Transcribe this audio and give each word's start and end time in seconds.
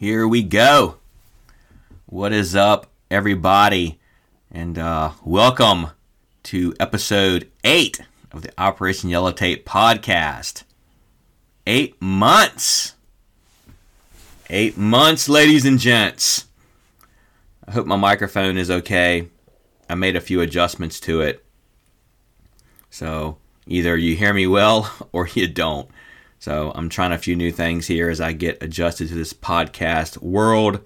Here 0.00 0.28
we 0.28 0.44
go. 0.44 0.98
What 2.06 2.32
is 2.32 2.54
up, 2.54 2.86
everybody? 3.10 3.98
And 4.48 4.78
uh, 4.78 5.10
welcome 5.24 5.88
to 6.44 6.72
episode 6.78 7.50
eight 7.64 8.00
of 8.30 8.42
the 8.42 8.52
Operation 8.56 9.10
Yellow 9.10 9.32
Tape 9.32 9.66
podcast. 9.66 10.62
Eight 11.66 12.00
months. 12.00 12.94
Eight 14.48 14.76
months, 14.76 15.28
ladies 15.28 15.64
and 15.64 15.80
gents. 15.80 16.44
I 17.66 17.72
hope 17.72 17.88
my 17.88 17.96
microphone 17.96 18.56
is 18.56 18.70
okay. 18.70 19.26
I 19.90 19.96
made 19.96 20.14
a 20.14 20.20
few 20.20 20.40
adjustments 20.40 21.00
to 21.00 21.22
it. 21.22 21.44
So 22.88 23.38
either 23.66 23.96
you 23.96 24.14
hear 24.14 24.32
me 24.32 24.46
well 24.46 25.08
or 25.12 25.26
you 25.26 25.48
don't. 25.48 25.90
So 26.38 26.72
I'm 26.74 26.88
trying 26.88 27.12
a 27.12 27.18
few 27.18 27.34
new 27.34 27.50
things 27.50 27.86
here 27.86 28.08
as 28.08 28.20
I 28.20 28.32
get 28.32 28.62
adjusted 28.62 29.08
to 29.08 29.14
this 29.14 29.32
podcast 29.32 30.18
world. 30.22 30.80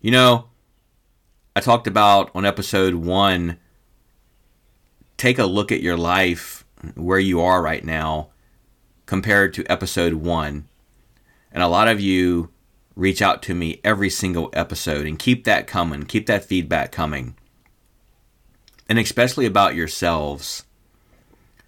You 0.00 0.10
know, 0.10 0.46
I 1.54 1.60
talked 1.60 1.86
about 1.86 2.30
on 2.34 2.44
episode 2.44 2.94
one 2.94 3.58
take 5.16 5.38
a 5.38 5.46
look 5.46 5.72
at 5.72 5.80
your 5.80 5.96
life, 5.96 6.64
where 6.94 7.18
you 7.18 7.40
are 7.40 7.62
right 7.62 7.84
now, 7.84 8.30
compared 9.06 9.54
to 9.54 9.64
episode 9.70 10.14
one. 10.14 10.68
And 11.52 11.62
a 11.62 11.68
lot 11.68 11.88
of 11.88 12.00
you 12.00 12.50
reach 12.96 13.22
out 13.22 13.42
to 13.42 13.54
me 13.54 13.80
every 13.82 14.10
single 14.10 14.50
episode 14.52 15.06
and 15.06 15.18
keep 15.18 15.44
that 15.44 15.66
coming, 15.66 16.04
keep 16.04 16.26
that 16.26 16.44
feedback 16.44 16.92
coming. 16.92 17.36
And 18.88 18.98
especially 18.98 19.46
about 19.46 19.74
yourselves. 19.74 20.64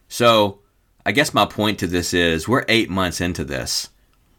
So, 0.08 0.60
I 1.06 1.12
guess 1.12 1.32
my 1.32 1.46
point 1.46 1.78
to 1.78 1.86
this 1.86 2.12
is 2.12 2.48
we're 2.48 2.64
eight 2.66 2.90
months 2.90 3.20
into 3.20 3.44
this. 3.44 3.90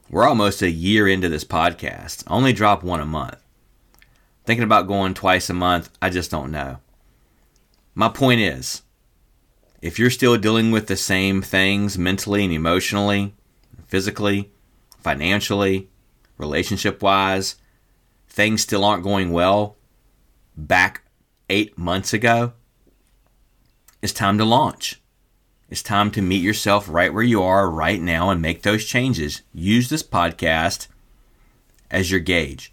We're 0.09 0.27
almost 0.27 0.61
a 0.61 0.69
year 0.69 1.07
into 1.07 1.29
this 1.29 1.45
podcast. 1.45 2.25
Only 2.27 2.51
drop 2.51 2.83
one 2.83 2.99
a 2.99 3.05
month. 3.05 3.41
Thinking 4.43 4.65
about 4.65 4.85
going 4.85 5.13
twice 5.13 5.49
a 5.49 5.53
month, 5.53 5.89
I 6.01 6.09
just 6.09 6.29
don't 6.29 6.51
know. 6.51 6.79
My 7.95 8.09
point 8.09 8.41
is 8.41 8.81
if 9.81 9.97
you're 9.97 10.09
still 10.09 10.35
dealing 10.35 10.71
with 10.71 10.87
the 10.87 10.97
same 10.97 11.41
things 11.41 11.97
mentally 11.97 12.43
and 12.43 12.51
emotionally, 12.51 13.33
physically, 13.85 14.51
financially, 14.99 15.89
relationship 16.37 17.01
wise, 17.01 17.55
things 18.27 18.61
still 18.61 18.83
aren't 18.83 19.05
going 19.05 19.31
well 19.31 19.77
back 20.57 21.03
eight 21.49 21.77
months 21.77 22.11
ago, 22.11 22.51
it's 24.01 24.11
time 24.11 24.37
to 24.37 24.43
launch. 24.43 25.01
It's 25.69 25.83
time 25.83 26.11
to 26.11 26.21
meet 26.21 26.41
yourself 26.41 26.87
right 26.87 27.13
where 27.13 27.23
you 27.23 27.43
are 27.43 27.69
right 27.69 28.01
now 28.01 28.29
and 28.29 28.41
make 28.41 28.61
those 28.61 28.85
changes. 28.85 29.41
Use 29.53 29.89
this 29.89 30.03
podcast 30.03 30.87
as 31.91 32.09
your 32.09 32.21
gauge. 32.21 32.71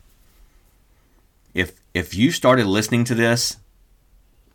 If 1.55 1.81
if 1.93 2.15
you 2.15 2.31
started 2.31 2.67
listening 2.67 3.03
to 3.05 3.15
this, 3.17 3.57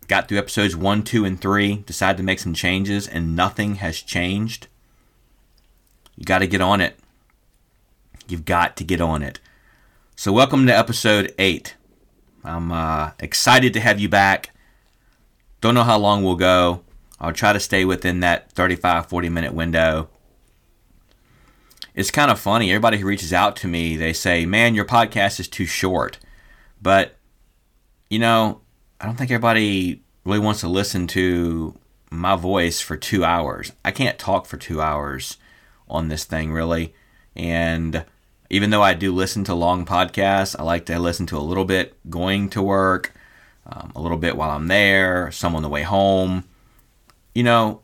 got 0.08 0.28
through 0.28 0.38
episodes 0.38 0.74
1, 0.74 1.04
2 1.04 1.26
and 1.26 1.40
3, 1.40 1.78
decided 1.86 2.18
to 2.18 2.24
make 2.24 2.40
some 2.40 2.54
changes 2.54 3.08
and 3.10 3.36
nothing 3.36 3.76
has 3.76 4.02
changed, 4.02 4.68
you 6.16 6.24
got 6.24 6.40
to 6.40 6.48
get 6.48 6.62
on 6.62 6.80
it. 6.80 6.98
You've 8.30 8.46
got 8.46 8.78
to 8.78 8.86
get 8.86 9.02
on 9.02 9.22
it. 9.22 9.42
So 10.16 10.32
welcome 10.32 10.66
to 10.68 10.78
episode 10.78 11.34
8. 11.38 11.76
I'm 12.46 12.72
uh, 12.72 13.12
excited 13.20 13.74
to 13.74 13.82
have 13.82 14.00
you 14.00 14.08
back. 14.08 14.52
Don't 15.60 15.76
know 15.76 15.84
how 15.84 15.98
long 15.98 16.24
we'll 16.24 16.36
go 16.36 16.84
I'll 17.22 17.34
try 17.34 17.54
to 17.54 17.60
stay 17.60 17.84
within 17.86 18.22
that 18.22 18.52
35, 18.52 19.08
40 19.08 19.30
minute 19.30 19.54
window. 19.54 20.10
It's 21.94 22.12
kind 22.12 22.32
of 22.32 22.40
funny. 22.40 22.72
Everybody 22.72 22.98
who 22.98 23.08
reaches 23.08 23.34
out 23.34 23.56
to 23.58 23.68
me, 23.68 23.98
they 23.98 24.14
say, 24.14 24.46
man, 24.46 24.74
your 24.74 24.86
podcast 24.86 25.40
is 25.40 25.50
too 25.50 25.66
short. 25.66 26.18
But, 26.82 27.18
you 28.10 28.20
know, 28.20 28.62
I 29.02 29.06
don't 29.06 29.18
think 29.18 29.32
everybody 29.32 30.02
really 30.24 30.40
wants 30.40 30.62
to 30.62 30.70
listen 30.70 31.08
to 31.08 31.78
my 32.10 32.36
voice 32.36 32.80
for 32.80 32.96
two 32.96 33.26
hours. 33.26 33.74
I 33.84 33.92
can't 33.92 34.18
talk 34.18 34.46
for 34.46 34.56
two 34.56 34.82
hours 34.82 35.38
on 35.90 36.08
this 36.08 36.24
thing, 36.24 36.54
really. 36.54 36.94
And 37.36 38.06
even 38.50 38.70
though 38.70 38.82
I 38.82 38.94
do 38.94 39.14
listen 39.14 39.44
to 39.46 39.54
long 39.54 39.86
podcasts, 39.86 40.56
I 40.58 40.64
like 40.64 40.86
to 40.86 40.98
listen 41.00 41.26
to 41.28 41.38
a 41.38 41.40
little 41.40 41.66
bit 41.66 41.98
going 42.10 42.50
to 42.52 42.62
work, 42.62 43.14
um, 43.66 43.92
a 43.94 44.02
little 44.02 44.18
bit 44.18 44.38
while 44.38 44.52
I'm 44.52 44.68
there, 44.68 45.32
some 45.32 45.56
on 45.56 45.64
the 45.64 45.70
way 45.70 45.84
home 45.84 46.46
you 47.34 47.44
know, 47.44 47.82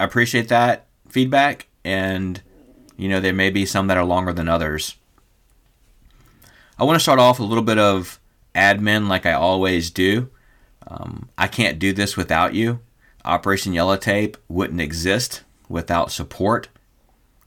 I 0.00 0.04
appreciate 0.04 0.48
that 0.48 0.86
feedback, 1.08 1.66
and 1.84 2.40
you 2.96 3.08
know, 3.08 3.20
there 3.20 3.32
may 3.32 3.50
be 3.50 3.64
some 3.66 3.86
that 3.86 3.96
are 3.96 4.04
longer 4.04 4.32
than 4.32 4.48
others. 4.48 4.96
I 6.78 6.84
want 6.84 6.96
to 6.96 7.02
start 7.02 7.18
off 7.18 7.38
with 7.38 7.46
a 7.46 7.48
little 7.48 7.64
bit 7.64 7.78
of 7.78 8.20
admin, 8.54 9.08
like 9.08 9.26
I 9.26 9.32
always 9.32 9.90
do. 9.90 10.30
Um, 10.86 11.28
I 11.36 11.46
can't 11.48 11.78
do 11.78 11.92
this 11.92 12.16
without 12.16 12.54
you. 12.54 12.80
Operation 13.24 13.72
Yellow 13.72 13.96
Tape 13.96 14.36
wouldn't 14.48 14.80
exist 14.80 15.42
without 15.68 16.10
support 16.10 16.68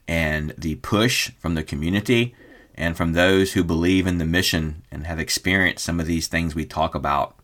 and 0.06 0.54
the 0.56 0.76
push 0.76 1.30
from 1.38 1.54
the 1.54 1.64
community 1.64 2.34
and 2.74 2.96
from 2.96 3.12
those 3.12 3.52
who 3.52 3.64
believe 3.64 4.06
in 4.06 4.18
the 4.18 4.24
mission 4.24 4.82
and 4.90 5.06
have 5.06 5.18
experienced 5.18 5.84
some 5.84 6.00
of 6.00 6.06
these 6.06 6.26
things 6.26 6.54
we 6.54 6.64
talk 6.64 6.94
about. 6.94 7.36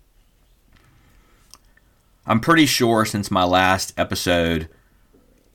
I'm 2.29 2.41
pretty 2.41 2.67
sure 2.67 3.07
since 3.07 3.31
my 3.31 3.45
last 3.45 3.95
episode, 3.97 4.69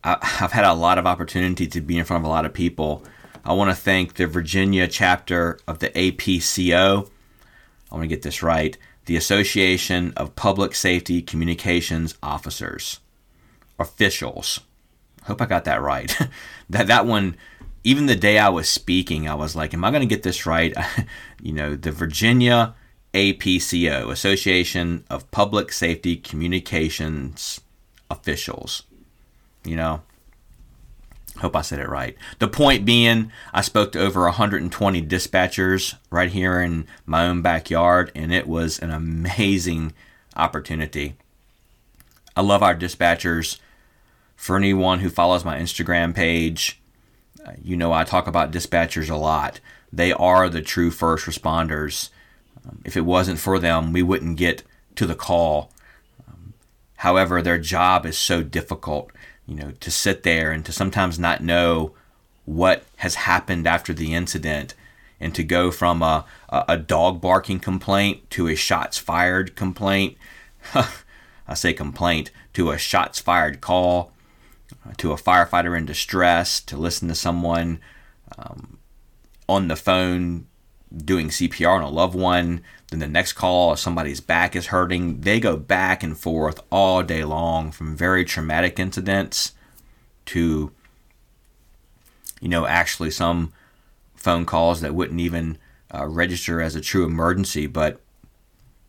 I've 0.04 0.52
had 0.52 0.66
a 0.66 0.74
lot 0.74 0.98
of 0.98 1.06
opportunity 1.06 1.68
to 1.68 1.82
be 1.82 2.00
in 2.00 2.04
front 2.04 2.22
of 2.22 2.26
a 2.26 2.34
lot 2.34 2.48
of 2.48 2.54
people. 2.54 3.04
I 3.46 3.54
want 3.54 3.70
to 3.70 3.76
thank 3.76 4.16
the 4.16 4.26
Virginia 4.26 4.88
chapter 4.88 5.60
of 5.68 5.78
the 5.78 5.92
APCO. 5.92 7.08
I 7.92 7.96
want 7.96 8.04
to 8.04 8.08
get 8.08 8.24
this 8.24 8.42
right. 8.42 8.76
The 9.06 9.16
Association 9.16 10.14
of 10.18 10.36
Public 10.36 10.74
Safety 10.74 11.22
Communications 11.22 12.16
Officers, 12.24 13.02
officials. 13.78 14.62
Hope 15.26 15.44
I 15.44 15.46
got 15.46 15.66
that 15.66 15.80
right. 15.80 16.18
that 16.72 16.88
that 16.88 17.06
one, 17.06 17.38
even 17.84 18.08
the 18.08 18.16
day 18.16 18.40
I 18.40 18.50
was 18.50 18.68
speaking, 18.68 19.30
I 19.30 19.36
was 19.36 19.56
like, 19.56 19.76
"Am 19.76 19.84
I 19.84 19.92
going 19.92 20.02
to 20.02 20.08
get 20.08 20.24
this 20.24 20.48
right?" 20.48 20.74
you 21.42 21.54
know, 21.54 21.76
the 21.76 21.92
Virginia 21.92 22.74
APCO, 23.14 24.12
Association 24.12 25.04
of 25.10 25.30
Public 25.30 25.72
Safety 25.72 26.16
Communications 26.16 27.62
Officials. 28.10 28.84
You 29.64 29.76
know, 29.76 30.02
hope 31.40 31.56
I 31.56 31.62
said 31.62 31.80
it 31.80 31.90
right. 31.90 32.18
The 32.40 32.48
point 32.48 32.86
being, 32.86 33.32
I 33.54 33.62
spoke 33.62 33.92
to 33.92 34.02
over 34.02 34.24
120 34.24 35.02
dispatchers 35.04 35.96
right 36.10 36.32
here 36.32 36.60
in 36.60 36.88
my 37.06 37.28
own 37.28 37.42
backyard, 37.42 38.12
and 38.16 38.34
it 38.34 38.48
was 38.48 38.80
an 38.80 38.90
amazing 38.90 39.94
opportunity. 40.36 41.16
I 42.36 42.42
love 42.42 42.64
our 42.64 42.76
dispatchers. 42.76 43.60
For 44.36 44.58
anyone 44.58 45.00
who 45.00 45.10
follows 45.10 45.46
my 45.46 45.58
Instagram 45.58 46.14
page, 46.14 46.82
uh, 47.46 47.52
you 47.64 47.78
know 47.78 47.94
I 47.94 48.04
talk 48.04 48.28
about 48.28 48.52
dispatchers 48.52 49.10
a 49.10 49.16
lot. 49.16 49.60
They 49.94 50.12
are 50.12 50.50
the 50.50 50.62
true 50.62 50.90
first 50.90 51.26
responders 51.28 52.10
um, 52.68 52.82
if 52.86 52.96
it 52.96 53.02
wasn't 53.02 53.40
for 53.40 53.60
them, 53.60 53.94
we 53.94 54.04
wouldn't 54.04 54.38
get 54.38 54.64
to 54.96 55.06
the 55.06 55.16
call. 55.16 55.72
Um, 56.28 56.54
however, 56.98 57.42
their 57.42 57.58
job 57.58 58.06
is 58.06 58.18
so 58.18 58.44
difficult, 58.44 59.12
you 59.48 59.56
know, 59.56 59.72
to 59.80 59.92
sit 59.92 60.24
there 60.24 60.52
and 60.52 60.66
to 60.66 60.72
sometimes 60.72 61.20
not 61.20 61.44
know 61.44 61.94
what 62.46 62.84
has 62.98 63.16
happened 63.16 63.68
after 63.68 63.94
the 63.94 64.14
incident 64.14 64.76
and 65.20 65.34
to 65.36 65.44
go 65.44 65.72
from 65.72 66.02
a, 66.02 66.26
a 66.50 66.78
dog 66.78 67.22
barking 67.22 67.60
complaint 67.60 68.30
to 68.30 68.48
a 68.48 68.56
shots 68.56 68.98
fired 68.98 69.56
complaint. 69.56 70.18
I 70.74 71.54
say 71.54 71.74
complaint 71.74 72.32
to 72.54 72.72
a 72.72 72.78
shots 72.78 73.20
fired 73.20 73.62
call, 73.62 74.12
to 74.98 75.12
a 75.12 75.18
firefighter 75.18 75.78
in 75.78 75.86
distress, 75.86 76.60
to 76.62 76.78
listen 76.78 77.08
to 77.08 77.16
someone 77.16 77.80
um, 78.38 78.80
on 79.48 79.68
the 79.68 79.76
phone 79.76 80.48
doing 80.96 81.30
CPR 81.30 81.76
on 81.76 81.82
a 81.82 81.90
loved 81.90 82.16
one. 82.16 82.62
Then 82.90 83.00
the 83.00 83.08
next 83.08 83.34
call, 83.34 83.76
somebody's 83.76 84.22
back 84.22 84.56
is 84.56 84.68
hurting. 84.68 85.22
They 85.22 85.40
go 85.40 85.58
back 85.58 86.04
and 86.04 86.18
forth 86.18 86.62
all 86.72 87.04
day 87.04 87.24
long 87.24 87.72
from 87.72 87.96
very 87.96 88.24
traumatic 88.24 88.80
incidents 88.80 89.54
to, 90.26 90.72
you 92.40 92.50
know, 92.50 92.66
actually 92.66 93.12
some 93.12 93.52
phone 94.16 94.46
calls 94.46 94.82
that 94.82 94.96
wouldn't 94.96 95.20
even 95.20 95.58
uh, 95.94 96.06
register 96.06 96.62
as 96.62 96.76
a 96.76 96.82
true 96.82 97.06
emergency, 97.06 97.68
but 97.68 98.00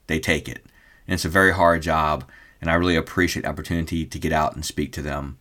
they 0.07 0.21
take 0.21 0.49
it. 0.49 0.65
And 1.07 1.15
it's 1.15 1.25
a 1.25 1.31
very 1.31 1.53
hard 1.53 1.83
job, 1.83 2.25
and 2.61 2.71
I 2.71 2.75
really 2.75 2.97
appreciate 2.97 3.43
the 3.43 3.49
opportunity 3.49 4.07
to 4.07 4.19
get 4.19 4.33
out 4.33 4.55
and 4.55 4.65
speak 4.65 4.93
to 4.93 5.03
them. 5.03 5.39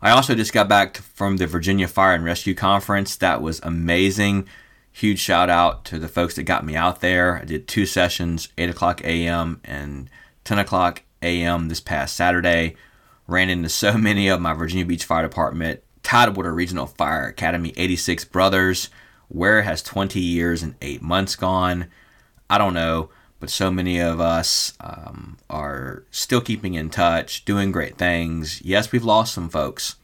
I 0.00 0.10
also 0.10 0.34
just 0.34 0.52
got 0.52 0.68
back 0.68 0.98
from 0.98 1.38
the 1.38 1.46
Virginia 1.46 1.88
Fire 1.88 2.14
and 2.14 2.24
Rescue 2.24 2.54
Conference. 2.54 3.16
That 3.16 3.42
was 3.42 3.60
amazing. 3.62 4.48
Huge 4.98 5.20
shout 5.20 5.48
out 5.48 5.84
to 5.84 6.00
the 6.00 6.08
folks 6.08 6.34
that 6.34 6.42
got 6.42 6.66
me 6.66 6.74
out 6.74 7.00
there. 7.00 7.38
I 7.40 7.44
did 7.44 7.68
two 7.68 7.86
sessions, 7.86 8.48
8 8.58 8.70
o'clock 8.70 9.00
a.m. 9.04 9.60
and 9.62 10.10
10 10.42 10.58
o'clock 10.58 11.04
a.m. 11.22 11.68
this 11.68 11.78
past 11.78 12.16
Saturday. 12.16 12.74
Ran 13.28 13.48
into 13.48 13.68
so 13.68 13.92
many 13.96 14.26
of 14.26 14.40
my 14.40 14.54
Virginia 14.54 14.84
Beach 14.84 15.04
Fire 15.04 15.22
Department, 15.22 15.84
Tidewater 16.02 16.52
Regional 16.52 16.86
Fire 16.86 17.26
Academy 17.28 17.72
86 17.76 18.24
brothers, 18.24 18.90
Where 19.28 19.62
has 19.62 19.84
20 19.84 20.18
years 20.18 20.64
and 20.64 20.74
eight 20.82 21.00
months 21.00 21.36
gone? 21.36 21.86
I 22.50 22.58
don't 22.58 22.74
know, 22.74 23.10
but 23.38 23.50
so 23.50 23.70
many 23.70 24.00
of 24.00 24.18
us 24.18 24.72
um, 24.80 25.38
are 25.48 26.02
still 26.10 26.40
keeping 26.40 26.74
in 26.74 26.90
touch, 26.90 27.44
doing 27.44 27.70
great 27.70 27.98
things. 27.98 28.60
Yes, 28.62 28.90
we've 28.90 29.04
lost 29.04 29.32
some 29.32 29.48
folks. 29.48 29.94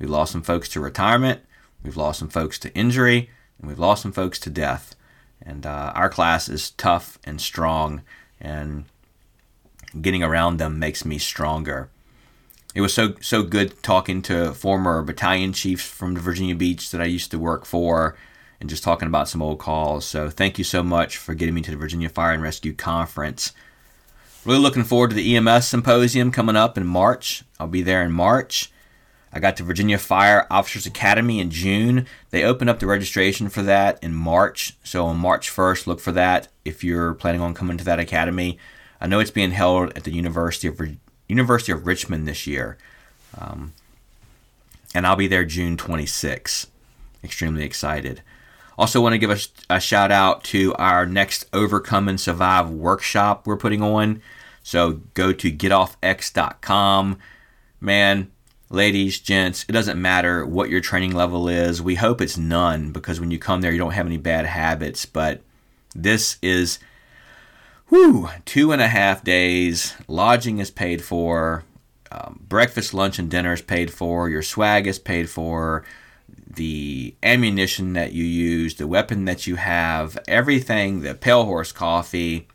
We've 0.00 0.10
lost 0.10 0.32
some 0.32 0.42
folks 0.42 0.68
to 0.70 0.80
retirement, 0.80 1.42
we've 1.84 1.96
lost 1.96 2.18
some 2.18 2.30
folks 2.30 2.58
to 2.58 2.74
injury, 2.74 3.30
and 3.58 3.68
we've 3.68 3.78
lost 3.78 4.02
some 4.02 4.12
folks 4.12 4.38
to 4.40 4.50
death. 4.50 4.94
And 5.40 5.64
uh, 5.64 5.92
our 5.94 6.08
class 6.08 6.48
is 6.48 6.70
tough 6.70 7.18
and 7.24 7.40
strong, 7.40 8.02
and 8.40 8.84
getting 10.00 10.22
around 10.22 10.58
them 10.58 10.78
makes 10.78 11.04
me 11.04 11.18
stronger. 11.18 11.90
It 12.74 12.80
was 12.80 12.92
so 12.92 13.14
so 13.20 13.42
good 13.42 13.82
talking 13.82 14.20
to 14.22 14.52
former 14.52 15.02
battalion 15.02 15.52
chiefs 15.52 15.86
from 15.86 16.14
the 16.14 16.20
Virginia 16.20 16.54
Beach 16.54 16.90
that 16.90 17.00
I 17.00 17.06
used 17.06 17.30
to 17.30 17.38
work 17.38 17.64
for, 17.64 18.16
and 18.60 18.68
just 18.68 18.82
talking 18.82 19.08
about 19.08 19.28
some 19.28 19.40
old 19.40 19.58
calls. 19.58 20.04
So 20.04 20.28
thank 20.28 20.58
you 20.58 20.64
so 20.64 20.82
much 20.82 21.16
for 21.16 21.34
getting 21.34 21.54
me 21.54 21.62
to 21.62 21.70
the 21.70 21.76
Virginia 21.76 22.08
Fire 22.08 22.32
and 22.32 22.42
Rescue 22.42 22.74
Conference. 22.74 23.52
Really 24.44 24.60
looking 24.60 24.84
forward 24.84 25.10
to 25.10 25.16
the 25.16 25.36
EMS 25.36 25.68
symposium 25.68 26.30
coming 26.30 26.56
up 26.56 26.76
in 26.76 26.86
March. 26.86 27.44
I'll 27.58 27.68
be 27.68 27.82
there 27.82 28.02
in 28.02 28.12
March. 28.12 28.70
I 29.32 29.40
got 29.40 29.56
to 29.58 29.62
Virginia 29.62 29.98
Fire 29.98 30.46
Officers 30.50 30.86
Academy 30.86 31.40
in 31.40 31.50
June. 31.50 32.06
They 32.30 32.44
opened 32.44 32.70
up 32.70 32.78
the 32.78 32.86
registration 32.86 33.48
for 33.48 33.62
that 33.62 34.02
in 34.02 34.14
March. 34.14 34.76
So 34.82 35.06
on 35.06 35.18
March 35.18 35.50
1st, 35.50 35.86
look 35.86 36.00
for 36.00 36.12
that 36.12 36.48
if 36.64 36.82
you're 36.82 37.14
planning 37.14 37.40
on 37.40 37.54
coming 37.54 37.76
to 37.78 37.84
that 37.84 38.00
academy. 38.00 38.58
I 39.00 39.06
know 39.06 39.20
it's 39.20 39.30
being 39.30 39.52
held 39.52 39.96
at 39.96 40.04
the 40.04 40.12
University 40.12 40.68
of 40.68 40.80
University 41.28 41.72
of 41.72 41.86
Richmond 41.86 42.26
this 42.26 42.46
year, 42.46 42.78
um, 43.38 43.74
and 44.94 45.06
I'll 45.06 45.14
be 45.14 45.28
there 45.28 45.44
June 45.44 45.76
26. 45.76 46.68
Extremely 47.22 47.64
excited. 47.64 48.22
Also, 48.78 49.00
want 49.00 49.12
to 49.12 49.18
give 49.18 49.30
a, 49.30 49.38
a 49.68 49.80
shout 49.80 50.10
out 50.10 50.44
to 50.44 50.72
our 50.74 51.04
next 51.04 51.44
Overcome 51.52 52.08
and 52.08 52.20
Survive 52.20 52.70
workshop 52.70 53.46
we're 53.46 53.56
putting 53.56 53.82
on. 53.82 54.22
So 54.62 55.00
go 55.14 55.32
to 55.32 55.50
getoffx.com. 55.50 57.18
Man, 57.80 58.30
ladies, 58.70 59.18
gents, 59.18 59.64
it 59.68 59.72
doesn't 59.72 60.00
matter 60.00 60.44
what 60.44 60.70
your 60.70 60.80
training 60.80 61.14
level 61.14 61.48
is. 61.48 61.82
We 61.82 61.96
hope 61.96 62.20
it's 62.20 62.36
none 62.36 62.92
because 62.92 63.20
when 63.20 63.30
you 63.30 63.38
come 63.38 63.60
there, 63.60 63.72
you 63.72 63.78
don't 63.78 63.92
have 63.92 64.06
any 64.06 64.18
bad 64.18 64.46
habits. 64.46 65.06
But 65.06 65.42
this 65.94 66.38
is 66.42 66.78
Whew, 67.88 68.28
two 68.44 68.70
and 68.70 68.82
a 68.82 68.88
half 68.88 69.24
days. 69.24 69.94
Lodging 70.06 70.58
is 70.58 70.70
paid 70.70 71.02
for. 71.02 71.64
Um, 72.12 72.40
breakfast, 72.46 72.92
lunch, 72.92 73.18
and 73.18 73.30
dinner 73.30 73.54
is 73.54 73.62
paid 73.62 73.90
for. 73.90 74.28
Your 74.28 74.42
swag 74.42 74.86
is 74.86 74.98
paid 74.98 75.30
for. 75.30 75.84
The 76.46 77.14
ammunition 77.22 77.94
that 77.94 78.12
you 78.12 78.24
use, 78.24 78.74
the 78.74 78.86
weapon 78.86 79.24
that 79.24 79.46
you 79.46 79.56
have, 79.56 80.18
everything, 80.28 81.00
the 81.00 81.14
Pale 81.14 81.46
Horse 81.46 81.72
coffee. 81.72 82.46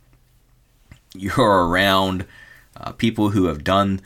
You're 1.16 1.66
around 1.68 2.26
uh, 2.76 2.92
people 2.92 3.30
who 3.30 3.46
have 3.46 3.64
done 3.64 4.02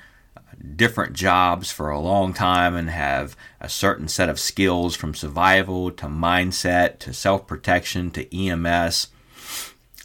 different 0.76 1.12
jobs 1.12 1.70
for 1.70 1.90
a 1.90 2.00
long 2.00 2.32
time 2.32 2.74
and 2.74 2.90
have 2.90 3.36
a 3.60 3.68
certain 3.68 4.08
set 4.08 4.28
of 4.28 4.40
skills 4.40 4.96
from 4.96 5.14
survival 5.14 5.90
to 5.92 6.06
mindset 6.06 6.98
to 7.00 7.12
self 7.12 7.46
protection 7.46 8.10
to 8.12 8.36
EMS. 8.36 9.08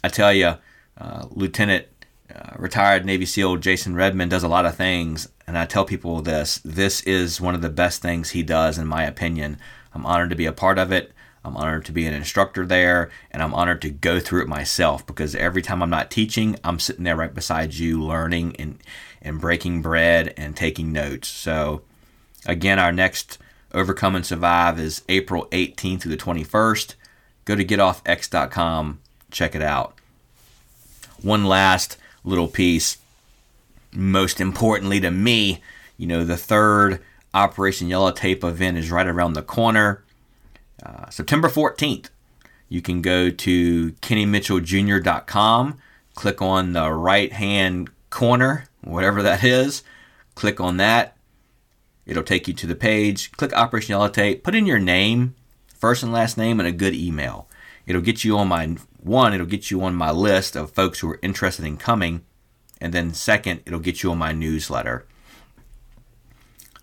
I 0.02 0.08
tell 0.08 0.32
you, 0.32 0.56
uh, 0.98 1.26
Lieutenant 1.30 1.86
uh, 2.34 2.50
retired 2.56 3.04
Navy 3.04 3.26
SEAL 3.26 3.56
Jason 3.56 3.94
Redman 3.94 4.28
does 4.28 4.42
a 4.42 4.48
lot 4.48 4.66
of 4.66 4.76
things, 4.76 5.28
and 5.46 5.58
I 5.58 5.66
tell 5.66 5.84
people 5.84 6.22
this 6.22 6.60
this 6.64 7.00
is 7.02 7.40
one 7.40 7.54
of 7.54 7.62
the 7.62 7.70
best 7.70 8.02
things 8.02 8.30
he 8.30 8.42
does, 8.42 8.78
in 8.78 8.86
my 8.86 9.04
opinion. 9.04 9.58
I'm 9.92 10.06
honored 10.06 10.30
to 10.30 10.36
be 10.36 10.46
a 10.46 10.52
part 10.52 10.78
of 10.78 10.92
it. 10.92 11.12
I'm 11.44 11.56
honored 11.56 11.84
to 11.84 11.92
be 11.92 12.06
an 12.06 12.14
instructor 12.14 12.64
there, 12.64 13.10
and 13.30 13.42
I'm 13.42 13.52
honored 13.52 13.82
to 13.82 13.90
go 13.90 14.18
through 14.18 14.42
it 14.42 14.48
myself 14.48 15.06
because 15.06 15.34
every 15.34 15.60
time 15.60 15.82
I'm 15.82 15.90
not 15.90 16.10
teaching, 16.10 16.56
I'm 16.64 16.80
sitting 16.80 17.04
there 17.04 17.16
right 17.16 17.34
beside 17.34 17.74
you, 17.74 18.02
learning 18.02 18.56
and, 18.56 18.78
and 19.24 19.40
breaking 19.40 19.82
bread 19.82 20.32
and 20.36 20.56
taking 20.56 20.92
notes. 20.92 21.26
So, 21.28 21.82
again, 22.46 22.78
our 22.78 22.92
next 22.92 23.38
Overcome 23.72 24.14
and 24.14 24.26
Survive 24.26 24.78
is 24.78 25.02
April 25.08 25.46
18th 25.50 26.02
through 26.02 26.10
the 26.10 26.22
21st. 26.22 26.94
Go 27.44 27.56
to 27.56 27.64
getoffx.com, 27.64 29.00
check 29.30 29.54
it 29.54 29.62
out 29.62 29.98
one 31.24 31.44
last 31.44 31.96
little 32.22 32.48
piece. 32.48 32.98
Most 33.92 34.40
importantly 34.40 35.00
to 35.00 35.10
me, 35.10 35.60
you 35.96 36.06
know, 36.06 36.24
the 36.24 36.36
third 36.36 37.00
Operation 37.32 37.88
Yellow 37.88 38.12
Tape 38.12 38.44
event 38.44 38.76
is 38.76 38.90
right 38.90 39.06
around 39.06 39.32
the 39.32 39.42
corner. 39.42 40.04
Uh, 40.84 41.08
September 41.08 41.48
14th, 41.48 42.10
you 42.68 42.82
can 42.82 43.00
go 43.00 43.30
to 43.30 43.92
kennymitchelljr.com, 43.92 45.78
click 46.14 46.42
on 46.42 46.72
the 46.72 46.92
right 46.92 47.32
hand 47.32 47.90
corner, 48.10 48.66
whatever 48.84 49.22
that 49.22 49.42
is, 49.42 49.82
click 50.34 50.60
on 50.60 50.76
that. 50.78 51.16
It'll 52.06 52.22
take 52.22 52.46
you 52.46 52.54
to 52.54 52.66
the 52.66 52.74
page. 52.74 53.32
Click 53.32 53.52
Operation 53.52 53.92
Yellow 53.92 54.08
Tape, 54.08 54.44
put 54.44 54.54
in 54.54 54.66
your 54.66 54.78
name, 54.78 55.34
first 55.78 56.02
and 56.02 56.12
last 56.12 56.36
name, 56.36 56.60
and 56.60 56.66
a 56.68 56.72
good 56.72 56.94
email. 56.94 57.48
It'll 57.86 58.02
get 58.02 58.24
you 58.24 58.38
on 58.38 58.48
my 58.48 58.76
one, 59.02 59.34
it'll 59.34 59.46
get 59.46 59.70
you 59.70 59.82
on 59.82 59.94
my 59.94 60.10
list 60.10 60.56
of 60.56 60.70
folks 60.70 61.00
who 61.00 61.10
are 61.10 61.18
interested 61.22 61.64
in 61.64 61.76
coming. 61.76 62.24
And 62.80 62.92
then, 62.92 63.14
second, 63.14 63.60
it'll 63.66 63.80
get 63.80 64.02
you 64.02 64.10
on 64.10 64.18
my 64.18 64.32
newsletter. 64.32 65.06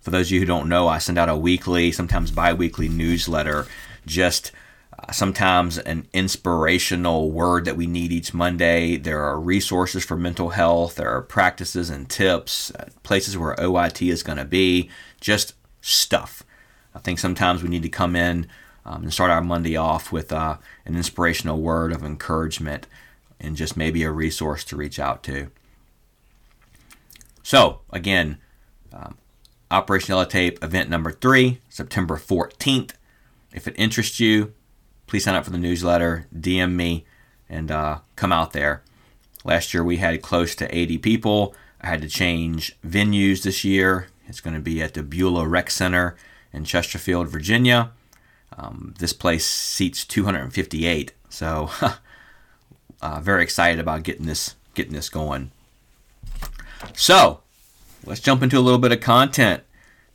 For 0.01 0.09
those 0.09 0.27
of 0.27 0.31
you 0.31 0.39
who 0.39 0.45
don't 0.45 0.69
know, 0.69 0.88
I 0.88 0.98
send 0.98 1.18
out 1.18 1.30
a 1.30 1.36
weekly, 1.36 1.92
sometimes 1.92 2.31
bi 2.31 2.53
weekly 2.53 2.89
newsletter, 2.89 3.68
just 4.06 4.51
sometimes 5.12 5.77
an 5.77 6.07
inspirational 6.13 7.31
word 7.31 7.65
that 7.65 7.77
we 7.77 7.88
need 7.88 8.12
each 8.12 8.33
Monday. 8.33 8.98
There 8.98 9.24
are 9.24 9.39
resources 9.39 10.06
for 10.06 10.15
mental 10.15 10.50
health, 10.50 10.95
there 10.95 11.09
are 11.09 11.21
practices 11.21 11.89
and 11.89 12.09
tips, 12.09 12.71
uh, 12.71 12.89
places 13.03 13.38
where 13.38 13.56
OYT 13.56 14.12
is 14.12 14.24
going 14.24 14.38
to 14.38 14.45
be, 14.45 14.89
just 15.19 15.53
stuff. 15.81 16.44
I 16.94 17.00
think 17.00 17.19
sometimes 17.19 17.63
we 17.63 17.69
need 17.69 17.83
to 17.83 17.89
come 17.89 18.15
in 18.15 18.48
um, 18.86 19.03
and 19.03 19.13
start 19.13 19.31
our 19.31 19.42
Monday 19.42 19.75
off 19.75 20.12
with 20.12 20.31
uh, 20.31 20.57
an 20.86 20.95
inspirational 20.95 21.59
word 21.59 21.92
of 21.92 22.03
encouragement 22.03 22.88
and 23.39 23.56
just 23.56 23.75
maybe 23.75 24.03
a 24.03 24.12
resource 24.12 24.63
to 24.65 24.75
reach 24.75 25.00
out 25.00 25.24
to. 25.24 25.50
So, 27.44 27.80
again, 27.89 28.38
um, 28.94 29.18
Operation 29.71 30.12
Yellow 30.12 30.25
Tape 30.25 30.63
event 30.63 30.89
number 30.89 31.12
three, 31.12 31.59
September 31.69 32.18
14th. 32.18 32.92
If 33.53 33.68
it 33.68 33.75
interests 33.77 34.19
you, 34.19 34.53
please 35.12 35.25
sign 35.25 35.36
up 35.36 35.44
for 35.44 35.52
the 35.52 35.58
newsletter, 35.58 36.25
DM 36.34 36.72
me, 36.72 37.03
and 37.50 37.70
uh, 37.70 38.00
come 38.15 38.32
out 38.32 38.53
there. 38.53 38.82
Last 39.44 39.74
year 39.74 39.84
we 39.84 39.98
had 39.98 40.22
close 40.22 40.56
to 40.56 40.74
80 40.74 41.00
people. 41.00 41.53
I 41.82 41.88
had 41.88 42.01
to 42.01 42.08
change 42.08 42.77
venues 42.82 43.44
this 43.44 43.65
year. 43.65 44.08
It's 44.30 44.39
going 44.39 44.53
to 44.53 44.62
be 44.62 44.82
at 44.82 44.94
the 44.94 45.03
Beulah 45.03 45.50
Rec 45.50 45.70
Center 45.70 46.15
in 46.53 46.63
Chesterfield, 46.63 47.27
Virginia. 47.27 47.91
Um, 48.58 48.94
this 49.00 49.12
place 49.12 49.46
seats 49.46 50.06
258, 50.06 51.12
so 51.27 51.70
uh, 53.01 53.20
very 53.20 53.44
excited 53.44 53.82
about 53.82 54.03
getting 54.03 54.27
this 54.27 54.56
getting 54.75 54.94
this 54.94 55.10
going. 55.10 55.51
So 56.96 57.41
let's 58.06 58.22
jump 58.22 58.44
into 58.44 58.58
a 58.58 58.62
little 58.62 58.80
bit 58.80 58.94
of 58.94 59.01
content. 59.01 59.63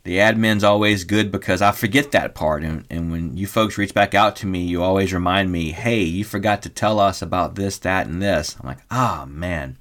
The 0.07 0.19
admin's 0.19 0.63
always 0.63 1.03
good 1.03 1.33
because 1.33 1.61
I 1.61 1.73
forget 1.73 2.11
that 2.11 2.33
part, 2.33 2.63
and, 2.63 2.85
and 2.89 3.11
when 3.11 3.35
you 3.35 3.45
folks 3.45 3.77
reach 3.77 3.93
back 3.93 4.15
out 4.15 4.37
to 4.37 4.47
me, 4.47 4.63
you 4.63 4.81
always 4.81 5.11
remind 5.11 5.51
me, 5.51 5.73
"Hey, 5.73 6.01
you 6.01 6.23
forgot 6.23 6.61
to 6.61 6.69
tell 6.69 6.97
us 6.97 7.21
about 7.21 7.55
this, 7.55 7.77
that, 7.79 8.07
and 8.07 8.21
this." 8.21 8.55
I'm 8.57 8.67
like, 8.67 8.77
"Ah, 8.89 9.23
oh, 9.23 9.25
man." 9.25 9.75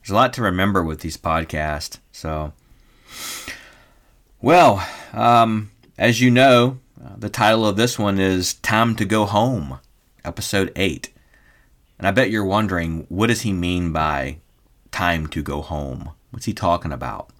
There's 0.00 0.10
a 0.10 0.14
lot 0.16 0.32
to 0.32 0.42
remember 0.42 0.82
with 0.82 0.98
these 0.98 1.16
podcasts. 1.16 1.98
So, 2.10 2.54
well, 4.42 4.84
um, 5.12 5.70
as 5.96 6.20
you 6.20 6.28
know, 6.28 6.80
uh, 7.00 7.14
the 7.16 7.30
title 7.30 7.68
of 7.68 7.76
this 7.76 8.00
one 8.00 8.18
is 8.18 8.54
Time 8.54 8.96
to 8.96 9.04
Go 9.04 9.26
Home, 9.26 9.78
Episode 10.24 10.72
8. 10.74 11.12
And 12.00 12.08
I 12.08 12.10
bet 12.10 12.30
you're 12.30 12.44
wondering, 12.44 13.06
what 13.08 13.28
does 13.28 13.42
he 13.42 13.52
mean 13.52 13.92
by 13.92 14.38
time 14.90 15.28
to 15.28 15.40
go 15.40 15.62
home? 15.62 16.10
What's 16.32 16.46
he 16.46 16.52
talking 16.52 16.90
about? 16.90 17.30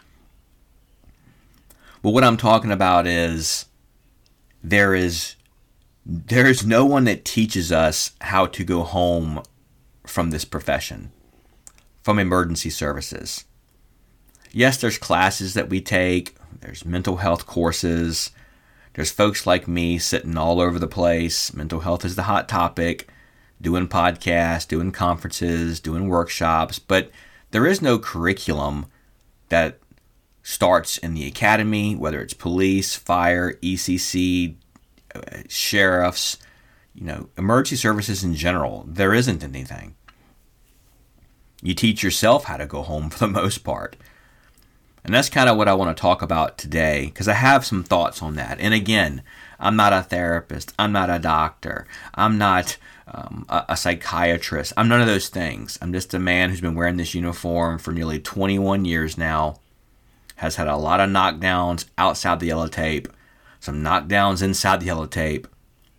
Well, 2.03 2.13
what 2.13 2.25
I'm 2.25 2.37
talking 2.37 2.71
about 2.71 3.07
is 3.07 3.67
there 4.63 4.95
is 4.95 5.37
there 6.05 6.47
is 6.47 6.65
no 6.65 6.85
one 6.85 7.05
that 7.05 7.25
teaches 7.25 7.73
us 7.73 8.13
how 8.21 8.47
to 8.47 8.65
go 8.65 8.85
home 8.85 9.43
from 10.07 10.31
this 10.31 10.45
profession, 10.45 11.11
from 12.03 12.19
emergency 12.19 12.71
services. 12.71 13.45
Yes, 14.53 14.77
there's 14.77 14.99
classes 14.99 15.55
that 15.55 15.69
we 15.69 15.81
take, 15.81 16.37
there's 16.61 16.85
mental 16.85 17.17
health 17.17 17.47
courses, 17.47 18.31
there's 18.95 19.11
folks 19.11 19.47
like 19.47 19.69
me 19.69 19.99
sitting 19.99 20.39
all 20.39 20.59
over 20.59 20.79
the 20.79 20.87
place. 20.87 21.53
Mental 21.53 21.81
health 21.81 22.03
is 22.03 22.17
the 22.17 22.23
hot 22.23 22.49
topic, 22.49 23.09
doing 23.61 23.89
podcasts, 23.89 24.67
doing 24.67 24.91
conferences, 24.91 25.81
doing 25.81 26.09
workshops, 26.09 26.79
but 26.79 27.11
there 27.51 27.67
is 27.67 27.83
no 27.83 27.99
curriculum 27.99 28.87
that 29.51 29.79
starts 30.47 30.97
in 30.99 31.13
the 31.13 31.27
academy, 31.27 31.97
whether 31.97 32.21
it's 32.21 32.33
police, 32.33 32.95
fire, 32.95 33.55
ECC, 33.55 34.55
uh, 35.13 35.21
sheriffs, 35.49 36.39
you 36.95 37.05
know, 37.05 37.29
emergency 37.37 37.75
services 37.75 38.23
in 38.23 38.33
general, 38.33 38.85
there 38.87 39.13
isn't 39.13 39.43
anything. 39.43 39.97
You 41.63 41.75
teach 41.75 42.05
yourself 42.05 42.45
how 42.45 42.59
to 42.59 42.65
go 42.65 42.83
home 42.83 43.11
for 43.11 43.19
the 43.19 43.27
most 43.27 43.65
part. 43.65 43.97
And 45.05 45.13
that's 45.13 45.29
kind 45.29 45.49
of 45.49 45.57
what 45.57 45.67
I 45.67 45.75
want 45.75 45.97
to 45.97 46.01
talk 46.01 46.23
about 46.23 46.59
today 46.59 47.07
because 47.07 47.27
I 47.27 47.35
have 47.35 47.67
some 47.67 47.83
thoughts 47.83 48.23
on 48.23 48.37
that. 48.37 48.61
And 48.61 48.73
again, 48.73 49.25
I'm 49.59 49.75
not 49.75 49.93
a 49.93 50.03
therapist, 50.03 50.73
I'm 50.79 50.93
not 50.93 51.11
a 51.11 51.19
doctor, 51.19 51.89
I'm 52.15 52.39
not 52.39 52.77
um, 53.09 53.47
a, 53.49 53.65
a 53.71 53.77
psychiatrist, 53.77 54.73
I'm 54.77 54.87
none 54.87 55.01
of 55.01 55.09
those 55.09 55.29
things. 55.29 55.77
I'm 55.83 55.93
just 55.93 56.15
a 56.15 56.21
man 56.21 56.51
who's 56.51 56.61
been 56.61 56.77
wearing 56.77 56.99
this 56.99 57.15
uniform 57.15 57.81
for 57.81 57.91
nearly 57.91 58.21
21 58.21 58.85
years 58.85 59.19
now, 59.19 59.59
has 60.37 60.57
had 60.57 60.69
a 60.69 60.77
lot 60.77 61.01
of 61.01 61.11
knockdowns 61.11 61.87
outside 61.99 62.41
the 62.41 62.47
yellow 62.47 62.69
tape, 62.69 63.09
some 63.61 63.83
knockdowns 63.83 64.43
inside 64.43 64.81
the 64.81 64.87
yellow 64.87 65.07
tape, 65.07 65.47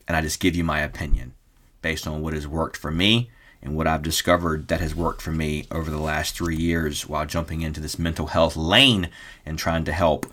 and 0.07 0.15
I 0.15 0.21
just 0.21 0.39
give 0.39 0.55
you 0.55 0.63
my 0.63 0.79
opinion 0.79 1.33
based 1.81 2.07
on 2.07 2.21
what 2.21 2.33
has 2.33 2.47
worked 2.47 2.77
for 2.77 2.91
me 2.91 3.29
and 3.61 3.75
what 3.75 3.87
I've 3.87 4.03
discovered 4.03 4.67
that 4.67 4.79
has 4.79 4.95
worked 4.95 5.21
for 5.21 5.31
me 5.31 5.65
over 5.71 5.89
the 5.89 5.97
last 5.99 6.35
three 6.35 6.55
years 6.55 7.07
while 7.07 7.25
jumping 7.25 7.61
into 7.61 7.81
this 7.81 7.99
mental 7.99 8.27
health 8.27 8.55
lane 8.55 9.09
and 9.45 9.57
trying 9.57 9.83
to 9.85 9.91
help 9.91 10.25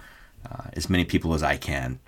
uh, 0.49 0.65
as 0.75 0.91
many 0.91 1.05
people 1.05 1.35
as 1.35 1.43
I 1.43 1.57
can. 1.57 1.99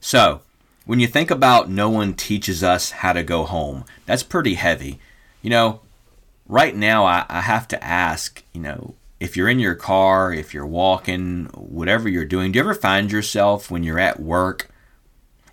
So, 0.00 0.40
when 0.86 0.98
you 0.98 1.06
think 1.06 1.30
about 1.30 1.70
no 1.70 1.88
one 1.88 2.14
teaches 2.14 2.64
us 2.64 2.90
how 2.90 3.12
to 3.12 3.22
go 3.22 3.44
home, 3.44 3.84
that's 4.06 4.22
pretty 4.22 4.54
heavy. 4.54 4.98
You 5.40 5.50
know, 5.50 5.80
right 6.48 6.74
now 6.74 7.04
I, 7.04 7.26
I 7.28 7.42
have 7.42 7.68
to 7.68 7.84
ask, 7.84 8.42
you 8.52 8.60
know, 8.60 8.94
if 9.20 9.36
you're 9.36 9.48
in 9.48 9.58
your 9.58 9.74
car, 9.74 10.32
if 10.32 10.54
you're 10.54 10.66
walking, 10.66 11.44
whatever 11.54 12.08
you're 12.08 12.24
doing, 12.24 12.50
do 12.50 12.58
you 12.58 12.62
ever 12.62 12.74
find 12.74 13.12
yourself 13.12 13.70
when 13.70 13.84
you're 13.84 13.98
at 13.98 14.18
work, 14.18 14.70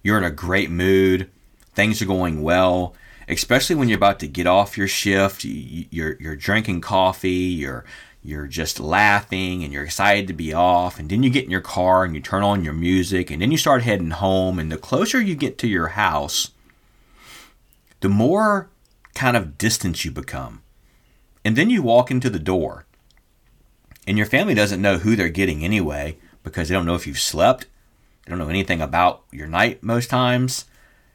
you're 0.01 0.17
in 0.17 0.23
a 0.23 0.31
great 0.31 0.71
mood, 0.71 1.29
things 1.73 2.01
are 2.01 2.05
going 2.05 2.41
well, 2.41 2.95
especially 3.27 3.75
when 3.75 3.89
you're 3.89 3.97
about 3.97 4.19
to 4.19 4.27
get 4.27 4.47
off 4.47 4.77
your 4.77 4.87
shift, 4.87 5.43
you're 5.43 6.15
you're 6.19 6.37
drinking 6.37 6.81
coffee, 6.81 7.29
you're 7.29 7.83
you're 8.23 8.47
just 8.47 8.79
laughing 8.79 9.63
and 9.63 9.71
you're 9.71 9.83
excited 9.83 10.27
to 10.27 10.33
be 10.33 10.53
off 10.53 10.99
and 10.99 11.09
then 11.09 11.23
you 11.23 11.29
get 11.29 11.45
in 11.45 11.51
your 11.51 11.61
car 11.61 12.03
and 12.03 12.15
you 12.15 12.21
turn 12.21 12.43
on 12.43 12.63
your 12.63 12.73
music 12.73 13.29
and 13.29 13.41
then 13.41 13.51
you 13.51 13.57
start 13.57 13.83
heading 13.83 14.11
home 14.11 14.59
and 14.59 14.71
the 14.71 14.77
closer 14.77 15.21
you 15.21 15.35
get 15.35 15.57
to 15.57 15.67
your 15.67 15.89
house 15.89 16.51
the 17.99 18.09
more 18.09 18.69
kind 19.13 19.35
of 19.35 19.57
distance 19.57 20.05
you 20.05 20.11
become. 20.11 20.61
And 21.43 21.55
then 21.55 21.69
you 21.69 21.81
walk 21.81 22.11
into 22.11 22.29
the 22.29 22.39
door 22.39 22.85
and 24.07 24.17
your 24.17 24.25
family 24.25 24.55
doesn't 24.55 24.81
know 24.81 24.97
who 24.97 25.15
they're 25.15 25.29
getting 25.29 25.63
anyway 25.63 26.17
because 26.41 26.69
they 26.69 26.75
don't 26.75 26.85
know 26.85 26.95
if 26.95 27.05
you've 27.05 27.19
slept 27.19 27.67
they 28.25 28.31
don't 28.31 28.39
know 28.39 28.49
anything 28.49 28.81
about 28.81 29.23
your 29.31 29.47
night 29.47 29.83
most 29.83 30.09
times 30.09 30.65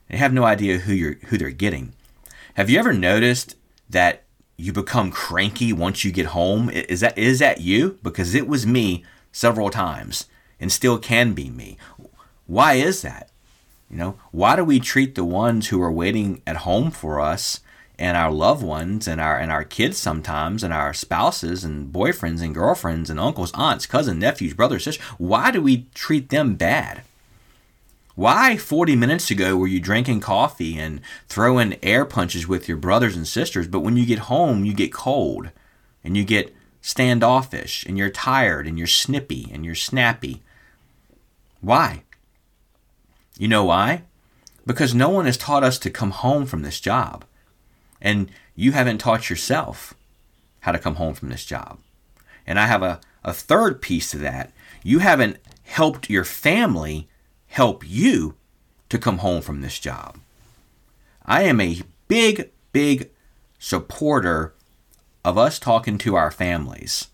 they 0.08 0.16
have 0.16 0.32
no 0.32 0.44
idea 0.44 0.78
who 0.78 0.92
you're 0.92 1.16
who 1.26 1.38
they're 1.38 1.50
getting 1.50 1.92
have 2.54 2.68
you 2.68 2.78
ever 2.78 2.92
noticed 2.92 3.56
that 3.88 4.24
you 4.56 4.72
become 4.72 5.10
cranky 5.10 5.72
once 5.72 6.04
you 6.04 6.12
get 6.12 6.26
home? 6.26 6.70
Is 6.70 7.00
that 7.00 7.16
is 7.16 7.38
that 7.38 7.60
you? 7.60 7.98
Because 8.02 8.34
it 8.34 8.46
was 8.46 8.66
me 8.66 9.04
several 9.32 9.70
times 9.70 10.26
and 10.60 10.70
still 10.70 10.98
can 10.98 11.32
be 11.32 11.50
me. 11.50 11.76
Why 12.46 12.74
is 12.74 13.02
that? 13.02 13.30
You 13.90 13.96
know, 13.96 14.18
why 14.30 14.56
do 14.56 14.64
we 14.64 14.80
treat 14.80 15.14
the 15.14 15.24
ones 15.24 15.68
who 15.68 15.82
are 15.82 15.92
waiting 15.92 16.42
at 16.46 16.58
home 16.58 16.90
for 16.90 17.20
us 17.20 17.60
and 17.98 18.16
our 18.16 18.30
loved 18.30 18.62
ones 18.62 19.06
and 19.06 19.20
our 19.20 19.38
and 19.38 19.52
our 19.52 19.64
kids 19.64 19.98
sometimes 19.98 20.62
and 20.62 20.72
our 20.72 20.92
spouses 20.92 21.64
and 21.64 21.92
boyfriends 21.92 22.42
and 22.42 22.54
girlfriends 22.54 23.10
and 23.10 23.20
uncles, 23.20 23.52
aunts, 23.54 23.86
cousins, 23.86 24.20
nephews, 24.20 24.54
brothers, 24.54 24.84
sisters, 24.84 25.04
why 25.18 25.50
do 25.50 25.60
we 25.60 25.86
treat 25.94 26.30
them 26.30 26.54
bad? 26.54 27.02
Why 28.14 28.56
40 28.56 28.94
minutes 28.96 29.30
ago 29.30 29.56
were 29.56 29.66
you 29.66 29.80
drinking 29.80 30.20
coffee 30.20 30.78
and 30.78 31.00
throwing 31.28 31.78
air 31.82 32.04
punches 32.04 32.46
with 32.46 32.68
your 32.68 32.76
brothers 32.76 33.16
and 33.16 33.26
sisters, 33.26 33.68
but 33.68 33.80
when 33.80 33.96
you 33.96 34.04
get 34.04 34.20
home, 34.20 34.64
you 34.64 34.74
get 34.74 34.92
cold 34.92 35.50
and 36.04 36.16
you 36.16 36.24
get 36.24 36.54
standoffish 36.82 37.86
and 37.86 37.96
you're 37.96 38.10
tired 38.10 38.66
and 38.66 38.76
you're 38.76 38.86
snippy 38.86 39.48
and 39.52 39.64
you're 39.64 39.74
snappy? 39.74 40.42
Why? 41.60 42.02
You 43.38 43.48
know 43.48 43.64
why? 43.64 44.02
Because 44.66 44.94
no 44.94 45.08
one 45.08 45.24
has 45.24 45.36
taught 45.38 45.64
us 45.64 45.78
to 45.78 45.90
come 45.90 46.10
home 46.10 46.44
from 46.44 46.62
this 46.62 46.80
job. 46.80 47.24
And 48.02 48.30
you 48.54 48.72
haven't 48.72 48.98
taught 48.98 49.30
yourself 49.30 49.94
how 50.60 50.72
to 50.72 50.78
come 50.78 50.96
home 50.96 51.14
from 51.14 51.30
this 51.30 51.46
job. 51.46 51.78
And 52.46 52.58
I 52.58 52.66
have 52.66 52.82
a, 52.82 53.00
a 53.24 53.32
third 53.32 53.80
piece 53.80 54.10
to 54.10 54.18
that. 54.18 54.52
You 54.82 54.98
haven't 54.98 55.38
helped 55.62 56.10
your 56.10 56.24
family 56.24 57.08
help 57.46 57.88
you 57.88 58.34
to 58.88 58.98
come 58.98 59.18
home 59.18 59.40
from 59.40 59.60
this 59.60 59.78
job. 59.78 60.18
I 61.24 61.42
am 61.42 61.60
a 61.60 61.82
big, 62.08 62.50
big 62.72 63.10
supporter 63.58 64.52
of 65.24 65.38
us 65.38 65.58
talking 65.58 65.96
to 65.98 66.16
our 66.16 66.32
families. 66.32 67.08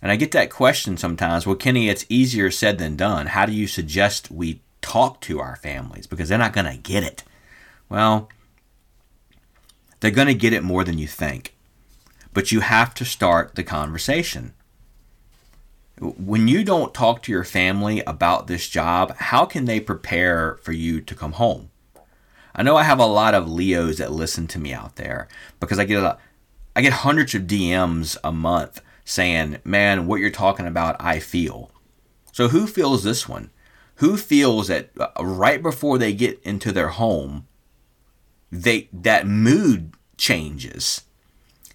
And 0.00 0.12
I 0.12 0.16
get 0.16 0.30
that 0.32 0.50
question 0.50 0.96
sometimes 0.96 1.44
well, 1.44 1.56
Kenny, 1.56 1.88
it's 1.88 2.06
easier 2.08 2.50
said 2.52 2.78
than 2.78 2.94
done. 2.94 3.26
How 3.26 3.44
do 3.46 3.52
you 3.52 3.66
suggest 3.66 4.30
we 4.30 4.60
talk 4.80 5.20
to 5.22 5.40
our 5.40 5.56
families? 5.56 6.06
Because 6.06 6.28
they're 6.28 6.38
not 6.38 6.52
going 6.52 6.70
to 6.70 6.80
get 6.80 7.02
it. 7.02 7.24
Well, 7.88 8.28
they're 10.00 10.10
going 10.10 10.28
to 10.28 10.34
get 10.34 10.52
it 10.52 10.62
more 10.62 10.84
than 10.84 10.98
you 10.98 11.06
think. 11.06 11.54
But 12.32 12.52
you 12.52 12.60
have 12.60 12.94
to 12.94 13.04
start 13.04 13.54
the 13.54 13.64
conversation 13.64 14.54
when 16.00 16.48
you 16.48 16.64
don't 16.64 16.94
talk 16.94 17.22
to 17.22 17.32
your 17.32 17.44
family 17.44 18.00
about 18.06 18.46
this 18.46 18.68
job, 18.68 19.14
how 19.16 19.44
can 19.44 19.64
they 19.64 19.80
prepare 19.80 20.58
for 20.62 20.72
you 20.72 21.00
to 21.00 21.14
come 21.14 21.32
home? 21.32 21.70
I 22.54 22.62
know 22.62 22.76
I 22.76 22.84
have 22.84 22.98
a 22.98 23.06
lot 23.06 23.34
of 23.34 23.48
LEOs 23.48 23.98
that 23.98 24.12
listen 24.12 24.46
to 24.48 24.58
me 24.58 24.72
out 24.72 24.96
there 24.96 25.28
because 25.60 25.78
I 25.78 25.84
get 25.84 26.02
a, 26.02 26.18
I 26.74 26.82
get 26.82 26.92
hundreds 26.92 27.34
of 27.34 27.42
DMs 27.42 28.16
a 28.24 28.32
month 28.32 28.80
saying, 29.04 29.58
"Man, 29.64 30.06
what 30.06 30.20
you're 30.20 30.30
talking 30.30 30.66
about, 30.66 30.96
I 30.98 31.20
feel." 31.20 31.70
So 32.32 32.48
who 32.48 32.66
feels 32.66 33.04
this 33.04 33.28
one? 33.28 33.50
Who 33.96 34.16
feels 34.16 34.68
that 34.68 34.90
uh, 34.98 35.24
right 35.24 35.62
before 35.62 35.98
they 35.98 36.12
get 36.12 36.40
into 36.42 36.72
their 36.72 36.88
home, 36.88 37.46
they 38.50 38.88
that 38.92 39.26
mood 39.26 39.92
changes 40.16 41.02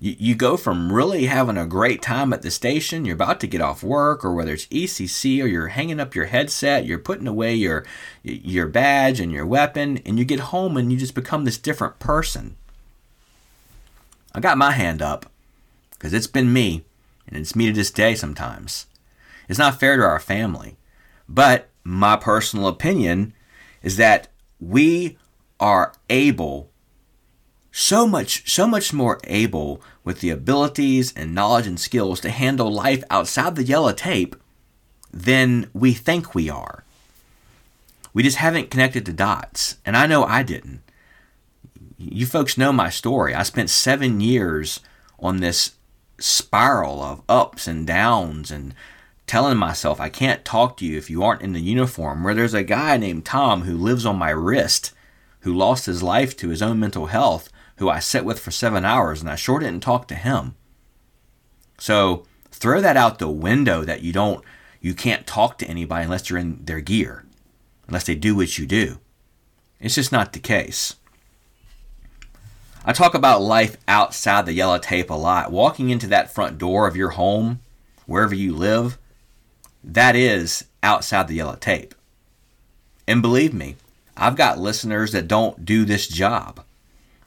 you, 0.03 0.15
you 0.20 0.36
go 0.36 0.58
from 0.58 0.92
really 0.92 1.27
having 1.27 1.56
a 1.56 1.65
great 1.65 2.01
time 2.01 2.34
at 2.34 2.42
the 2.42 2.51
station, 2.51 3.06
you're 3.06 3.15
about 3.15 3.39
to 3.39 3.48
get 3.48 3.62
off 3.62 3.84
work, 3.84 4.25
or 4.25 4.34
whether 4.34 4.51
it's 4.51 4.65
ECC 4.65 5.42
or 5.42 5.48
you're 5.48 5.70
hanging 5.70 6.01
up 6.01 6.13
your 6.13 6.25
headset, 6.25 6.86
you're 6.86 7.00
putting 7.00 7.25
away 7.25 7.56
your 7.56 7.86
your 8.22 8.68
badge 8.68 9.22
and 9.22 9.32
your 9.32 9.46
weapon, 9.46 10.00
and 10.06 10.20
you 10.20 10.25
get 10.25 10.42
home 10.51 10.75
and 10.75 10.92
you 10.92 10.98
just 10.98 11.15
become 11.15 11.46
this 11.46 11.58
different 11.58 12.00
person. 12.00 12.58
I 14.36 14.42
got 14.42 14.58
my 14.58 14.72
hand 14.72 15.01
up 15.01 15.27
because 15.92 16.13
it's 16.13 16.27
been 16.27 16.51
me, 16.51 16.84
and 17.25 17.38
it's 17.38 17.56
me 17.56 17.68
to 17.68 17.74
this 17.74 17.92
day 17.92 18.13
sometimes. 18.13 18.88
It's 19.48 19.60
not 19.60 19.80
fair 19.80 19.96
to 19.96 20.03
our 20.03 20.20
family, 20.20 20.75
but 21.30 21.70
my 21.86 22.18
personal 22.18 22.68
opinion 22.68 23.34
is 23.82 23.96
that 23.96 24.27
we 24.60 25.18
are 25.60 25.93
able 26.10 26.69
so 27.72 28.07
much 28.07 28.51
so 28.51 28.67
much 28.67 28.93
more 28.93 29.19
able 29.24 29.81
with 30.03 30.19
the 30.19 30.29
abilities 30.29 31.13
and 31.15 31.33
knowledge 31.33 31.65
and 31.65 31.79
skills 31.79 32.19
to 32.19 32.29
handle 32.29 32.72
life 32.72 33.03
outside 33.10 33.55
the 33.55 33.63
yellow 33.63 33.91
tape 33.91 34.36
than 35.12 35.69
we 35.74 35.93
think 35.93 36.36
we 36.36 36.50
are. 36.50 36.83
We 38.13 38.22
just 38.22 38.38
haven't 38.38 38.69
connected 38.69 39.05
the 39.05 39.13
dots, 39.13 39.77
and 39.86 39.98
I 39.98 40.05
know 40.05 40.24
I 40.24 40.43
didn't. 40.43 40.81
You 41.98 42.25
folks 42.25 42.57
know 42.57 42.72
my 42.72 42.89
story. 42.89 43.33
I 43.33 43.43
spent 43.43 43.69
7 43.69 44.22
years 44.22 44.79
on 45.17 45.38
this 45.38 45.72
spiral 46.19 47.01
of 47.01 47.24
ups 47.27 47.67
and 47.67 47.88
downs 47.88 48.51
and 48.51 48.75
telling 49.25 49.57
myself 49.57 50.00
I 50.00 50.10
can't 50.10 50.45
talk 50.45 50.77
to 50.77 50.86
you 50.86 50.98
if 50.98 51.10
you 51.10 51.24
aren't 51.24 51.41
in 51.41 51.53
the 51.53 51.62
uniform 51.62 52.24
where 52.24 52.36
there's 52.36 52.53
a 52.53 52.63
guy 52.63 52.98
named 52.98 53.25
Tom 53.25 53.63
who 53.63 53.75
lives 53.75 54.05
on 54.05 54.17
my 54.17 54.29
wrist 54.29 54.91
who 55.43 55.53
lost 55.53 55.85
his 55.85 56.03
life 56.03 56.35
to 56.38 56.50
his 56.50 56.62
own 56.62 56.79
mental 56.79 57.05
health 57.05 57.50
who 57.77 57.89
I 57.89 58.00
sat 58.00 58.25
with 58.25 58.39
for 58.39 58.51
seven 58.51 58.85
hours, 58.85 59.21
and 59.21 59.29
I 59.29 59.35
sure 59.35 59.59
didn't 59.59 59.83
talk 59.83 60.07
to 60.07 60.15
him. 60.15 60.55
So 61.77 62.25
throw 62.51 62.81
that 62.81 62.97
out 62.97 63.19
the 63.19 63.29
window 63.29 63.83
that 63.83 64.01
you 64.01 64.13
don't, 64.13 64.43
you 64.79 64.93
can't 64.93 65.27
talk 65.27 65.57
to 65.57 65.67
anybody 65.67 66.05
unless 66.05 66.29
you're 66.29 66.39
in 66.39 66.63
their 66.63 66.81
gear, 66.81 67.25
unless 67.88 68.05
they 68.05 68.15
do 68.15 68.35
what 68.35 68.57
you 68.57 68.65
do. 68.65 69.00
It's 69.79 69.95
just 69.95 70.12
not 70.12 70.33
the 70.33 70.39
case. 70.39 70.95
I 72.85 72.93
talk 72.93 73.13
about 73.13 73.41
life 73.41 73.77
outside 73.88 74.45
the 74.45 74.53
yellow 74.53 74.77
tape 74.77 75.09
a 75.09 75.13
lot. 75.13 75.51
Walking 75.51 75.89
into 75.89 76.07
that 76.07 76.33
front 76.33 76.57
door 76.57 76.88
of 76.88 76.97
your 76.97 77.12
home, 77.12 77.59
wherever 78.05 78.35
you 78.35 78.55
live, 78.55 78.97
that 79.83 80.15
is 80.15 80.65
outside 80.81 81.27
the 81.27 81.35
yellow 81.35 81.55
tape. 81.55 81.95
And 83.07 83.21
believe 83.21 83.53
me, 83.53 83.77
I've 84.15 84.36
got 84.36 84.60
listeners 84.60 85.12
that 85.12 85.27
don't 85.27 85.65
do 85.65 85.86
this 85.86 86.08
job. 86.08 86.63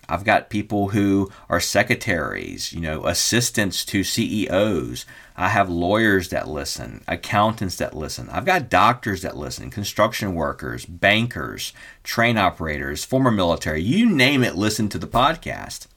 I've 0.08 0.24
got 0.24 0.50
people 0.50 0.88
who 0.88 1.32
are 1.48 1.58
secretaries, 1.58 2.72
you 2.72 2.80
know, 2.80 3.06
assistants 3.06 3.84
to 3.86 4.04
CEOs. 4.04 5.04
I 5.36 5.48
have 5.48 5.68
lawyers 5.68 6.28
that 6.28 6.48
listen, 6.48 7.02
accountants 7.08 7.76
that 7.76 7.96
listen. 7.96 8.28
I've 8.30 8.44
got 8.44 8.70
doctors 8.70 9.22
that 9.22 9.36
listen, 9.36 9.68
construction 9.68 10.34
workers, 10.34 10.86
bankers, 10.86 11.72
train 12.04 12.38
operators, 12.38 13.04
former 13.04 13.32
military, 13.32 13.82
you 13.82 14.08
name 14.08 14.44
it, 14.44 14.54
listen 14.54 14.88
to 14.90 14.98
the 14.98 15.08
podcast. 15.08 15.88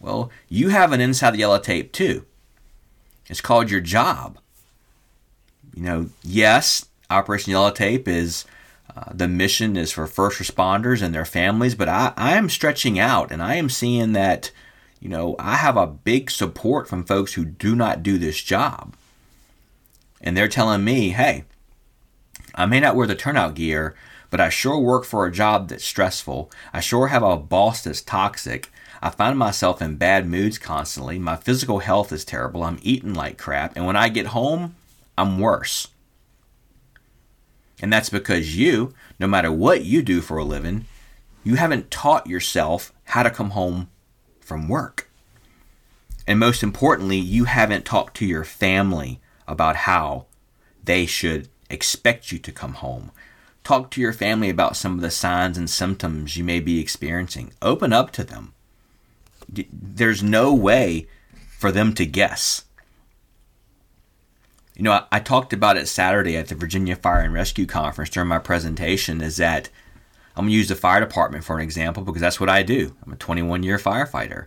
Well, 0.00 0.30
you 0.48 0.70
have 0.70 0.92
an 0.92 1.00
inside 1.00 1.32
the 1.32 1.38
yellow 1.38 1.58
tape 1.58 1.92
too. 1.92 2.24
It's 3.28 3.40
called 3.40 3.70
your 3.70 3.80
job. 3.80 4.38
You 5.74 5.82
know, 5.82 6.10
yes, 6.22 6.86
Operation 7.10 7.50
Yellow 7.50 7.70
Tape 7.70 8.06
is 8.06 8.44
uh, 8.94 9.12
the 9.12 9.28
mission 9.28 9.76
is 9.76 9.92
for 9.92 10.06
first 10.06 10.38
responders 10.38 11.02
and 11.02 11.14
their 11.14 11.24
families, 11.24 11.74
but 11.74 11.88
I, 11.88 12.12
I 12.16 12.34
am 12.34 12.48
stretching 12.48 12.98
out 12.98 13.30
and 13.30 13.42
I 13.42 13.54
am 13.54 13.68
seeing 13.68 14.12
that, 14.12 14.50
you 15.00 15.08
know, 15.08 15.34
I 15.38 15.56
have 15.56 15.76
a 15.76 15.86
big 15.86 16.30
support 16.30 16.88
from 16.88 17.04
folks 17.04 17.34
who 17.34 17.44
do 17.44 17.74
not 17.74 18.02
do 18.02 18.18
this 18.18 18.40
job. 18.42 18.94
And 20.20 20.36
they're 20.36 20.48
telling 20.48 20.84
me, 20.84 21.10
hey, 21.10 21.44
I 22.54 22.66
may 22.66 22.80
not 22.80 22.94
wear 22.94 23.06
the 23.06 23.14
turnout 23.14 23.54
gear, 23.54 23.94
but 24.30 24.40
I 24.40 24.48
sure 24.48 24.78
work 24.78 25.04
for 25.04 25.26
a 25.26 25.32
job 25.32 25.68
that's 25.68 25.84
stressful. 25.84 26.50
I 26.72 26.80
sure 26.80 27.08
have 27.08 27.22
a 27.22 27.36
boss 27.36 27.82
that's 27.82 28.02
toxic. 28.02 28.70
I 29.02 29.10
find 29.10 29.38
myself 29.38 29.82
in 29.82 29.96
bad 29.96 30.26
moods 30.26 30.58
constantly. 30.58 31.18
My 31.18 31.36
physical 31.36 31.80
health 31.80 32.12
is 32.12 32.24
terrible. 32.24 32.62
I'm 32.62 32.78
eating 32.82 33.12
like 33.12 33.38
crap. 33.38 33.76
And 33.76 33.86
when 33.86 33.96
I 33.96 34.08
get 34.08 34.28
home, 34.28 34.76
I'm 35.18 35.38
worse. 35.38 35.88
And 37.84 37.92
that's 37.92 38.08
because 38.08 38.56
you, 38.56 38.94
no 39.20 39.26
matter 39.26 39.52
what 39.52 39.84
you 39.84 40.00
do 40.00 40.22
for 40.22 40.38
a 40.38 40.44
living, 40.44 40.86
you 41.44 41.56
haven't 41.56 41.90
taught 41.90 42.26
yourself 42.26 42.94
how 43.04 43.22
to 43.22 43.30
come 43.30 43.50
home 43.50 43.90
from 44.40 44.68
work. 44.68 45.10
And 46.26 46.38
most 46.38 46.62
importantly, 46.62 47.18
you 47.18 47.44
haven't 47.44 47.84
talked 47.84 48.16
to 48.16 48.26
your 48.26 48.44
family 48.44 49.20
about 49.46 49.76
how 49.76 50.24
they 50.82 51.04
should 51.04 51.50
expect 51.68 52.32
you 52.32 52.38
to 52.38 52.50
come 52.50 52.74
home. 52.74 53.10
Talk 53.62 53.90
to 53.90 54.00
your 54.00 54.14
family 54.14 54.48
about 54.48 54.76
some 54.76 54.94
of 54.94 55.02
the 55.02 55.10
signs 55.10 55.58
and 55.58 55.68
symptoms 55.68 56.38
you 56.38 56.44
may 56.44 56.60
be 56.60 56.80
experiencing. 56.80 57.52
Open 57.60 57.92
up 57.92 58.10
to 58.12 58.24
them 58.24 58.54
there's 59.48 60.22
no 60.22 60.54
way 60.54 61.06
for 61.58 61.70
them 61.72 61.94
to 61.94 62.06
guess. 62.06 62.64
You 64.76 64.82
know, 64.82 64.92
I, 64.92 65.04
I, 65.12 65.20
talked 65.20 65.52
about 65.52 65.76
it 65.76 65.86
Saturday 65.86 66.36
at 66.36 66.48
the 66.48 66.54
Virginia 66.54 66.96
Fire 66.96 67.20
and 67.20 67.32
Rescue 67.32 67.66
Conference 67.66 68.10
during 68.10 68.28
my 68.28 68.38
presentation. 68.38 69.20
Is 69.20 69.36
that 69.36 69.70
I'm 70.36 70.44
going 70.44 70.50
to 70.50 70.56
use 70.56 70.68
the 70.68 70.74
fire 70.74 71.00
department 71.00 71.44
for 71.44 71.56
an 71.56 71.62
example 71.62 72.02
because 72.02 72.20
that's 72.20 72.40
what 72.40 72.48
I 72.48 72.62
do. 72.62 72.96
I'm 73.04 73.12
a 73.12 73.16
21 73.16 73.62
year 73.62 73.78
firefighter. 73.78 74.46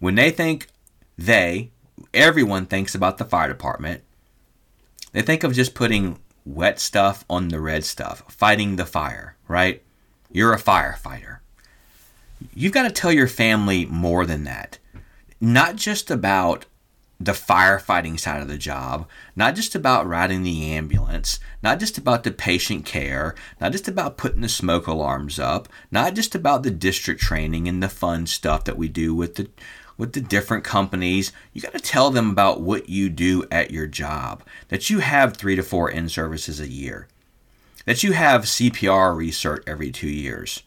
When 0.00 0.16
they 0.16 0.30
think 0.30 0.68
they, 1.16 1.70
everyone 2.12 2.66
thinks 2.66 2.94
about 2.94 3.18
the 3.18 3.24
fire 3.24 3.48
department, 3.48 4.02
they 5.12 5.22
think 5.22 5.44
of 5.44 5.54
just 5.54 5.74
putting 5.74 6.18
wet 6.44 6.80
stuff 6.80 7.24
on 7.30 7.48
the 7.48 7.60
red 7.60 7.84
stuff, 7.84 8.24
fighting 8.28 8.76
the 8.76 8.84
fire, 8.84 9.36
right? 9.46 9.82
You're 10.30 10.52
a 10.52 10.58
firefighter 10.58 11.38
you've 12.54 12.72
got 12.72 12.82
to 12.82 12.90
tell 12.90 13.12
your 13.12 13.28
family 13.28 13.86
more 13.86 14.26
than 14.26 14.44
that. 14.44 14.78
Not 15.40 15.76
just 15.76 16.10
about 16.10 16.66
the 17.20 17.32
firefighting 17.32 18.18
side 18.18 18.42
of 18.42 18.48
the 18.48 18.58
job, 18.58 19.08
not 19.36 19.54
just 19.54 19.74
about 19.74 20.06
riding 20.06 20.42
the 20.42 20.72
ambulance, 20.72 21.38
not 21.62 21.78
just 21.78 21.96
about 21.96 22.24
the 22.24 22.30
patient 22.30 22.84
care, 22.84 23.34
not 23.60 23.72
just 23.72 23.88
about 23.88 24.16
putting 24.16 24.40
the 24.40 24.48
smoke 24.48 24.86
alarms 24.86 25.38
up, 25.38 25.68
not 25.90 26.14
just 26.14 26.34
about 26.34 26.62
the 26.62 26.70
district 26.70 27.20
training 27.20 27.68
and 27.68 27.82
the 27.82 27.88
fun 27.88 28.26
stuff 28.26 28.64
that 28.64 28.76
we 28.76 28.88
do 28.88 29.14
with 29.14 29.36
the 29.36 29.48
with 29.96 30.12
the 30.12 30.20
different 30.20 30.64
companies. 30.64 31.30
You 31.52 31.62
got 31.62 31.72
to 31.72 31.78
tell 31.78 32.10
them 32.10 32.30
about 32.30 32.60
what 32.60 32.88
you 32.88 33.08
do 33.08 33.44
at 33.50 33.70
your 33.70 33.86
job. 33.86 34.42
That 34.68 34.90
you 34.90 34.98
have 34.98 35.36
3 35.36 35.54
to 35.54 35.62
4 35.62 35.88
in 35.88 36.08
services 36.08 36.58
a 36.58 36.68
year. 36.68 37.06
That 37.86 38.02
you 38.02 38.10
have 38.10 38.42
CPR 38.42 39.14
research 39.14 39.62
every 39.68 39.92
2 39.92 40.08
years 40.08 40.64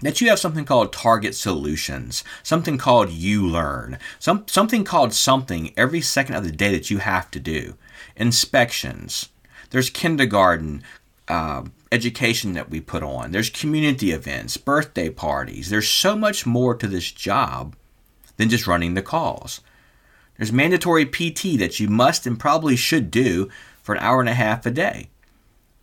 that 0.00 0.20
you 0.20 0.28
have 0.28 0.38
something 0.38 0.64
called 0.64 0.92
target 0.92 1.34
solutions, 1.34 2.22
something 2.42 2.76
called 2.76 3.10
you 3.10 3.46
learn, 3.46 3.98
some, 4.18 4.44
something 4.46 4.84
called 4.84 5.12
something 5.12 5.72
every 5.76 6.00
second 6.00 6.34
of 6.34 6.44
the 6.44 6.52
day 6.52 6.70
that 6.72 6.90
you 6.90 6.98
have 6.98 7.30
to 7.30 7.40
do. 7.40 7.74
Inspections. 8.16 9.30
There's 9.70 9.90
kindergarten 9.90 10.82
uh, 11.28 11.64
education 11.90 12.52
that 12.52 12.70
we 12.70 12.80
put 12.80 13.02
on. 13.02 13.32
There's 13.32 13.50
community 13.50 14.10
events, 14.12 14.56
birthday 14.56 15.10
parties. 15.10 15.70
There's 15.70 15.88
so 15.88 16.14
much 16.14 16.46
more 16.46 16.74
to 16.74 16.86
this 16.86 17.10
job 17.10 17.74
than 18.36 18.48
just 18.48 18.66
running 18.66 18.94
the 18.94 19.02
calls. 19.02 19.60
There's 20.36 20.52
mandatory 20.52 21.06
PT 21.06 21.58
that 21.58 21.80
you 21.80 21.88
must 21.88 22.26
and 22.26 22.38
probably 22.38 22.76
should 22.76 23.10
do 23.10 23.48
for 23.82 23.94
an 23.94 24.02
hour 24.02 24.20
and 24.20 24.28
a 24.28 24.34
half 24.34 24.66
a 24.66 24.70
day. 24.70 25.08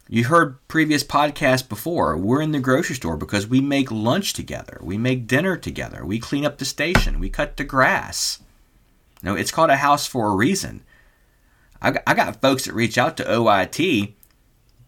You 0.09 0.25
heard 0.25 0.67
previous 0.67 1.03
podcasts 1.03 1.67
before. 1.67 2.17
We're 2.17 2.41
in 2.41 2.51
the 2.51 2.59
grocery 2.59 2.95
store 2.95 3.15
because 3.15 3.47
we 3.47 3.61
make 3.61 3.89
lunch 3.89 4.33
together. 4.33 4.79
We 4.81 4.97
make 4.97 5.27
dinner 5.27 5.55
together. 5.55 6.05
We 6.05 6.19
clean 6.19 6.45
up 6.45 6.57
the 6.57 6.65
station. 6.65 7.19
We 7.19 7.29
cut 7.29 7.55
the 7.55 7.63
grass. 7.63 8.39
You 9.21 9.29
know, 9.29 9.35
it's 9.35 9.51
called 9.51 9.69
a 9.69 9.77
house 9.77 10.05
for 10.05 10.27
a 10.27 10.35
reason. 10.35 10.83
I, 11.81 11.99
I 12.05 12.13
got 12.13 12.41
folks 12.41 12.65
that 12.65 12.73
reach 12.73 12.97
out 12.97 13.15
to 13.17 13.23
OYT 13.23 14.13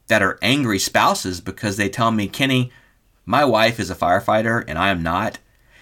that 0.07 0.21
are 0.21 0.37
angry 0.41 0.79
spouses 0.79 1.39
because 1.39 1.77
they 1.77 1.89
tell 1.89 2.11
me, 2.11 2.27
Kenny, 2.27 2.71
my 3.25 3.45
wife 3.45 3.79
is 3.79 3.89
a 3.89 3.95
firefighter 3.95 4.65
and 4.67 4.77
I 4.77 4.89
am 4.89 5.01
not. 5.01 5.39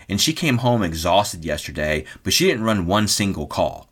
And 0.08 0.22
she 0.22 0.34
came 0.34 0.58
home 0.58 0.84
exhausted 0.84 1.44
yesterday, 1.44 2.06
but 2.22 2.34
she 2.34 2.46
didn't 2.46 2.66
run 2.66 2.86
one 2.86 3.08
single 3.08 3.48
call. 3.48 3.90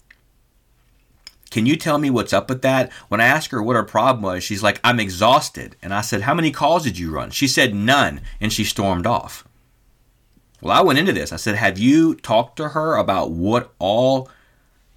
Can 1.51 1.65
you 1.65 1.75
tell 1.75 1.99
me 1.99 2.09
what's 2.09 2.33
up 2.33 2.49
with 2.49 2.61
that? 2.63 2.91
When 3.09 3.21
I 3.21 3.25
asked 3.25 3.51
her 3.51 3.61
what 3.61 3.75
her 3.75 3.83
problem 3.83 4.23
was, 4.23 4.43
she's 4.43 4.63
like, 4.63 4.79
I'm 4.83 4.99
exhausted. 4.99 5.75
And 5.83 5.93
I 5.93 6.01
said, 6.01 6.21
How 6.21 6.33
many 6.33 6.49
calls 6.49 6.83
did 6.83 6.97
you 6.97 7.11
run? 7.11 7.29
She 7.29 7.47
said, 7.47 7.75
None. 7.75 8.21
And 8.39 8.51
she 8.51 8.63
stormed 8.63 9.05
off. 9.05 9.45
Well, 10.61 10.77
I 10.77 10.81
went 10.81 10.97
into 10.97 11.11
this. 11.11 11.33
I 11.33 11.35
said, 11.35 11.55
Have 11.55 11.77
you 11.77 12.15
talked 12.15 12.55
to 12.57 12.69
her 12.69 12.95
about 12.95 13.31
what 13.31 13.73
all 13.79 14.29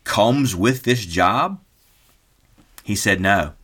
comes 0.04 0.54
with 0.54 0.84
this 0.84 1.04
job? 1.04 1.60
He 2.84 2.94
said, 2.94 3.20
No. 3.20 3.54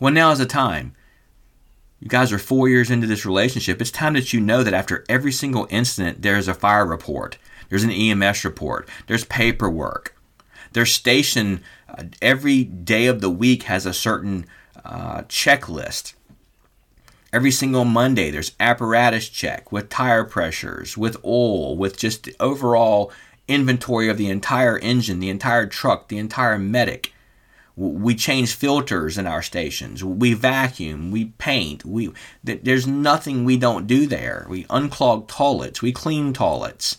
Well, 0.00 0.12
now 0.12 0.30
is 0.30 0.38
the 0.38 0.46
time. 0.46 0.94
You 2.00 2.08
guys 2.08 2.32
are 2.32 2.38
four 2.38 2.68
years 2.68 2.90
into 2.90 3.06
this 3.06 3.26
relationship. 3.26 3.80
It's 3.80 3.90
time 3.90 4.14
that 4.14 4.32
you 4.32 4.40
know 4.40 4.62
that 4.62 4.74
after 4.74 5.04
every 5.08 5.32
single 5.32 5.66
incident, 5.70 6.22
there's 6.22 6.48
a 6.48 6.54
fire 6.54 6.86
report, 6.86 7.36
there's 7.68 7.84
an 7.84 7.90
EMS 7.90 8.44
report, 8.44 8.88
there's 9.06 9.24
paperwork. 9.24 10.14
Their 10.72 10.86
station 10.86 11.62
uh, 11.88 12.04
every 12.20 12.64
day 12.64 13.06
of 13.06 13.20
the 13.20 13.30
week 13.30 13.64
has 13.64 13.86
a 13.86 13.92
certain 13.92 14.46
uh, 14.84 15.22
checklist. 15.22 16.14
Every 17.32 17.50
single 17.50 17.84
Monday, 17.84 18.30
there's 18.30 18.52
apparatus 18.58 19.28
check 19.28 19.70
with 19.70 19.88
tire 19.88 20.24
pressures, 20.24 20.96
with 20.96 21.16
oil, 21.24 21.76
with 21.76 21.98
just 21.98 22.24
the 22.24 22.36
overall 22.40 23.12
inventory 23.48 24.08
of 24.08 24.16
the 24.16 24.30
entire 24.30 24.78
engine, 24.78 25.20
the 25.20 25.28
entire 25.28 25.66
truck, 25.66 26.08
the 26.08 26.18
entire 26.18 26.58
medic. 26.58 27.12
We 27.76 28.14
change 28.14 28.54
filters 28.54 29.18
in 29.18 29.26
our 29.26 29.42
stations. 29.42 30.02
We 30.02 30.32
vacuum. 30.32 31.10
We 31.10 31.26
paint. 31.36 31.84
We 31.84 32.10
there's 32.42 32.86
nothing 32.86 33.44
we 33.44 33.58
don't 33.58 33.86
do 33.86 34.06
there. 34.06 34.46
We 34.48 34.64
unclog 34.64 35.28
toilets. 35.28 35.82
We 35.82 35.92
clean 35.92 36.32
toilets. 36.32 36.98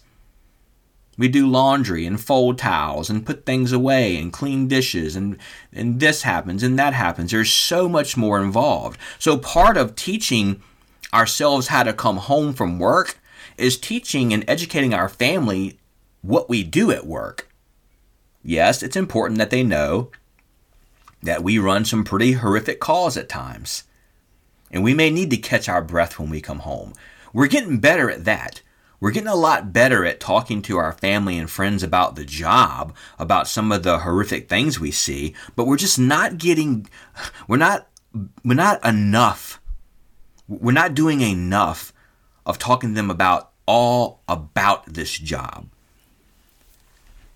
We 1.18 1.28
do 1.28 1.48
laundry 1.48 2.06
and 2.06 2.22
fold 2.22 2.60
towels 2.60 3.10
and 3.10 3.26
put 3.26 3.46
things 3.46 3.72
away 3.72 4.18
and 4.18 4.32
clean 4.32 4.68
dishes 4.68 5.16
and, 5.16 5.38
and 5.74 6.00
this 6.00 6.22
happens 6.22 6.62
and 6.62 6.78
that 6.78 6.94
happens. 6.94 7.32
There's 7.32 7.52
so 7.52 7.90
much 7.90 8.16
more 8.16 8.42
involved. 8.42 9.00
So 9.18 9.38
part 9.38 9.78
of 9.78 9.96
teaching 9.96 10.62
ourselves 11.14 11.68
how 11.68 11.84
to 11.84 11.94
come 11.94 12.18
home 12.18 12.54
from 12.54 12.78
work 12.78 13.20
is 13.58 13.78
teaching 13.78 14.32
and 14.32 14.46
educating 14.48 14.94
our 14.94 15.10
family 15.10 15.80
what 16.22 16.50
we 16.50 16.64
do 16.64 16.92
at 16.92 17.08
work. 17.08 17.50
Yes, 18.44 18.84
it's 18.84 18.96
important 18.96 19.40
that 19.40 19.50
they 19.50 19.64
know 19.64 20.12
that 21.24 21.44
we 21.44 21.58
run 21.58 21.84
some 21.84 22.04
pretty 22.04 22.34
horrific 22.34 22.80
calls 22.80 23.18
at 23.18 23.28
times. 23.28 23.84
And 24.70 24.84
we 24.84 24.94
may 24.94 25.10
need 25.10 25.30
to 25.32 25.38
catch 25.38 25.68
our 25.68 25.82
breath 25.82 26.20
when 26.20 26.30
we 26.30 26.42
come 26.42 26.60
home. 26.60 26.94
We're 27.34 27.48
getting 27.48 27.80
better 27.80 28.10
at 28.12 28.26
that. 28.26 28.62
We're 29.00 29.12
getting 29.12 29.28
a 29.28 29.36
lot 29.36 29.72
better 29.72 30.06
at 30.06 30.20
talking 30.20 30.62
to 30.64 30.78
our 30.78 30.92
family 30.92 31.38
and 31.38 31.50
friends 31.50 31.84
about 31.84 32.16
the 32.16 32.26
job, 32.26 32.96
about 33.20 33.48
some 33.48 33.72
of 33.72 33.84
the 33.84 34.00
horrific 34.00 34.50
things 34.50 34.80
we 34.80 34.92
see, 34.92 35.36
but 35.56 35.68
we're 35.68 35.78
just 35.78 36.00
not 36.00 36.38
getting 36.38 36.88
we're 37.48 37.58
not 37.58 37.88
we're 38.44 38.56
not 38.56 38.84
enough. 38.86 39.62
We're 40.48 40.72
not 40.72 40.96
doing 40.96 41.22
enough 41.22 41.94
of 42.46 42.58
talking 42.58 42.90
to 42.92 42.96
them 42.96 43.12
about 43.12 43.52
all 43.66 44.22
about 44.28 44.86
this 44.86 45.18
job. 45.18 45.68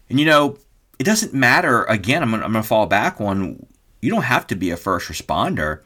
And 0.10 0.20
you 0.20 0.26
know, 0.26 0.58
it 0.98 1.04
doesn't 1.04 1.34
matter 1.34 1.84
again, 1.84 2.24
I'm 2.24 2.32
going 2.32 2.54
to 2.54 2.64
fall 2.64 2.88
back 2.88 3.22
on 3.22 3.66
you 4.02 4.10
don't 4.10 4.24
have 4.24 4.48
to 4.48 4.56
be 4.56 4.72
a 4.72 4.78
first 4.78 5.10
responder 5.10 5.82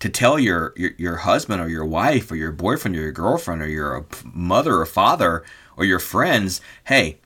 to 0.00 0.08
tell 0.08 0.38
your, 0.38 0.72
your, 0.76 0.90
your 0.98 1.16
husband 1.16 1.60
or 1.62 1.68
your 1.68 1.84
wife 1.84 2.30
or 2.30 2.36
your 2.36 2.52
boyfriend 2.52 2.96
or 2.96 3.00
your 3.00 3.12
girlfriend 3.12 3.62
or 3.62 3.68
your 3.68 4.06
mother 4.24 4.76
or 4.76 4.86
father 4.86 5.44
or 5.76 5.84
your 5.84 5.98
friends, 5.98 6.60
hey, 6.84 7.18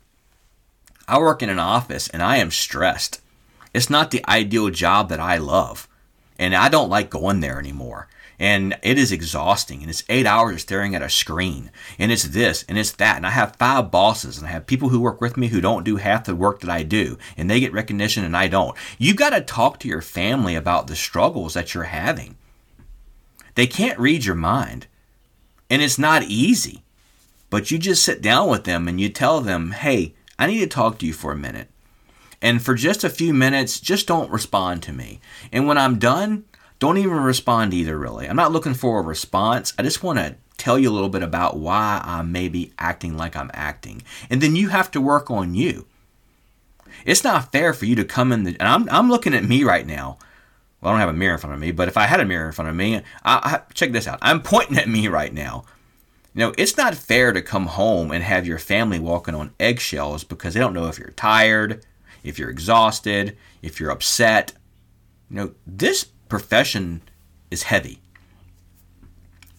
I 1.08 1.18
work 1.18 1.42
in 1.42 1.50
an 1.50 1.58
office 1.58 2.08
and 2.08 2.22
I 2.22 2.36
am 2.36 2.50
stressed. 2.50 3.20
It's 3.74 3.90
not 3.90 4.10
the 4.10 4.24
ideal 4.28 4.70
job 4.70 5.08
that 5.08 5.20
I 5.20 5.38
love. 5.38 5.88
And 6.38 6.54
I 6.54 6.68
don't 6.68 6.88
like 6.88 7.10
going 7.10 7.40
there 7.40 7.58
anymore. 7.58 8.08
And 8.38 8.78
it 8.82 8.96
is 8.96 9.12
exhausting. 9.12 9.82
And 9.82 9.90
it's 9.90 10.04
eight 10.08 10.24
hours 10.24 10.62
staring 10.62 10.94
at 10.94 11.02
a 11.02 11.10
screen. 11.10 11.70
And 11.98 12.10
it's 12.10 12.22
this 12.22 12.64
and 12.68 12.78
it's 12.78 12.92
that. 12.92 13.16
And 13.16 13.26
I 13.26 13.30
have 13.30 13.56
five 13.56 13.90
bosses 13.90 14.38
and 14.38 14.46
I 14.46 14.50
have 14.50 14.66
people 14.66 14.88
who 14.88 15.00
work 15.00 15.20
with 15.20 15.36
me 15.36 15.48
who 15.48 15.60
don't 15.60 15.84
do 15.84 15.96
half 15.96 16.24
the 16.24 16.34
work 16.34 16.60
that 16.60 16.70
I 16.70 16.82
do. 16.82 17.18
And 17.36 17.50
they 17.50 17.60
get 17.60 17.72
recognition 17.72 18.24
and 18.24 18.36
I 18.36 18.48
don't. 18.48 18.76
You've 18.96 19.16
got 19.16 19.30
to 19.30 19.42
talk 19.42 19.78
to 19.80 19.88
your 19.88 20.00
family 20.00 20.54
about 20.54 20.86
the 20.86 20.96
struggles 20.96 21.54
that 21.54 21.74
you're 21.74 21.84
having. 21.84 22.36
They 23.54 23.66
can't 23.66 23.98
read 23.98 24.24
your 24.24 24.34
mind. 24.34 24.86
And 25.68 25.82
it's 25.82 25.98
not 25.98 26.24
easy. 26.24 26.82
But 27.50 27.70
you 27.70 27.78
just 27.78 28.04
sit 28.04 28.22
down 28.22 28.48
with 28.48 28.64
them 28.64 28.86
and 28.88 29.00
you 29.00 29.08
tell 29.08 29.40
them, 29.40 29.72
hey, 29.72 30.14
I 30.38 30.46
need 30.46 30.60
to 30.60 30.66
talk 30.66 30.98
to 30.98 31.06
you 31.06 31.12
for 31.12 31.32
a 31.32 31.36
minute. 31.36 31.68
And 32.40 32.62
for 32.62 32.74
just 32.74 33.04
a 33.04 33.10
few 33.10 33.34
minutes, 33.34 33.80
just 33.80 34.06
don't 34.06 34.30
respond 34.30 34.82
to 34.84 34.92
me. 34.92 35.20
And 35.52 35.66
when 35.66 35.76
I'm 35.76 35.98
done, 35.98 36.44
don't 36.78 36.96
even 36.96 37.18
respond 37.18 37.74
either, 37.74 37.98
really. 37.98 38.26
I'm 38.26 38.36
not 38.36 38.52
looking 38.52 38.74
for 38.74 39.00
a 39.00 39.04
response. 39.04 39.74
I 39.78 39.82
just 39.82 40.02
want 40.02 40.18
to 40.18 40.36
tell 40.56 40.78
you 40.78 40.90
a 40.90 40.92
little 40.92 41.10
bit 41.10 41.22
about 41.22 41.58
why 41.58 42.00
I'm 42.02 42.32
maybe 42.32 42.72
acting 42.78 43.16
like 43.16 43.36
I'm 43.36 43.50
acting. 43.52 44.02
And 44.30 44.40
then 44.40 44.56
you 44.56 44.68
have 44.68 44.90
to 44.92 45.00
work 45.00 45.30
on 45.30 45.54
you. 45.54 45.86
It's 47.04 47.24
not 47.24 47.52
fair 47.52 47.74
for 47.74 47.84
you 47.84 47.94
to 47.96 48.04
come 48.04 48.32
in 48.32 48.44
the. 48.44 48.56
And 48.58 48.68
I'm, 48.68 48.88
I'm 48.90 49.10
looking 49.10 49.34
at 49.34 49.44
me 49.44 49.64
right 49.64 49.86
now. 49.86 50.18
Well, 50.80 50.90
I 50.90 50.94
don't 50.94 51.00
have 51.00 51.08
a 51.10 51.18
mirror 51.18 51.34
in 51.34 51.40
front 51.40 51.54
of 51.54 51.60
me, 51.60 51.72
but 51.72 51.88
if 51.88 51.96
I 51.96 52.06
had 52.06 52.20
a 52.20 52.24
mirror 52.24 52.46
in 52.46 52.52
front 52.52 52.70
of 52.70 52.76
me, 52.76 52.96
I, 52.96 53.02
I, 53.24 53.60
check 53.74 53.92
this 53.92 54.08
out. 54.08 54.18
I'm 54.22 54.42
pointing 54.42 54.78
at 54.78 54.88
me 54.88 55.08
right 55.08 55.32
now. 55.32 55.64
You 56.34 56.40
know, 56.40 56.54
it's 56.56 56.76
not 56.76 56.94
fair 56.94 57.32
to 57.32 57.42
come 57.42 57.66
home 57.66 58.10
and 58.12 58.22
have 58.22 58.46
your 58.46 58.58
family 58.58 58.98
walking 58.98 59.34
on 59.34 59.52
eggshells 59.58 60.24
because 60.24 60.54
they 60.54 60.60
don't 60.60 60.72
know 60.72 60.86
if 60.86 60.98
you're 60.98 61.10
tired, 61.10 61.84
if 62.22 62.38
you're 62.38 62.50
exhausted, 62.50 63.36
if 63.62 63.78
you're 63.78 63.90
upset. 63.90 64.52
You 65.28 65.36
know, 65.36 65.54
this 65.66 66.04
profession 66.28 67.02
is 67.50 67.64
heavy. 67.64 68.00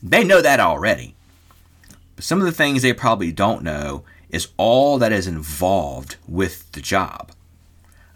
They 0.01 0.23
know 0.23 0.41
that 0.41 0.59
already. 0.59 1.15
But 2.15 2.25
some 2.25 2.39
of 2.39 2.45
the 2.45 2.51
things 2.51 2.81
they 2.81 2.93
probably 2.93 3.31
don't 3.31 3.63
know 3.63 4.03
is 4.29 4.47
all 4.57 4.97
that 4.97 5.11
is 5.11 5.27
involved 5.27 6.15
with 6.27 6.71
the 6.71 6.81
job. 6.81 7.31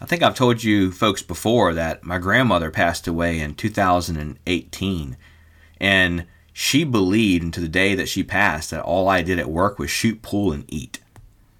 I 0.00 0.04
think 0.04 0.22
I've 0.22 0.34
told 0.34 0.62
you 0.62 0.92
folks 0.92 1.22
before 1.22 1.72
that 1.74 2.04
my 2.04 2.18
grandmother 2.18 2.70
passed 2.70 3.06
away 3.06 3.40
in 3.40 3.54
2018. 3.54 5.16
And 5.80 6.26
she 6.52 6.84
believed 6.84 7.44
until 7.44 7.62
the 7.62 7.68
day 7.68 7.94
that 7.94 8.08
she 8.08 8.22
passed 8.22 8.70
that 8.70 8.82
all 8.82 9.08
I 9.08 9.22
did 9.22 9.38
at 9.38 9.50
work 9.50 9.78
was 9.78 9.90
shoot 9.90 10.22
pool 10.22 10.52
and 10.52 10.64
eat. 10.68 11.00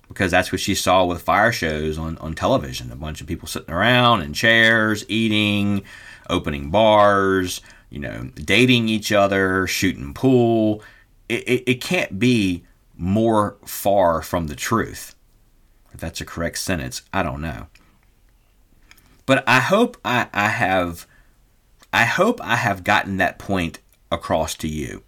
Because 0.08 0.30
that's 0.30 0.52
what 0.52 0.60
she 0.60 0.74
saw 0.74 1.04
with 1.04 1.22
fire 1.22 1.52
shows 1.52 1.98
on, 1.98 2.16
on 2.18 2.34
television. 2.34 2.92
A 2.92 2.96
bunch 2.96 3.20
of 3.20 3.26
people 3.26 3.48
sitting 3.48 3.74
around 3.74 4.22
in 4.22 4.32
chairs, 4.32 5.04
eating, 5.08 5.82
opening 6.30 6.70
bars, 6.70 7.60
you 7.90 7.98
know, 7.98 8.30
dating 8.34 8.88
each 8.88 9.12
other, 9.12 9.66
shooting 9.66 10.14
pool. 10.14 10.82
It, 11.28 11.48
it, 11.48 11.64
it 11.66 11.80
can't 11.80 12.18
be 12.18 12.64
more 12.96 13.56
far 13.64 14.22
from 14.22 14.46
the 14.46 14.56
truth. 14.56 15.14
If 15.92 16.00
that's 16.00 16.20
a 16.20 16.26
correct 16.26 16.58
sentence, 16.58 17.02
I 17.12 17.22
don't 17.22 17.40
know. 17.40 17.66
But 19.26 19.42
I 19.46 19.60
hope 19.60 19.96
I, 20.04 20.28
I 20.32 20.48
have 20.48 21.06
I 21.92 22.04
hope 22.04 22.40
I 22.42 22.56
have 22.56 22.84
gotten 22.84 23.16
that 23.16 23.38
point 23.38 23.80
across 24.10 24.54
to 24.56 24.68
you. 24.68 25.02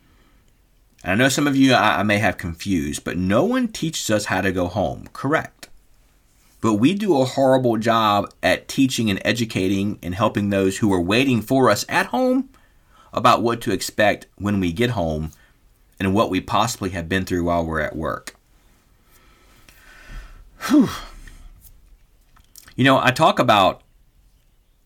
And 1.04 1.12
I 1.12 1.14
know 1.14 1.28
some 1.28 1.46
of 1.46 1.56
you 1.56 1.72
I, 1.72 2.00
I 2.00 2.02
may 2.02 2.18
have 2.18 2.36
confused, 2.36 3.04
but 3.04 3.16
no 3.16 3.44
one 3.44 3.68
teaches 3.68 4.10
us 4.10 4.26
how 4.26 4.40
to 4.40 4.52
go 4.52 4.66
home, 4.66 5.08
correct? 5.12 5.68
But 6.60 6.74
we 6.74 6.94
do 6.94 7.20
a 7.20 7.24
horrible 7.24 7.76
job 7.76 8.32
at 8.42 8.66
teaching 8.66 9.08
and 9.08 9.22
educating 9.24 9.98
and 10.02 10.14
helping 10.14 10.50
those 10.50 10.78
who 10.78 10.92
are 10.92 11.00
waiting 11.00 11.40
for 11.40 11.70
us 11.70 11.84
at 11.88 12.06
home 12.06 12.48
about 13.12 13.42
what 13.42 13.60
to 13.62 13.72
expect 13.72 14.26
when 14.36 14.58
we 14.58 14.72
get 14.72 14.90
home 14.90 15.30
and 16.00 16.14
what 16.14 16.30
we 16.30 16.40
possibly 16.40 16.90
have 16.90 17.08
been 17.08 17.24
through 17.24 17.44
while 17.44 17.64
we're 17.64 17.80
at 17.80 17.94
work. 17.94 18.34
Whew. 20.68 20.88
You 22.74 22.84
know, 22.84 22.98
I 23.00 23.12
talk 23.12 23.38
about 23.38 23.82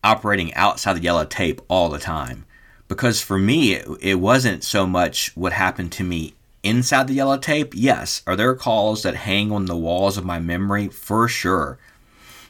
operating 0.03 0.53
outside 0.53 0.93
the 0.93 1.01
yellow 1.01 1.25
tape 1.25 1.61
all 1.67 1.89
the 1.89 1.99
time. 1.99 2.45
Because 2.87 3.21
for 3.21 3.37
me 3.37 3.73
it, 3.73 3.87
it 4.01 4.15
wasn't 4.15 4.63
so 4.63 4.85
much 4.85 5.31
what 5.35 5.53
happened 5.53 5.91
to 5.93 6.03
me 6.03 6.35
inside 6.61 7.07
the 7.07 7.13
yellow 7.13 7.37
tape. 7.37 7.73
Yes 7.75 8.21
are 8.27 8.35
there 8.35 8.55
calls 8.55 9.03
that 9.03 9.15
hang 9.15 9.51
on 9.51 9.65
the 9.65 9.77
walls 9.77 10.17
of 10.17 10.25
my 10.25 10.39
memory? 10.39 10.87
For 10.89 11.27
sure 11.27 11.79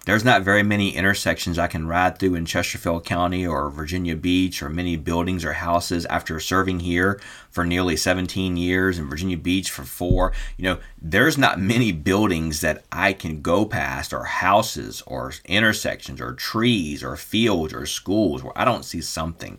there's 0.05 0.25
not 0.25 0.41
very 0.41 0.63
many 0.63 0.95
intersections 0.95 1.57
I 1.57 1.67
can 1.67 1.87
ride 1.87 2.19
through 2.19 2.35
in 2.35 2.45
Chesterfield 2.45 3.05
County 3.05 3.47
or 3.47 3.69
Virginia 3.69 4.17
Beach 4.17 4.61
or 4.61 4.67
many 4.67 4.97
buildings 4.97 5.45
or 5.45 5.53
houses 5.53 6.05
after 6.07 6.41
serving 6.41 6.81
here 6.81 7.21
for 7.49 7.63
nearly 7.63 7.95
17 7.95 8.57
years 8.57 8.99
in 8.99 9.09
Virginia 9.09 9.37
Beach 9.37 9.71
for 9.71 9.83
four. 9.83 10.33
You 10.57 10.65
know, 10.65 10.79
there's 11.01 11.37
not 11.37 11.57
many 11.57 11.93
buildings 11.93 12.59
that 12.59 12.83
I 12.91 13.13
can 13.13 13.41
go 13.41 13.65
past 13.65 14.11
or 14.11 14.25
houses 14.25 15.01
or 15.07 15.31
intersections 15.45 16.19
or 16.19 16.33
trees 16.33 17.01
or 17.01 17.15
fields 17.15 17.73
or 17.73 17.85
schools 17.85 18.43
where 18.43 18.57
I 18.57 18.65
don't 18.65 18.83
see 18.83 18.99
something. 18.99 19.57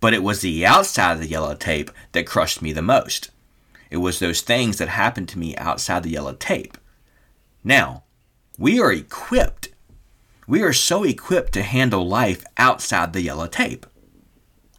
But 0.00 0.14
it 0.14 0.22
was 0.22 0.40
the 0.40 0.64
outside 0.64 1.12
of 1.12 1.20
the 1.20 1.28
yellow 1.28 1.54
tape 1.54 1.90
that 2.12 2.26
crushed 2.26 2.62
me 2.62 2.72
the 2.72 2.80
most. 2.80 3.30
It 3.90 3.98
was 3.98 4.18
those 4.18 4.40
things 4.40 4.78
that 4.78 4.88
happened 4.88 5.28
to 5.30 5.38
me 5.38 5.54
outside 5.56 6.04
the 6.04 6.10
yellow 6.10 6.32
tape. 6.32 6.78
Now, 7.62 8.04
we 8.58 8.80
are 8.80 8.92
equipped. 8.92 9.68
We 10.46 10.62
are 10.62 10.72
so 10.72 11.04
equipped 11.04 11.52
to 11.54 11.62
handle 11.62 12.06
life 12.06 12.44
outside 12.56 13.12
the 13.12 13.22
yellow 13.22 13.46
tape. 13.46 13.86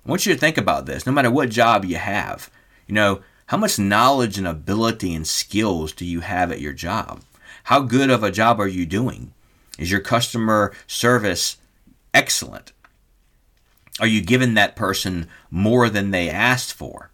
I 0.05 0.09
want 0.09 0.25
you 0.25 0.33
to 0.33 0.39
think 0.39 0.57
about 0.57 0.85
this 0.85 1.05
no 1.05 1.11
matter 1.11 1.29
what 1.29 1.49
job 1.49 1.83
you 1.85 1.97
have. 1.97 2.49
You 2.87 2.95
know, 2.95 3.21
how 3.47 3.57
much 3.57 3.77
knowledge 3.77 4.37
and 4.37 4.47
ability 4.47 5.13
and 5.13 5.27
skills 5.27 5.91
do 5.91 6.05
you 6.05 6.21
have 6.21 6.51
at 6.51 6.61
your 6.61 6.73
job? 6.73 7.21
How 7.65 7.81
good 7.81 8.09
of 8.09 8.23
a 8.23 8.31
job 8.31 8.59
are 8.59 8.67
you 8.67 8.85
doing? 8.85 9.33
Is 9.77 9.91
your 9.91 9.99
customer 9.99 10.73
service 10.87 11.57
excellent? 12.13 12.71
Are 13.99 14.07
you 14.07 14.21
giving 14.21 14.53
that 14.53 14.75
person 14.75 15.27
more 15.51 15.89
than 15.89 16.11
they 16.11 16.29
asked 16.29 16.73
for? 16.73 17.11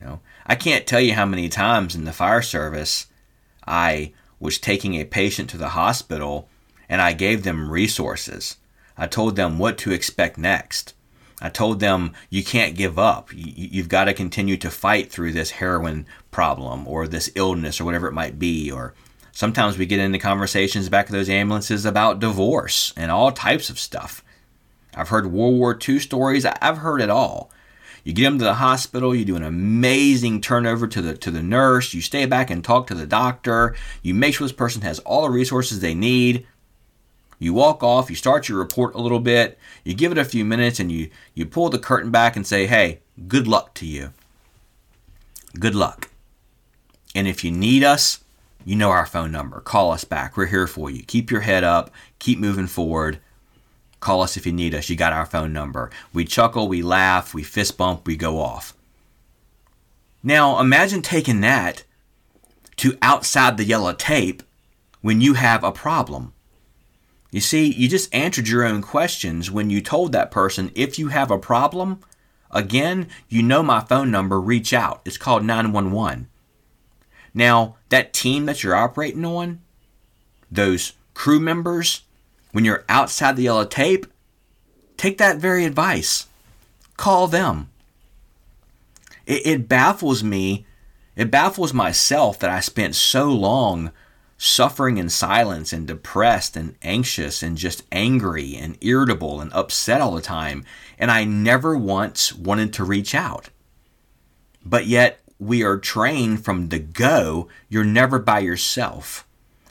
You 0.00 0.06
know, 0.06 0.20
I 0.46 0.56
can't 0.56 0.86
tell 0.86 1.00
you 1.00 1.14
how 1.14 1.26
many 1.26 1.48
times 1.48 1.94
in 1.94 2.04
the 2.04 2.12
fire 2.12 2.42
service 2.42 3.06
I 3.66 4.12
was 4.38 4.58
taking 4.58 4.94
a 4.94 5.04
patient 5.04 5.50
to 5.50 5.56
the 5.56 5.70
hospital 5.70 6.48
and 6.88 7.00
I 7.00 7.12
gave 7.12 7.42
them 7.42 7.70
resources. 7.70 8.56
I 8.96 9.06
told 9.06 9.36
them 9.36 9.58
what 9.58 9.78
to 9.78 9.92
expect 9.92 10.38
next. 10.38 10.94
I 11.40 11.50
told 11.50 11.80
them 11.80 12.14
you 12.30 12.42
can't 12.42 12.76
give 12.76 12.98
up. 12.98 13.30
You've 13.34 13.90
got 13.90 14.04
to 14.04 14.14
continue 14.14 14.56
to 14.58 14.70
fight 14.70 15.10
through 15.10 15.32
this 15.32 15.52
heroin 15.52 16.06
problem 16.30 16.86
or 16.88 17.06
this 17.06 17.30
illness 17.34 17.80
or 17.80 17.84
whatever 17.84 18.08
it 18.08 18.14
might 18.14 18.38
be. 18.38 18.70
Or 18.70 18.94
sometimes 19.32 19.76
we 19.76 19.84
get 19.84 20.00
into 20.00 20.18
conversations 20.18 20.88
back 20.88 21.06
of 21.06 21.12
those 21.12 21.28
ambulances 21.28 21.84
about 21.84 22.20
divorce 22.20 22.94
and 22.96 23.10
all 23.10 23.32
types 23.32 23.68
of 23.68 23.78
stuff. 23.78 24.24
I've 24.94 25.10
heard 25.10 25.30
World 25.30 25.58
War 25.58 25.78
II 25.86 25.98
stories. 25.98 26.46
I've 26.46 26.78
heard 26.78 27.02
it 27.02 27.10
all. 27.10 27.50
You 28.06 28.12
get 28.12 28.22
them 28.22 28.38
to 28.38 28.44
the 28.44 28.54
hospital. 28.54 29.16
You 29.16 29.24
do 29.24 29.34
an 29.34 29.42
amazing 29.42 30.40
turnover 30.40 30.86
to 30.86 31.02
the 31.02 31.16
to 31.16 31.28
the 31.32 31.42
nurse. 31.42 31.92
You 31.92 32.00
stay 32.00 32.24
back 32.24 32.50
and 32.50 32.62
talk 32.62 32.86
to 32.86 32.94
the 32.94 33.04
doctor. 33.04 33.74
You 34.00 34.14
make 34.14 34.32
sure 34.32 34.46
this 34.46 34.54
person 34.54 34.82
has 34.82 35.00
all 35.00 35.22
the 35.22 35.30
resources 35.30 35.80
they 35.80 35.92
need. 35.92 36.46
You 37.40 37.52
walk 37.52 37.82
off. 37.82 38.08
You 38.08 38.14
start 38.14 38.48
your 38.48 38.58
report 38.58 38.94
a 38.94 39.00
little 39.00 39.18
bit. 39.18 39.58
You 39.82 39.92
give 39.92 40.12
it 40.12 40.18
a 40.18 40.24
few 40.24 40.44
minutes, 40.44 40.78
and 40.78 40.92
you 40.92 41.10
you 41.34 41.46
pull 41.46 41.68
the 41.68 41.80
curtain 41.80 42.12
back 42.12 42.36
and 42.36 42.46
say, 42.46 42.68
"Hey, 42.68 43.00
good 43.26 43.48
luck 43.48 43.74
to 43.74 43.86
you. 43.86 44.12
Good 45.58 45.74
luck. 45.74 46.08
And 47.12 47.26
if 47.26 47.42
you 47.42 47.50
need 47.50 47.82
us, 47.82 48.20
you 48.64 48.76
know 48.76 48.90
our 48.90 49.06
phone 49.06 49.32
number. 49.32 49.58
Call 49.60 49.90
us 49.90 50.04
back. 50.04 50.36
We're 50.36 50.46
here 50.46 50.68
for 50.68 50.90
you. 50.90 51.02
Keep 51.02 51.32
your 51.32 51.40
head 51.40 51.64
up. 51.64 51.90
Keep 52.20 52.38
moving 52.38 52.68
forward. 52.68 53.18
Call 54.06 54.22
us 54.22 54.36
if 54.36 54.46
you 54.46 54.52
need 54.52 54.72
us. 54.72 54.88
You 54.88 54.94
got 54.94 55.12
our 55.12 55.26
phone 55.26 55.52
number. 55.52 55.90
We 56.12 56.24
chuckle, 56.24 56.68
we 56.68 56.80
laugh, 56.80 57.34
we 57.34 57.42
fist 57.42 57.76
bump, 57.76 58.06
we 58.06 58.16
go 58.16 58.38
off. 58.38 58.72
Now, 60.22 60.60
imagine 60.60 61.02
taking 61.02 61.40
that 61.40 61.82
to 62.76 62.96
outside 63.02 63.56
the 63.56 63.64
yellow 63.64 63.92
tape 63.92 64.44
when 65.00 65.20
you 65.20 65.34
have 65.34 65.64
a 65.64 65.72
problem. 65.72 66.34
You 67.32 67.40
see, 67.40 67.66
you 67.72 67.88
just 67.88 68.14
answered 68.14 68.46
your 68.46 68.62
own 68.62 68.80
questions 68.80 69.50
when 69.50 69.70
you 69.70 69.80
told 69.80 70.12
that 70.12 70.30
person, 70.30 70.70
if 70.76 71.00
you 71.00 71.08
have 71.08 71.32
a 71.32 71.36
problem, 71.36 71.98
again, 72.52 73.08
you 73.28 73.42
know 73.42 73.64
my 73.64 73.80
phone 73.80 74.12
number, 74.12 74.40
reach 74.40 74.72
out. 74.72 75.00
It's 75.04 75.18
called 75.18 75.42
911. 75.42 76.28
Now, 77.34 77.74
that 77.88 78.12
team 78.12 78.46
that 78.46 78.62
you're 78.62 78.76
operating 78.76 79.24
on, 79.24 79.62
those 80.48 80.92
crew 81.12 81.40
members, 81.40 82.02
when 82.56 82.64
you're 82.64 82.86
outside 82.88 83.36
the 83.36 83.42
yellow 83.42 83.66
tape, 83.66 84.06
take 84.96 85.18
that 85.18 85.36
very 85.36 85.66
advice. 85.66 86.26
call 86.96 87.28
them. 87.28 87.68
It, 89.26 89.46
it 89.46 89.68
baffles 89.68 90.24
me, 90.24 90.64
it 91.16 91.30
baffles 91.30 91.74
myself 91.74 92.38
that 92.38 92.48
I 92.48 92.60
spent 92.60 92.94
so 92.94 93.30
long 93.30 93.92
suffering 94.38 94.96
in 94.96 95.10
silence 95.10 95.70
and 95.70 95.86
depressed 95.86 96.56
and 96.56 96.76
anxious 96.80 97.42
and 97.42 97.58
just 97.58 97.82
angry 97.92 98.56
and 98.56 98.78
irritable 98.80 99.42
and 99.42 99.52
upset 99.52 100.00
all 100.00 100.14
the 100.14 100.22
time, 100.22 100.64
and 100.98 101.10
I 101.10 101.24
never 101.24 101.76
once 101.76 102.32
wanted 102.32 102.72
to 102.72 102.84
reach 102.84 103.14
out. 103.14 103.50
But 104.64 104.86
yet, 104.86 105.20
we 105.38 105.62
are 105.62 105.76
trained 105.76 106.42
from 106.42 106.70
the 106.70 106.78
go, 106.78 107.48
you're 107.68 107.84
never 107.84 108.18
by 108.18 108.38
yourself. 108.38 109.25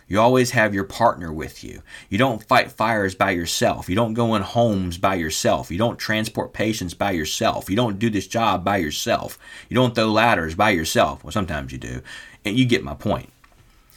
You 0.07 0.19
always 0.19 0.51
have 0.51 0.73
your 0.73 0.83
partner 0.83 1.33
with 1.33 1.63
you. 1.63 1.81
You 2.09 2.17
don't 2.17 2.43
fight 2.43 2.71
fires 2.71 3.15
by 3.15 3.31
yourself. 3.31 3.89
You 3.89 3.95
don't 3.95 4.13
go 4.13 4.35
in 4.35 4.43
homes 4.43 4.99
by 4.99 5.15
yourself. 5.15 5.71
You 5.71 5.79
don't 5.79 5.97
transport 5.97 6.53
patients 6.53 6.93
by 6.93 7.11
yourself. 7.11 7.69
You 7.69 7.75
don't 7.75 7.97
do 7.97 8.11
this 8.11 8.27
job 8.27 8.63
by 8.63 8.77
yourself. 8.77 9.39
You 9.67 9.75
don't 9.75 9.95
throw 9.95 10.05
ladders 10.05 10.53
by 10.53 10.69
yourself. 10.69 11.23
Well, 11.23 11.31
sometimes 11.31 11.71
you 11.71 11.79
do. 11.79 12.01
And 12.43 12.57
you 12.57 12.65
get 12.65 12.83
my 12.83 12.93
point. 12.93 13.29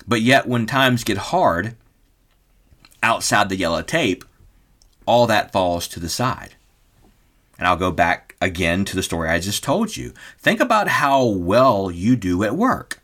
But 0.07 0.23
yet, 0.23 0.49
when 0.49 0.65
times 0.65 1.05
get 1.05 1.19
hard 1.19 1.77
outside 3.03 3.51
the 3.51 3.57
yellow 3.57 3.83
tape, 3.83 4.25
all 5.05 5.27
that 5.27 5.53
falls 5.53 5.87
to 5.89 6.01
the 6.01 6.09
side. 6.09 6.55
And 7.59 7.67
I'll 7.67 7.77
go 7.77 7.91
back 7.91 8.35
again 8.41 8.87
to 8.87 8.97
the 8.97 9.03
story 9.03 9.29
I 9.29 9.41
just 9.41 9.63
told 9.63 9.97
you. 9.97 10.15
Think 10.39 10.61
about 10.61 10.89
how 10.89 11.25
well 11.25 11.91
you 11.91 12.17
do 12.17 12.43
at 12.45 12.57
work. 12.57 12.98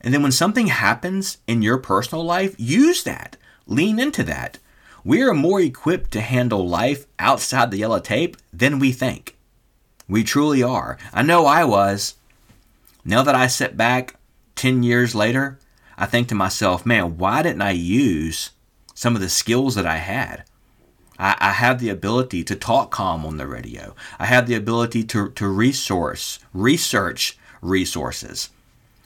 And 0.00 0.14
then 0.14 0.22
when 0.22 0.32
something 0.32 0.68
happens 0.68 1.38
in 1.46 1.62
your 1.62 1.78
personal 1.78 2.24
life, 2.24 2.54
use 2.58 3.02
that. 3.04 3.36
Lean 3.66 3.98
into 3.98 4.22
that. 4.24 4.58
We 5.04 5.22
are 5.22 5.34
more 5.34 5.60
equipped 5.60 6.10
to 6.12 6.20
handle 6.20 6.68
life 6.68 7.06
outside 7.18 7.70
the 7.70 7.78
yellow 7.78 8.00
tape 8.00 8.36
than 8.52 8.78
we 8.78 8.92
think. 8.92 9.36
We 10.08 10.24
truly 10.24 10.62
are. 10.62 10.98
I 11.12 11.22
know 11.22 11.46
I 11.46 11.64
was. 11.64 12.14
Now 13.04 13.22
that 13.22 13.34
I 13.34 13.46
sit 13.46 13.76
back 13.76 14.16
10 14.56 14.82
years 14.82 15.14
later, 15.14 15.58
I 15.96 16.06
think 16.06 16.28
to 16.28 16.34
myself, 16.34 16.86
man, 16.86 17.18
why 17.18 17.42
didn't 17.42 17.62
I 17.62 17.72
use 17.72 18.50
some 18.94 19.14
of 19.14 19.20
the 19.20 19.28
skills 19.28 19.74
that 19.74 19.86
I 19.86 19.96
had? 19.96 20.44
I, 21.18 21.36
I 21.38 21.50
have 21.52 21.80
the 21.80 21.88
ability 21.88 22.44
to 22.44 22.56
talk 22.56 22.90
calm 22.90 23.26
on 23.26 23.36
the 23.36 23.46
radio. 23.46 23.94
I 24.18 24.26
have 24.26 24.46
the 24.46 24.54
ability 24.54 25.04
to, 25.04 25.30
to 25.30 25.48
resource, 25.48 26.38
research 26.52 27.38
resources. 27.60 28.50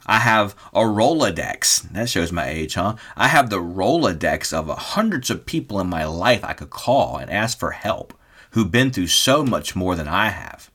I 0.07 0.19
have 0.19 0.55
a 0.73 0.81
Rolodex. 0.81 1.83
That 1.93 2.09
shows 2.09 2.33
my 2.33 2.49
age, 2.49 2.75
huh? 2.75 2.97
I 3.17 3.29
have 3.29 3.51
the 3.51 3.61
Rolodex 3.61 4.53
of 4.53 4.69
hundreds 4.69 5.31
of 5.31 5.47
people 5.47 5.81
in 5.81 5.89
my 5.89 6.05
life 6.05 6.45
I 6.45 6.53
could 6.53 6.71
call 6.71 7.17
and 7.19 7.31
ask 7.31 7.59
for 7.59 7.71
help 7.73 8.15
who've 8.51 8.71
been 8.71 8.91
through 8.91 9.07
so 9.07 9.45
much 9.45 9.77
more 9.77 9.97
than 9.97 10.09
I 10.09 10.29
have. 10.29 10.71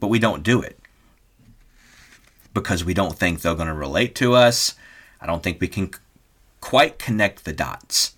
But 0.00 0.08
we 0.08 0.18
don't 0.18 0.42
do 0.42 0.60
it 0.60 0.78
because 2.52 2.84
we 2.84 2.94
don't 2.94 3.16
think 3.16 3.40
they're 3.40 3.54
going 3.54 3.68
to 3.68 3.74
relate 3.74 4.14
to 4.16 4.34
us. 4.34 4.74
I 5.20 5.26
don't 5.26 5.42
think 5.42 5.60
we 5.60 5.68
can 5.68 5.90
quite 6.60 6.98
connect 6.98 7.44
the 7.44 7.52
dots. 7.52 8.14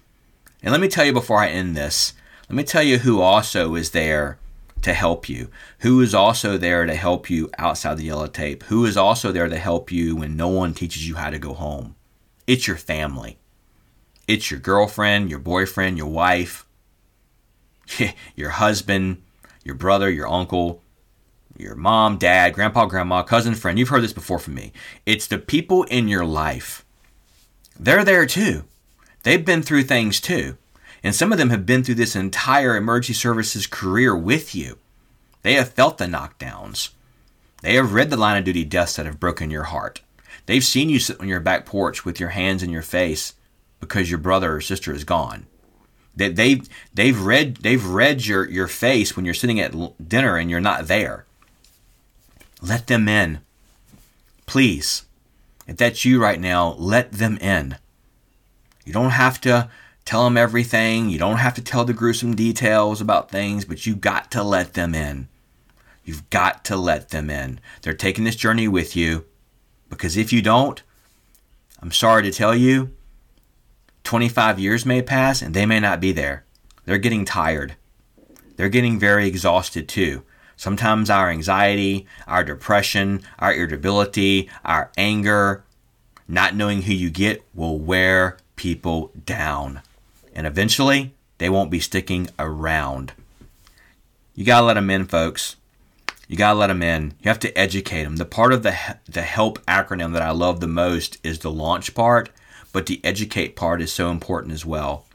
And 0.62 0.72
let 0.72 0.80
me 0.80 0.88
tell 0.88 1.04
you 1.04 1.12
before 1.12 1.38
I 1.38 1.48
end 1.48 1.76
this, 1.76 2.12
let 2.48 2.56
me 2.56 2.64
tell 2.64 2.82
you 2.82 2.98
who 2.98 3.20
also 3.20 3.74
is 3.74 3.90
there 3.90 4.38
to 4.82 4.92
help 4.92 5.28
you, 5.28 5.50
who 5.80 6.00
is 6.00 6.14
also 6.14 6.56
there 6.56 6.86
to 6.86 6.94
help 6.94 7.28
you 7.28 7.50
outside 7.58 7.98
the 7.98 8.04
yellow 8.04 8.26
tape, 8.26 8.62
who 8.64 8.84
is 8.84 8.96
also 8.96 9.32
there 9.32 9.48
to 9.48 9.58
help 9.58 9.90
you 9.90 10.16
when 10.16 10.36
no 10.36 10.48
one 10.48 10.74
teaches 10.74 11.08
you 11.08 11.16
how 11.16 11.30
to 11.30 11.38
go 11.38 11.54
home. 11.54 11.96
It's 12.46 12.66
your 12.66 12.76
family. 12.76 13.38
It's 14.28 14.50
your 14.50 14.60
girlfriend, 14.60 15.30
your 15.30 15.38
boyfriend, 15.38 15.98
your 15.98 16.08
wife, 16.08 16.66
your 18.36 18.50
husband, 18.50 19.22
your 19.64 19.74
brother, 19.74 20.10
your 20.10 20.28
uncle, 20.28 20.82
your 21.56 21.74
mom, 21.74 22.18
dad, 22.18 22.52
grandpa, 22.52 22.86
grandma, 22.86 23.22
cousin, 23.22 23.54
friend. 23.54 23.78
You've 23.78 23.88
heard 23.88 24.02
this 24.02 24.12
before 24.12 24.38
from 24.38 24.54
me. 24.54 24.72
It's 25.04 25.26
the 25.26 25.38
people 25.38 25.84
in 25.84 26.08
your 26.08 26.24
life. 26.24 26.84
They're 27.78 28.04
there 28.04 28.26
too. 28.26 28.64
They've 29.22 29.44
been 29.44 29.62
through 29.62 29.84
things 29.84 30.20
too. 30.20 30.56
And 31.02 31.14
some 31.14 31.32
of 31.32 31.38
them 31.38 31.50
have 31.50 31.66
been 31.66 31.84
through 31.84 31.96
this 31.96 32.16
entire 32.16 32.76
emergency 32.76 33.14
services 33.14 33.66
career 33.66 34.16
with 34.16 34.54
you. 34.54 34.78
They 35.42 35.54
have 35.54 35.70
felt 35.72 35.98
the 35.98 36.06
knockdowns. 36.06 36.90
They 37.62 37.74
have 37.74 37.92
read 37.92 38.10
the 38.10 38.16
line 38.16 38.36
of 38.36 38.44
duty 38.44 38.64
deaths 38.64 38.96
that 38.96 39.06
have 39.06 39.20
broken 39.20 39.50
your 39.50 39.64
heart. 39.64 40.00
They've 40.46 40.64
seen 40.64 40.88
you 40.88 40.98
sit 40.98 41.20
on 41.20 41.28
your 41.28 41.40
back 41.40 41.66
porch 41.66 42.04
with 42.04 42.20
your 42.20 42.30
hands 42.30 42.62
in 42.62 42.70
your 42.70 42.82
face 42.82 43.34
because 43.80 44.10
your 44.10 44.18
brother 44.18 44.56
or 44.56 44.60
sister 44.60 44.92
is 44.92 45.04
gone. 45.04 45.46
They, 46.14 46.30
they've, 46.30 46.68
they've 46.94 47.20
read, 47.20 47.56
they've 47.56 47.84
read 47.84 48.24
your, 48.26 48.48
your 48.48 48.68
face 48.68 49.14
when 49.14 49.24
you're 49.24 49.34
sitting 49.34 49.60
at 49.60 50.08
dinner 50.08 50.36
and 50.36 50.50
you're 50.50 50.60
not 50.60 50.86
there. 50.86 51.26
Let 52.62 52.86
them 52.86 53.08
in. 53.08 53.40
Please. 54.46 55.04
If 55.66 55.76
that's 55.76 56.04
you 56.04 56.22
right 56.22 56.40
now, 56.40 56.74
let 56.78 57.12
them 57.12 57.36
in. 57.38 57.76
You 58.84 58.92
don't 58.92 59.10
have 59.10 59.40
to 59.42 59.68
tell 60.06 60.24
them 60.24 60.38
everything. 60.38 61.10
You 61.10 61.18
don't 61.18 61.36
have 61.36 61.54
to 61.54 61.62
tell 61.62 61.84
the 61.84 61.92
gruesome 61.92 62.34
details 62.34 63.02
about 63.02 63.30
things, 63.30 63.66
but 63.66 63.84
you 63.84 63.94
got 63.94 64.30
to 64.30 64.42
let 64.42 64.72
them 64.72 64.94
in. 64.94 65.28
You've 66.04 66.30
got 66.30 66.64
to 66.66 66.76
let 66.76 67.10
them 67.10 67.28
in. 67.28 67.60
They're 67.82 67.92
taking 67.92 68.24
this 68.24 68.36
journey 68.36 68.68
with 68.68 68.96
you 68.96 69.26
because 69.90 70.16
if 70.16 70.32
you 70.32 70.40
don't, 70.40 70.82
I'm 71.82 71.92
sorry 71.92 72.22
to 72.22 72.30
tell 72.30 72.54
you, 72.54 72.94
25 74.04 74.60
years 74.60 74.86
may 74.86 75.02
pass 75.02 75.42
and 75.42 75.52
they 75.52 75.66
may 75.66 75.80
not 75.80 76.00
be 76.00 76.12
there. 76.12 76.44
They're 76.84 76.98
getting 76.98 77.24
tired. 77.24 77.74
They're 78.54 78.68
getting 78.68 79.00
very 79.00 79.26
exhausted 79.26 79.88
too. 79.88 80.22
Sometimes 80.56 81.10
our 81.10 81.28
anxiety, 81.28 82.06
our 82.28 82.44
depression, 82.44 83.22
our 83.40 83.52
irritability, 83.52 84.48
our 84.64 84.92
anger, 84.96 85.64
not 86.28 86.54
knowing 86.54 86.82
who 86.82 86.92
you 86.92 87.10
get 87.10 87.44
will 87.52 87.78
wear 87.78 88.38
people 88.54 89.10
down 89.26 89.82
and 90.36 90.46
eventually 90.46 91.14
they 91.38 91.48
won't 91.48 91.70
be 91.70 91.80
sticking 91.80 92.28
around. 92.38 93.14
You 94.34 94.44
got 94.44 94.60
to 94.60 94.66
let 94.66 94.74
them 94.74 94.90
in, 94.90 95.06
folks. 95.06 95.56
You 96.28 96.36
got 96.36 96.52
to 96.52 96.58
let 96.58 96.66
them 96.66 96.82
in. 96.82 97.14
You 97.22 97.28
have 97.28 97.40
to 97.40 97.58
educate 97.58 98.04
them. 98.04 98.16
The 98.16 98.26
part 98.26 98.52
of 98.52 98.62
the 98.62 98.76
the 99.08 99.22
help 99.22 99.64
acronym 99.66 100.12
that 100.12 100.22
I 100.22 100.30
love 100.30 100.60
the 100.60 100.68
most 100.68 101.18
is 101.24 101.38
the 101.38 101.50
launch 101.50 101.94
part, 101.94 102.28
but 102.72 102.86
the 102.86 103.00
educate 103.02 103.56
part 103.56 103.80
is 103.80 103.92
so 103.92 104.10
important 104.10 104.52
as 104.52 104.66
well. 104.66 105.06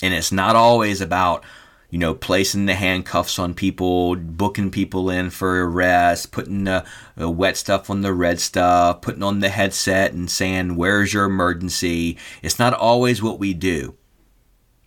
And 0.00 0.14
it's 0.14 0.32
not 0.32 0.56
always 0.56 1.00
about 1.00 1.44
you 1.92 1.98
know, 1.98 2.14
placing 2.14 2.64
the 2.64 2.74
handcuffs 2.74 3.38
on 3.38 3.52
people, 3.52 4.16
booking 4.16 4.70
people 4.70 5.10
in 5.10 5.28
for 5.28 5.66
arrest, 5.66 6.32
putting 6.32 6.64
the, 6.64 6.86
the, 7.16 7.28
wet 7.28 7.54
stuff 7.54 7.90
on 7.90 8.00
the 8.00 8.14
red 8.14 8.40
stuff, 8.40 9.02
putting 9.02 9.22
on 9.22 9.40
the 9.40 9.50
headset 9.50 10.14
and 10.14 10.30
saying, 10.30 10.74
Where's 10.74 11.12
your 11.12 11.26
emergency? 11.26 12.16
It's 12.40 12.58
not 12.58 12.72
always 12.72 13.22
what 13.22 13.38
we 13.38 13.52
do. 13.52 13.94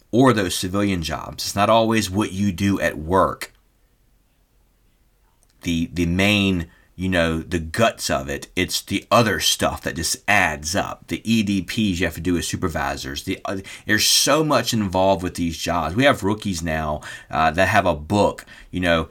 Or 0.10 0.34
those 0.34 0.56
civilian 0.56 1.04
jobs. 1.04 1.44
It's 1.44 1.56
not 1.56 1.70
always 1.70 2.10
what 2.10 2.32
you 2.32 2.52
do 2.52 2.80
at 2.80 2.98
work. 2.98 3.54
The, 5.62 5.92
the 5.94 6.08
main 6.08 6.72
you 6.96 7.10
know, 7.10 7.40
the 7.40 7.60
guts 7.60 8.10
of 8.10 8.30
it. 8.30 8.48
It's 8.56 8.82
the 8.82 9.06
other 9.12 9.40
stuff 9.40 9.82
that 9.82 9.98
just 9.98 10.18
adds 10.28 10.76
up. 10.76 11.08
The 11.08 11.20
EDPs 11.20 12.00
you 12.00 12.06
have 12.06 12.16
to 12.16 12.22
do 12.22 12.38
as 12.38 12.48
supervisors. 12.48 13.24
The, 13.24 13.40
uh, 13.46 13.58
there's 13.86 14.06
so 14.06 14.44
much 14.44 14.74
involved 14.74 15.22
with 15.22 15.36
these 15.36 15.58
jobs. 15.58 15.96
We 15.96 16.06
have 16.06 16.24
rookies 16.24 16.64
now 16.64 17.02
uh, 17.30 17.52
that 17.52 17.68
have 17.68 17.86
a 17.86 17.96
book, 17.96 18.46
you 18.72 18.80
know, 18.80 19.10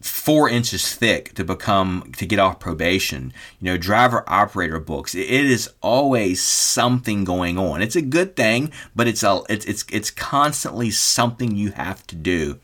four 0.00 0.48
inches 0.48 0.94
thick 0.94 1.34
to 1.34 1.44
become 1.44 2.12
to 2.16 2.26
get 2.26 2.38
off 2.38 2.60
probation. 2.60 3.32
You 3.60 3.72
know, 3.72 3.76
driver 3.76 4.24
operator 4.28 4.78
books. 4.78 5.14
It 5.14 5.28
is 5.28 5.68
always 5.82 6.40
something 6.40 7.24
going 7.24 7.58
on. 7.58 7.82
It's 7.82 7.96
a 7.96 8.02
good 8.02 8.36
thing, 8.36 8.72
but 8.94 9.08
it's 9.08 9.24
a 9.24 9.42
it's 9.48 9.66
it's 9.66 9.84
it's 9.90 10.10
constantly 10.10 10.90
something 10.90 11.56
you 11.56 11.72
have 11.72 12.06
to 12.06 12.14
do 12.14 12.60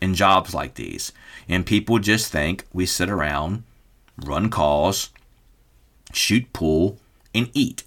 in 0.00 0.14
jobs 0.14 0.52
like 0.52 0.74
these. 0.74 1.12
And 1.48 1.66
people 1.66 1.98
just 1.98 2.30
think 2.30 2.64
we 2.72 2.86
sit 2.86 3.10
around, 3.10 3.64
run 4.16 4.50
calls, 4.50 5.10
shoot 6.12 6.52
pool, 6.52 6.98
and 7.34 7.50
eat. 7.54 7.82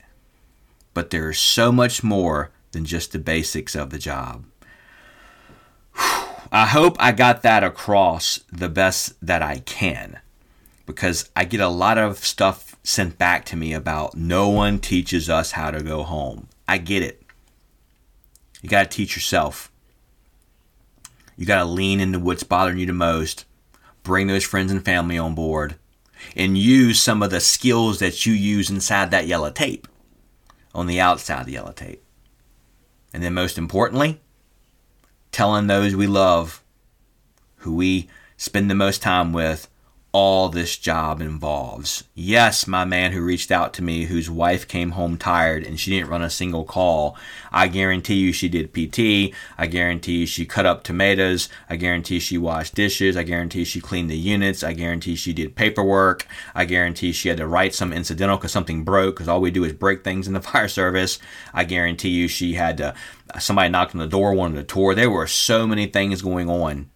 But 0.93 1.09
there's 1.09 1.39
so 1.39 1.71
much 1.71 2.03
more 2.03 2.51
than 2.71 2.85
just 2.85 3.11
the 3.11 3.19
basics 3.19 3.75
of 3.75 3.89
the 3.89 3.99
job. 3.99 4.45
I 6.51 6.67
hope 6.67 6.95
I 6.99 7.11
got 7.11 7.41
that 7.41 7.63
across 7.63 8.41
the 8.51 8.69
best 8.69 9.13
that 9.25 9.41
I 9.41 9.59
can 9.59 10.19
because 10.85 11.29
I 11.35 11.45
get 11.45 11.59
a 11.59 11.67
lot 11.67 11.97
of 11.97 12.19
stuff 12.19 12.75
sent 12.83 13.17
back 13.17 13.45
to 13.45 13.55
me 13.55 13.73
about 13.73 14.15
no 14.15 14.49
one 14.49 14.79
teaches 14.79 15.29
us 15.29 15.51
how 15.51 15.71
to 15.71 15.81
go 15.81 16.03
home. 16.03 16.47
I 16.67 16.77
get 16.77 17.01
it. 17.01 17.23
You 18.61 18.69
got 18.69 18.89
to 18.89 18.97
teach 18.97 19.15
yourself. 19.15 19.71
You 21.37 21.45
got 21.45 21.59
to 21.59 21.65
lean 21.65 21.99
into 21.99 22.19
what's 22.19 22.43
bothering 22.43 22.77
you 22.77 22.85
the 22.85 22.93
most 22.93 23.44
bring 24.05 24.27
those 24.27 24.45
friends 24.45 24.71
and 24.71 24.85
family 24.85 25.17
on 25.17 25.35
board, 25.35 25.75
and 26.35 26.57
use 26.57 27.01
some 27.01 27.21
of 27.21 27.31
the 27.31 27.41
skills 27.41 27.99
that 27.99 28.25
you 28.25 28.31
use 28.31 28.69
inside 28.69 29.11
that 29.11 29.27
yellow 29.27 29.51
tape 29.51 29.87
on 30.73 30.87
the 30.87 31.01
outside 31.01 31.41
of 31.41 31.45
the 31.47 31.53
yellow 31.53 31.73
tape. 31.73 32.01
And 33.13 33.21
then, 33.21 33.33
most 33.33 33.57
importantly, 33.57 34.21
telling 35.31 35.67
those 35.67 35.95
we 35.95 36.07
love 36.07 36.63
who 37.57 37.75
we 37.75 38.07
spend 38.37 38.69
the 38.69 38.75
most 38.75 39.01
time 39.01 39.33
with, 39.33 39.67
all 40.17 40.47
this 40.47 40.77
job 40.77 41.19
involves. 41.19 42.05
Yes, 42.13 42.67
my 42.67 42.85
man 42.85 43.11
who 43.11 43.21
reached 43.21 43.51
out 43.51 43.73
to 43.73 43.83
me, 43.83 44.05
whose 44.05 44.29
wife 44.29 44.65
came 44.65 44.91
home 44.91 45.17
tired 45.17 45.65
and 45.65 45.77
she 45.77 45.91
didn't 45.91 46.07
run 46.07 46.21
a 46.21 46.29
single 46.29 46.63
call. 46.63 47.17
I 47.51 47.67
guarantee 47.67 48.13
you 48.13 48.31
she 48.31 48.47
did 48.47 48.71
PT. 48.71 49.35
I 49.57 49.67
guarantee 49.67 50.19
you 50.19 50.25
she 50.25 50.45
cut 50.45 50.65
up 50.65 50.83
tomatoes. 50.83 51.49
I 51.69 51.75
guarantee 51.75 52.19
she 52.19 52.37
washed 52.37 52.75
dishes. 52.75 53.17
I 53.17 53.23
guarantee 53.23 53.65
she 53.65 53.81
cleaned 53.81 54.09
the 54.09 54.17
units. 54.17 54.63
I 54.63 54.71
guarantee 54.71 55.17
she 55.17 55.33
did 55.33 55.53
paperwork. 55.53 56.25
I 56.55 56.63
guarantee 56.63 57.11
she 57.11 57.27
had 57.27 57.39
to 57.39 57.45
write 57.45 57.75
some 57.75 57.91
incidental 57.91 58.37
because 58.37 58.53
something 58.53 58.85
broke 58.85 59.15
because 59.15 59.27
all 59.27 59.41
we 59.41 59.51
do 59.51 59.65
is 59.65 59.73
break 59.73 60.05
things 60.05 60.29
in 60.29 60.33
the 60.33 60.41
fire 60.49 60.69
service. 60.69 61.19
I 61.53 61.65
guarantee 61.65 62.11
you 62.11 62.29
she 62.29 62.53
had 62.53 62.77
to, 62.77 62.95
somebody 63.37 63.67
knocked 63.67 63.93
on 63.93 63.99
the 63.99 64.07
door, 64.07 64.33
wanted 64.33 64.59
a 64.59 64.63
tour. 64.63 64.95
There 64.95 65.11
were 65.11 65.27
so 65.27 65.67
many 65.67 65.87
things 65.87 66.21
going 66.21 66.49
on 66.49 66.89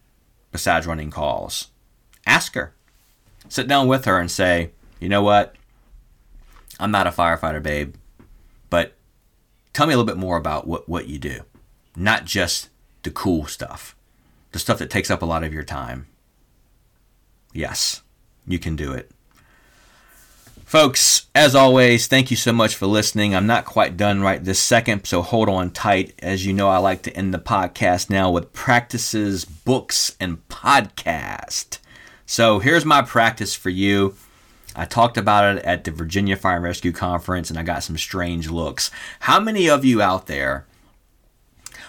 besides 0.53 0.87
running 0.87 1.11
calls. 1.11 1.67
Ask 2.25 2.55
her 2.55 2.75
sit 3.49 3.67
down 3.67 3.87
with 3.87 4.05
her 4.05 4.19
and 4.19 4.31
say, 4.31 4.71
you 4.99 5.09
know 5.09 5.21
what? 5.21 5.55
I'm 6.79 6.91
not 6.91 7.07
a 7.07 7.11
firefighter, 7.11 7.61
babe, 7.61 7.95
but 8.69 8.93
tell 9.73 9.85
me 9.85 9.93
a 9.93 9.97
little 9.97 10.07
bit 10.07 10.17
more 10.17 10.37
about 10.37 10.65
what, 10.65 10.87
what 10.87 11.07
you 11.07 11.19
do. 11.19 11.41
Not 11.95 12.25
just 12.25 12.69
the 13.03 13.11
cool 13.11 13.45
stuff, 13.45 13.95
the 14.51 14.59
stuff 14.59 14.79
that 14.79 14.89
takes 14.89 15.11
up 15.11 15.21
a 15.21 15.25
lot 15.25 15.43
of 15.43 15.53
your 15.53 15.63
time. 15.63 16.07
Yes, 17.53 18.03
you 18.47 18.59
can 18.59 18.75
do 18.75 18.93
it. 18.93 19.11
Folks, 20.69 21.25
as 21.33 21.55
always, 21.55 22.05
thank 22.05 22.29
you 22.29 22.37
so 22.37 22.53
much 22.53 22.75
for 22.75 22.85
listening. 22.85 23.33
I'm 23.33 23.47
not 23.47 23.65
quite 23.65 23.97
done 23.97 24.21
right 24.21 24.43
this 24.43 24.59
second, 24.59 25.05
so 25.05 25.23
hold 25.23 25.49
on 25.49 25.71
tight. 25.71 26.13
As 26.19 26.45
you 26.45 26.53
know, 26.53 26.69
I 26.69 26.77
like 26.77 27.01
to 27.03 27.17
end 27.17 27.33
the 27.33 27.39
podcast 27.39 28.11
now 28.11 28.29
with 28.29 28.53
practices, 28.53 29.45
books, 29.45 30.15
and 30.19 30.47
podcast. 30.47 31.79
So 32.29 32.59
here's 32.59 32.85
my 32.85 33.01
practice 33.01 33.55
for 33.55 33.71
you. 33.71 34.13
I 34.75 34.85
talked 34.85 35.17
about 35.17 35.57
it 35.57 35.65
at 35.65 35.83
the 35.83 35.89
Virginia 35.89 36.35
Fire 36.35 36.57
and 36.57 36.63
Rescue 36.63 36.91
Conference 36.91 37.49
and 37.49 37.57
I 37.57 37.63
got 37.63 37.81
some 37.81 37.97
strange 37.97 38.51
looks. 38.51 38.91
How 39.21 39.39
many 39.39 39.67
of 39.67 39.83
you 39.83 39.99
out 39.99 40.27
there, 40.27 40.67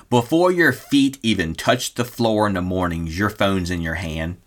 before 0.09 0.51
your 0.51 0.73
feet 0.73 1.19
even 1.23 1.55
touch 1.55 1.93
the 1.93 2.07
floor 2.07 2.47
in 2.47 2.55
the 2.55 2.63
mornings, 2.63 3.19
your 3.19 3.29
phone's 3.29 3.71
in 3.71 3.83
your 3.83 3.97
hand? 3.97 4.39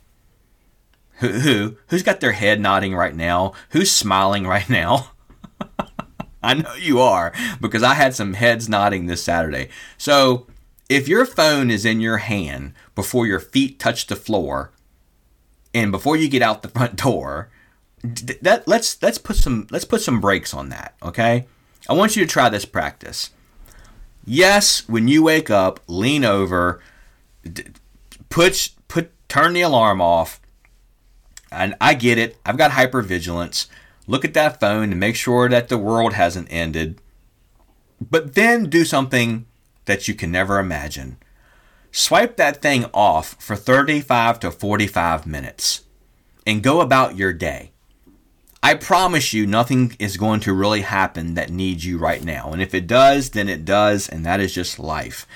Who, 1.18 1.28
who? 1.28 1.78
Who's 1.90 2.02
got 2.02 2.22
their 2.22 2.32
head 2.32 2.60
nodding 2.60 2.96
right 2.96 3.16
now? 3.16 3.54
Who's 3.70 3.92
smiling 3.92 4.48
right 4.48 4.68
now? 4.68 5.12
I 6.42 6.56
know 6.56 6.74
you 6.74 7.02
are 7.02 7.32
because 7.62 7.84
I 7.84 7.94
had 7.94 8.16
some 8.16 8.34
heads 8.34 8.68
nodding 8.68 9.06
this 9.06 9.24
Saturday. 9.24 9.70
So, 10.00 10.48
if 10.90 11.08
your 11.08 11.28
phone 11.28 11.70
is 11.70 11.86
in 11.86 12.02
your 12.02 12.18
hand 12.18 12.74
before 12.96 13.28
your 13.28 13.40
feet 13.40 13.78
touch 13.78 14.08
the 14.08 14.16
floor, 14.16 14.72
and 15.74 15.92
before 15.92 16.16
you 16.16 16.30
get 16.30 16.42
out 16.42 16.62
the 16.62 16.70
front 16.70 16.96
door, 16.96 17.50
that 18.04 18.68
let's 18.68 19.02
let's 19.02 19.18
put 19.18 19.38
some 19.38 19.68
let's 19.72 19.86
put 19.86 20.02
some 20.02 20.22
brakes 20.22 20.54
on 20.54 20.70
that, 20.70 20.96
okay? 21.02 21.48
I 21.90 21.94
want 21.94 22.16
you 22.16 22.26
to 22.26 22.32
try 22.32 22.50
this 22.50 22.66
practice. 22.66 23.32
Yes, 24.26 24.88
when 24.88 25.08
you 25.08 25.24
wake 25.24 25.50
up, 25.50 25.80
lean 25.88 26.24
over, 26.24 26.82
put 28.30 28.70
put 28.88 29.12
turn 29.28 29.54
the 29.54 29.62
alarm 29.62 30.02
off. 30.02 30.40
And 31.52 31.76
I 31.80 31.94
get 31.94 32.18
it. 32.18 32.38
I've 32.46 32.58
got 32.58 32.72
hypervigilance. 32.72 33.68
Look 34.08 34.26
at 34.26 34.34
that 34.34 34.60
phone 34.60 34.92
and 34.92 35.00
make 35.00 35.16
sure 35.16 35.48
that 35.50 35.70
the 35.70 35.78
world 35.78 36.14
hasn't 36.14 36.52
ended. 36.52 37.00
But 38.02 38.34
then 38.34 38.70
do 38.70 38.84
something 38.86 39.46
that 39.86 40.08
you 40.08 40.14
can 40.16 40.32
never 40.32 40.58
imagine. 40.60 41.18
Swipe 41.96 42.38
that 42.38 42.60
thing 42.60 42.86
off 42.92 43.36
for 43.40 43.56
35 43.56 44.40
to 44.40 44.50
45 44.50 45.28
minutes 45.28 45.82
and 46.44 46.64
go 46.64 46.82
about 46.82 47.18
your 47.18 47.32
day. 47.32 47.72
I 48.64 48.74
promise 48.74 49.32
you, 49.32 49.46
nothing 49.46 49.96
is 50.00 50.18
going 50.18 50.40
to 50.40 50.54
really 50.54 50.82
happen 50.82 51.36
that 51.36 51.52
needs 51.52 51.86
you 51.86 52.00
right 52.00 52.24
now. 52.24 52.52
And 52.52 52.64
if 52.64 52.74
it 52.74 52.88
does, 52.88 53.30
then 53.30 53.48
it 53.48 53.64
does, 53.64 54.10
and 54.10 54.26
that 54.26 54.40
is 54.40 54.56
just 54.56 54.80
life. 54.80 55.28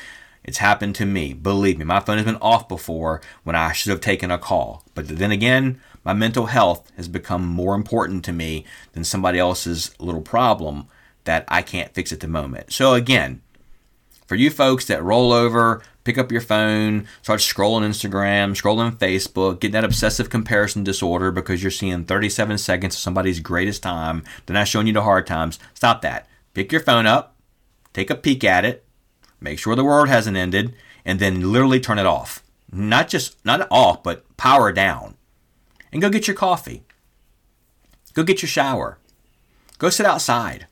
It's 0.43 0.58
happened 0.58 0.96
to 0.96 1.06
me. 1.06 1.34
Believe 1.34 1.78
me, 1.78 1.86
my 1.86 2.00
phone 2.00 2.17
has 2.17 2.26
been 2.26 2.38
off 2.38 2.67
before 2.67 3.22
when 3.43 3.56
I 3.56 3.72
should 3.72 3.91
have 3.91 4.02
taken 4.02 4.32
a 4.32 4.39
call. 4.39 4.84
But 4.96 5.10
then 5.10 5.30
again, 5.30 5.80
my 6.04 6.13
mental 6.13 6.48
health 6.48 6.91
has 6.98 7.08
become 7.08 7.46
more 7.46 7.76
important 7.76 8.26
to 8.26 8.34
me 8.34 8.65
than 8.93 9.04
somebody 9.04 9.38
else's 9.38 9.91
little 10.00 10.22
problem 10.22 10.88
that 11.26 11.46
I 11.50 11.62
can't 11.62 11.93
fix 11.93 12.12
at 12.12 12.22
the 12.22 12.28
moment. 12.28 12.74
So 12.74 12.96
again, 12.96 13.43
for 14.26 14.36
you 14.36 14.50
folks 14.50 14.86
that 14.86 15.04
roll 15.04 15.32
over, 15.32 15.82
pick 16.08 16.17
up 16.17 16.32
your 16.32 16.39
phone, 16.39 17.06
start 17.22 17.41
scrolling 17.41 17.86
Instagram, 17.86 18.52
scrolling 18.56 18.96
Facebook, 18.98 19.60
get 19.60 19.74
that 19.74 19.84
obsessive 19.84 20.30
comparison 20.30 20.82
disorder 20.82 21.34
because 21.34 21.62
you're 21.62 21.70
seeing 21.70 22.06
37 22.06 22.58
seconds 22.60 22.96
of 22.96 23.00
somebody's 23.02 23.41
greatest 23.41 23.84
time, 23.84 24.24
they're 24.46 24.54
not 24.54 24.70
showing 24.70 24.88
you 24.88 24.93
the 24.93 25.02
hard 25.02 25.28
times. 25.28 25.60
Stop 25.74 26.02
that. 26.04 26.30
Pick 26.54 26.72
your 26.72 26.80
phone 26.80 27.06
up, 27.06 27.36
take 27.91 28.10
a 28.10 28.15
peek 28.15 28.46
at 28.46 28.63
it, 28.63 28.86
make 29.41 29.60
sure 29.60 29.76
the 29.76 29.84
world 29.84 30.08
hasn't 30.08 30.38
ended, 30.38 30.74
and 31.04 31.20
then 31.20 31.52
literally 31.52 31.82
turn 31.82 32.00
it 32.00 32.06
off. 32.06 32.41
Not 32.72 33.10
just 33.10 33.43
not 33.46 33.67
off, 33.70 34.02
but 34.02 34.24
power 34.38 34.72
down. 34.72 35.17
And 35.91 36.02
go 36.02 36.10
get 36.10 36.26
your 36.26 36.38
coffee. 36.38 36.86
Go 38.13 38.24
get 38.24 38.41
your 38.41 38.48
shower. 38.48 38.98
Go 39.78 39.89
sit 39.89 40.06
outside. 40.06 40.67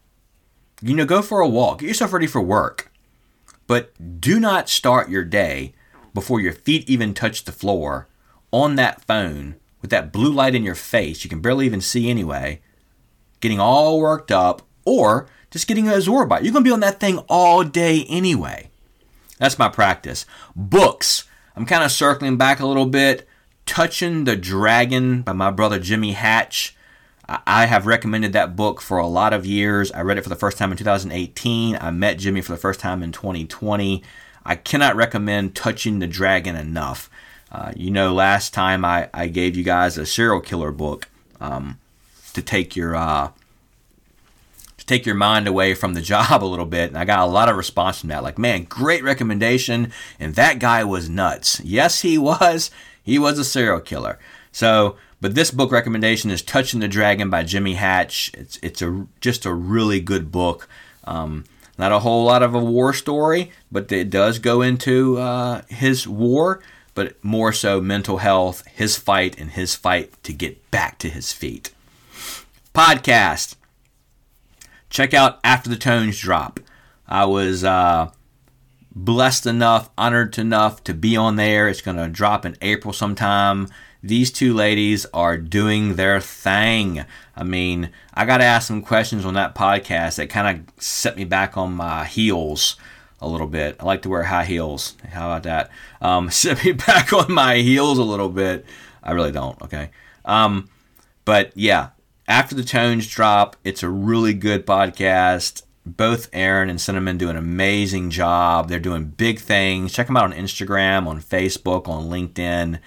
You 0.81 0.95
know, 0.95 1.05
go 1.05 1.21
for 1.21 1.41
a 1.41 1.47
walk. 1.47 1.79
Get 1.79 1.89
yourself 1.89 2.13
ready 2.13 2.27
for 2.27 2.41
work. 2.41 2.89
But 3.67 4.21
do 4.21 4.39
not 4.39 4.69
start 4.69 5.09
your 5.09 5.23
day 5.23 5.73
before 6.13 6.39
your 6.39 6.53
feet 6.53 6.89
even 6.89 7.13
touch 7.13 7.43
the 7.43 7.51
floor 7.51 8.07
on 8.51 8.75
that 8.75 9.01
phone 9.01 9.55
with 9.81 9.91
that 9.91 10.11
blue 10.11 10.31
light 10.31 10.55
in 10.55 10.63
your 10.63 10.75
face. 10.75 11.23
You 11.23 11.29
can 11.29 11.41
barely 11.41 11.65
even 11.65 11.81
see 11.81 12.09
anyway. 12.09 12.61
Getting 13.41 13.59
all 13.59 13.99
worked 13.99 14.31
up 14.31 14.61
or 14.85 15.27
just 15.51 15.67
getting 15.67 15.89
absorbed 15.89 16.29
by 16.29 16.37
it. 16.37 16.43
You're 16.43 16.53
going 16.53 16.63
to 16.63 16.69
be 16.69 16.73
on 16.73 16.79
that 16.79 16.99
thing 16.99 17.19
all 17.29 17.63
day 17.63 18.05
anyway. 18.09 18.69
That's 19.37 19.59
my 19.59 19.69
practice. 19.69 20.25
Books. 20.55 21.25
I'm 21.55 21.65
kind 21.65 21.83
of 21.83 21.91
circling 21.91 22.37
back 22.37 22.59
a 22.59 22.67
little 22.67 22.85
bit. 22.85 23.27
Touching 23.65 24.23
the 24.23 24.35
Dragon 24.35 25.21
by 25.21 25.33
my 25.33 25.51
brother 25.51 25.79
Jimmy 25.79 26.13
Hatch. 26.13 26.75
I 27.27 27.65
have 27.65 27.87
recommended 27.87 28.33
that 28.33 28.55
book 28.55 28.81
for 28.81 28.99
a 28.99 29.07
lot 29.07 29.33
of 29.33 29.45
years. 29.45 29.91
I 29.91 30.01
read 30.01 30.17
it 30.17 30.21
for 30.21 30.29
the 30.29 30.35
first 30.35 30.57
time 30.57 30.71
in 30.71 30.77
2018. 30.77 31.77
I 31.81 31.89
met 31.89 32.19
Jimmy 32.19 32.41
for 32.41 32.51
the 32.51 32.57
first 32.57 32.79
time 32.79 33.01
in 33.01 33.11
2020. 33.11 34.03
I 34.45 34.55
cannot 34.55 34.95
recommend 34.95 35.55
Touching 35.55 35.97
the 35.99 36.07
Dragon 36.07 36.55
enough. 36.55 37.09
Uh, 37.51 37.71
you 37.75 37.89
know, 37.89 38.13
last 38.13 38.53
time 38.53 38.85
I, 38.85 39.09
I 39.13 39.27
gave 39.27 39.55
you 39.55 39.63
guys 39.63 39.97
a 39.97 40.05
serial 40.05 40.39
killer 40.39 40.71
book 40.71 41.07
um, 41.41 41.79
to 42.33 42.43
take 42.43 42.75
your 42.75 42.95
uh, 42.95 43.31
to 44.77 44.85
take 44.85 45.05
your 45.05 45.15
mind 45.15 45.47
away 45.47 45.73
from 45.73 45.95
the 45.95 46.01
job 46.13 46.43
a 46.43 46.45
little 46.45 46.65
bit, 46.65 46.89
and 46.89 46.97
I 46.97 47.05
got 47.05 47.19
a 47.19 47.31
lot 47.31 47.49
of 47.49 47.57
response 47.57 47.99
from 47.99 48.09
that. 48.09 48.23
Like, 48.23 48.37
man, 48.37 48.65
great 48.65 49.03
recommendation, 49.03 49.91
and 50.19 50.35
that 50.35 50.59
guy 50.59 50.83
was 50.83 51.09
nuts. 51.09 51.59
Yes, 51.61 52.01
he 52.01 52.19
was. 52.19 52.69
He 53.01 53.17
was 53.17 53.39
a 53.39 53.45
serial 53.45 53.79
killer. 53.79 54.19
So 54.51 54.97
but 55.21 55.35
this 55.35 55.51
book 55.51 55.71
recommendation 55.71 56.29
is 56.29 56.41
Touching 56.41 56.79
the 56.79 56.87
Dragon 56.87 57.29
by 57.29 57.43
Jimmy 57.43 57.75
Hatch. 57.75 58.31
It's 58.33 58.57
it's 58.61 58.81
a 58.81 59.07
just 59.21 59.45
a 59.45 59.53
really 59.53 59.99
good 59.99 60.31
book. 60.31 60.67
Um, 61.03 61.45
not 61.77 61.91
a 61.91 61.99
whole 61.99 62.25
lot 62.25 62.43
of 62.43 62.53
a 62.53 62.59
war 62.59 62.93
story, 62.93 63.51
but 63.71 63.91
it 63.91 64.09
does 64.09 64.39
go 64.39 64.61
into 64.61 65.17
uh, 65.17 65.61
his 65.67 66.07
war, 66.07 66.61
but 66.93 67.21
more 67.23 67.51
so 67.51 67.81
mental 67.81 68.17
health, 68.17 68.65
his 68.67 68.95
fight, 68.95 69.39
and 69.39 69.51
his 69.51 69.75
fight 69.75 70.11
to 70.23 70.33
get 70.33 70.69
back 70.71 70.97
to 70.99 71.09
his 71.09 71.33
feet. 71.33 71.73
Podcast. 72.73 73.55
Check 74.89 75.13
out 75.13 75.39
After 75.43 75.69
the 75.69 75.75
Tones 75.75 76.19
Drop. 76.19 76.59
I 77.07 77.25
was 77.25 77.63
uh, 77.63 78.11
blessed 78.93 79.45
enough, 79.45 79.89
honored 79.97 80.37
enough 80.37 80.83
to 80.85 80.93
be 80.93 81.17
on 81.17 81.35
there. 81.35 81.67
It's 81.67 81.81
going 81.81 81.97
to 81.97 82.07
drop 82.07 82.45
in 82.45 82.55
April 82.61 82.93
sometime 82.93 83.67
these 84.07 84.31
two 84.31 84.53
ladies 84.53 85.05
are 85.13 85.37
doing 85.37 85.95
their 85.95 86.21
thing. 86.21 87.05
I 87.35 87.43
mean, 87.43 87.89
I 88.13 88.25
got 88.25 88.37
to 88.37 88.43
ask 88.43 88.67
some 88.67 88.81
questions 88.81 89.25
on 89.25 89.33
that 89.33 89.55
podcast 89.55 90.17
that 90.17 90.29
kind 90.29 90.59
of 90.59 90.83
set 90.83 91.17
me 91.17 91.23
back 91.23 91.57
on 91.57 91.73
my 91.73 92.05
heels 92.05 92.77
a 93.19 93.27
little 93.27 93.47
bit. 93.47 93.75
I 93.79 93.85
like 93.85 94.03
to 94.03 94.09
wear 94.09 94.23
high 94.23 94.45
heels. 94.45 94.95
How 95.11 95.31
about 95.31 95.43
that? 95.43 95.71
Um, 96.01 96.29
set 96.31 96.63
me 96.63 96.73
back 96.73 97.13
on 97.13 97.33
my 97.33 97.57
heels 97.57 97.97
a 97.97 98.03
little 98.03 98.29
bit. 98.29 98.65
I 99.03 99.11
really 99.11 99.31
don't, 99.31 99.59
okay? 99.63 99.89
Um, 100.23 100.69
but 101.25 101.51
yeah, 101.55 101.89
after 102.27 102.55
the 102.55 102.63
tones 102.63 103.07
drop, 103.07 103.55
it's 103.63 103.83
a 103.83 103.89
really 103.89 104.33
good 104.33 104.65
podcast. 104.65 105.63
Both 105.85 106.29
Aaron 106.33 106.69
and 106.69 106.81
Cinnamon 106.81 107.17
do 107.17 107.29
an 107.29 107.37
amazing 107.37 108.09
job. 108.09 108.69
They're 108.69 108.79
doing 108.79 109.05
big 109.05 109.39
things. 109.39 109.93
Check 109.93 110.07
them 110.07 110.17
out 110.17 110.23
on 110.23 110.33
Instagram, 110.33 111.05
on 111.05 111.21
Facebook, 111.21 111.87
on 111.87 112.09
LinkedIn. 112.09 112.79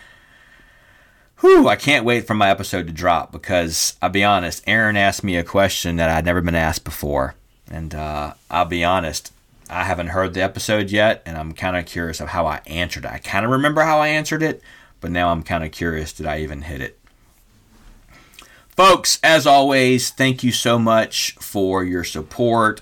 Whew, 1.40 1.68
I 1.68 1.76
can't 1.76 2.04
wait 2.04 2.26
for 2.26 2.34
my 2.34 2.50
episode 2.50 2.88
to 2.88 2.92
drop 2.92 3.30
because 3.30 3.96
I'll 4.02 4.10
be 4.10 4.24
honest, 4.24 4.64
Aaron 4.66 4.96
asked 4.96 5.22
me 5.22 5.36
a 5.36 5.44
question 5.44 5.96
that 5.96 6.10
I'd 6.10 6.24
never 6.24 6.40
been 6.40 6.56
asked 6.56 6.82
before. 6.82 7.34
And 7.70 7.94
uh, 7.94 8.34
I'll 8.50 8.64
be 8.64 8.82
honest, 8.82 9.32
I 9.70 9.84
haven't 9.84 10.08
heard 10.08 10.34
the 10.34 10.42
episode 10.42 10.90
yet, 10.90 11.22
and 11.24 11.36
I'm 11.36 11.52
kind 11.52 11.76
of 11.76 11.86
curious 11.86 12.20
of 12.20 12.28
how 12.28 12.46
I 12.46 12.60
answered 12.66 13.04
it. 13.04 13.12
I 13.12 13.18
kind 13.18 13.44
of 13.44 13.52
remember 13.52 13.82
how 13.82 14.00
I 14.00 14.08
answered 14.08 14.42
it, 14.42 14.60
but 15.00 15.12
now 15.12 15.28
I'm 15.28 15.44
kind 15.44 15.62
of 15.62 15.70
curious 15.70 16.12
did 16.12 16.26
I 16.26 16.40
even 16.40 16.62
hit 16.62 16.80
it? 16.80 16.98
Folks, 18.70 19.20
as 19.22 19.46
always, 19.46 20.10
thank 20.10 20.42
you 20.42 20.50
so 20.50 20.78
much 20.78 21.34
for 21.34 21.84
your 21.84 22.04
support. 22.04 22.80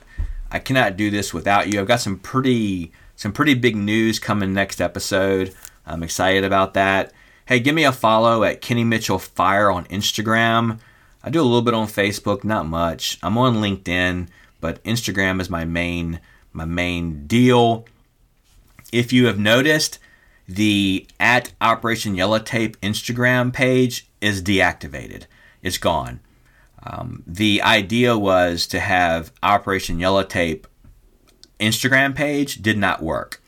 I 0.51 0.61
cannot 0.61 0.97
do 0.97 1.11
this 1.11 1.35
without 1.35 1.73
you. 1.73 1.81
I've 1.81 1.89
got 1.89 2.01
some 2.01 2.19
pretty 2.19 2.93
some 3.17 3.33
pretty 3.33 3.55
big 3.55 3.77
news 3.77 4.19
coming 4.19 4.53
next 4.53 4.81
episode. 4.81 5.55
I'm 5.87 6.03
excited 6.03 6.45
about 6.45 6.75
that. 6.75 7.13
Hey, 7.47 7.61
give 7.61 7.77
me 7.77 7.85
a 7.85 7.93
follow 7.93 8.43
at 8.43 8.61
Kenny 8.61 8.83
Mitchell 8.83 9.21
Fire 9.21 9.71
on 9.71 9.85
Instagram. 9.85 10.81
I 11.23 11.31
do 11.31 11.41
a 11.41 11.45
little 11.45 11.63
bit 11.63 11.75
on 11.75 11.87
Facebook, 11.87 12.43
not 12.43 12.67
much. 12.67 13.21
I'm 13.23 13.39
on 13.39 13.59
LinkedIn, 13.59 14.27
but 14.61 14.83
Instagram 14.83 15.41
is 15.41 15.49
my 15.49 15.65
main 15.65 16.19
my 16.53 16.65
main 16.65 17.25
deal. 17.29 17.87
If 18.93 19.13
you 19.13 19.27
have 19.27 19.39
noticed, 19.39 20.01
the 20.49 21.07
at 21.21 21.53
Operation 21.61 22.17
Yellow 22.17 22.41
Tape 22.41 22.81
Instagram 22.81 23.53
page 23.53 24.09
is 24.21 24.43
deactivated. 24.43 25.27
It's 25.63 25.79
gone. 25.79 26.19
Um, 26.83 27.23
the 27.29 27.63
idea 27.63 28.19
was 28.19 28.67
to 28.67 28.81
have 28.81 29.31
Operation 29.45 30.01
Yellow 30.01 30.25
Tape 30.25 30.67
Instagram 31.61 32.13
page 32.13 32.61
did 32.61 32.77
not 32.77 33.05
work. 33.05 33.41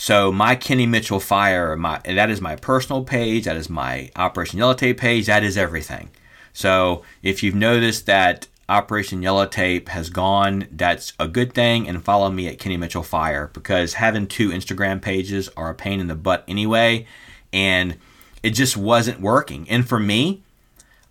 So 0.00 0.32
my 0.32 0.54
Kenny 0.54 0.86
Mitchell 0.86 1.20
Fire, 1.20 1.76
my 1.76 2.00
that 2.06 2.30
is 2.30 2.40
my 2.40 2.56
personal 2.56 3.04
page. 3.04 3.44
That 3.44 3.58
is 3.58 3.68
my 3.68 4.10
Operation 4.16 4.58
Yellow 4.58 4.72
Tape 4.72 4.98
page. 4.98 5.26
That 5.26 5.44
is 5.44 5.58
everything. 5.58 6.08
So 6.54 7.02
if 7.22 7.42
you've 7.42 7.54
noticed 7.54 8.06
that 8.06 8.48
Operation 8.66 9.20
Yellow 9.20 9.44
Tape 9.44 9.90
has 9.90 10.08
gone, 10.08 10.68
that's 10.70 11.12
a 11.20 11.28
good 11.28 11.52
thing. 11.52 11.86
And 11.86 12.02
follow 12.02 12.30
me 12.30 12.48
at 12.48 12.58
Kenny 12.58 12.78
Mitchell 12.78 13.02
Fire 13.02 13.50
because 13.52 13.92
having 13.92 14.26
two 14.26 14.48
Instagram 14.48 15.02
pages 15.02 15.50
are 15.54 15.68
a 15.68 15.74
pain 15.74 16.00
in 16.00 16.06
the 16.06 16.14
butt 16.14 16.44
anyway, 16.48 17.06
and 17.52 17.98
it 18.42 18.52
just 18.52 18.78
wasn't 18.78 19.20
working. 19.20 19.68
And 19.68 19.86
for 19.86 20.00
me, 20.00 20.42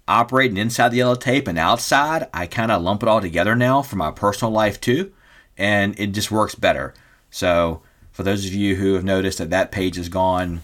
operating 0.07 0.57
inside 0.57 0.89
the 0.89 0.97
yellow 0.97 1.13
tape 1.13 1.47
and 1.47 1.59
outside, 1.59 2.27
I 2.33 2.47
kind 2.47 2.71
of 2.71 2.81
lump 2.81 3.03
it 3.03 3.09
all 3.09 3.21
together 3.21 3.55
now 3.55 3.83
for 3.83 3.97
my 3.97 4.09
personal 4.09 4.51
life 4.51 4.81
too, 4.81 5.13
and 5.59 5.93
it 5.99 6.07
just 6.07 6.31
works 6.31 6.55
better. 6.55 6.95
So, 7.29 7.83
for 8.19 8.23
those 8.23 8.45
of 8.45 8.53
you 8.53 8.75
who 8.75 8.95
have 8.95 9.05
noticed 9.05 9.37
that 9.37 9.49
that 9.49 9.71
page 9.71 9.97
is 9.97 10.09
gone, 10.09 10.61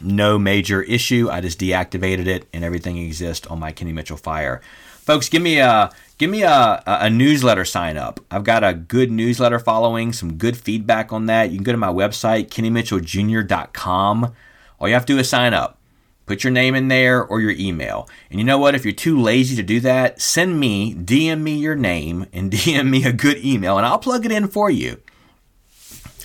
no 0.00 0.36
major 0.36 0.82
issue. 0.82 1.28
I 1.30 1.40
just 1.40 1.60
deactivated 1.60 2.26
it, 2.26 2.48
and 2.52 2.64
everything 2.64 2.98
exists 2.98 3.46
on 3.46 3.60
my 3.60 3.70
Kenny 3.70 3.92
Mitchell 3.92 4.16
Fire. 4.16 4.60
Folks, 5.02 5.28
give 5.28 5.42
me 5.42 5.60
a 5.60 5.92
give 6.18 6.28
me 6.28 6.42
a, 6.42 6.82
a 6.84 7.08
newsletter 7.08 7.64
sign 7.64 7.96
up. 7.96 8.18
I've 8.32 8.42
got 8.42 8.64
a 8.64 8.74
good 8.74 9.12
newsletter 9.12 9.60
following, 9.60 10.12
some 10.12 10.38
good 10.38 10.56
feedback 10.56 11.12
on 11.12 11.26
that. 11.26 11.52
You 11.52 11.58
can 11.58 11.62
go 11.62 11.70
to 11.70 11.78
my 11.78 11.86
website, 11.86 12.48
kennymitchelljr.com. 12.48 14.34
All 14.80 14.88
you 14.88 14.94
have 14.94 15.06
to 15.06 15.12
do 15.12 15.20
is 15.20 15.28
sign 15.28 15.54
up. 15.54 15.78
Put 16.26 16.42
your 16.42 16.50
name 16.50 16.74
in 16.74 16.88
there 16.88 17.24
or 17.24 17.40
your 17.40 17.52
email. 17.52 18.08
And 18.28 18.40
you 18.40 18.44
know 18.44 18.58
what? 18.58 18.74
If 18.74 18.84
you're 18.84 18.92
too 18.92 19.20
lazy 19.20 19.54
to 19.54 19.62
do 19.62 19.78
that, 19.82 20.20
send 20.20 20.58
me, 20.58 20.96
DM 20.96 21.42
me 21.42 21.58
your 21.58 21.76
name 21.76 22.26
and 22.32 22.50
DM 22.52 22.90
me 22.90 23.04
a 23.04 23.12
good 23.12 23.38
email 23.44 23.76
and 23.76 23.86
I'll 23.86 24.00
plug 24.00 24.26
it 24.26 24.32
in 24.32 24.48
for 24.48 24.68
you. 24.68 25.00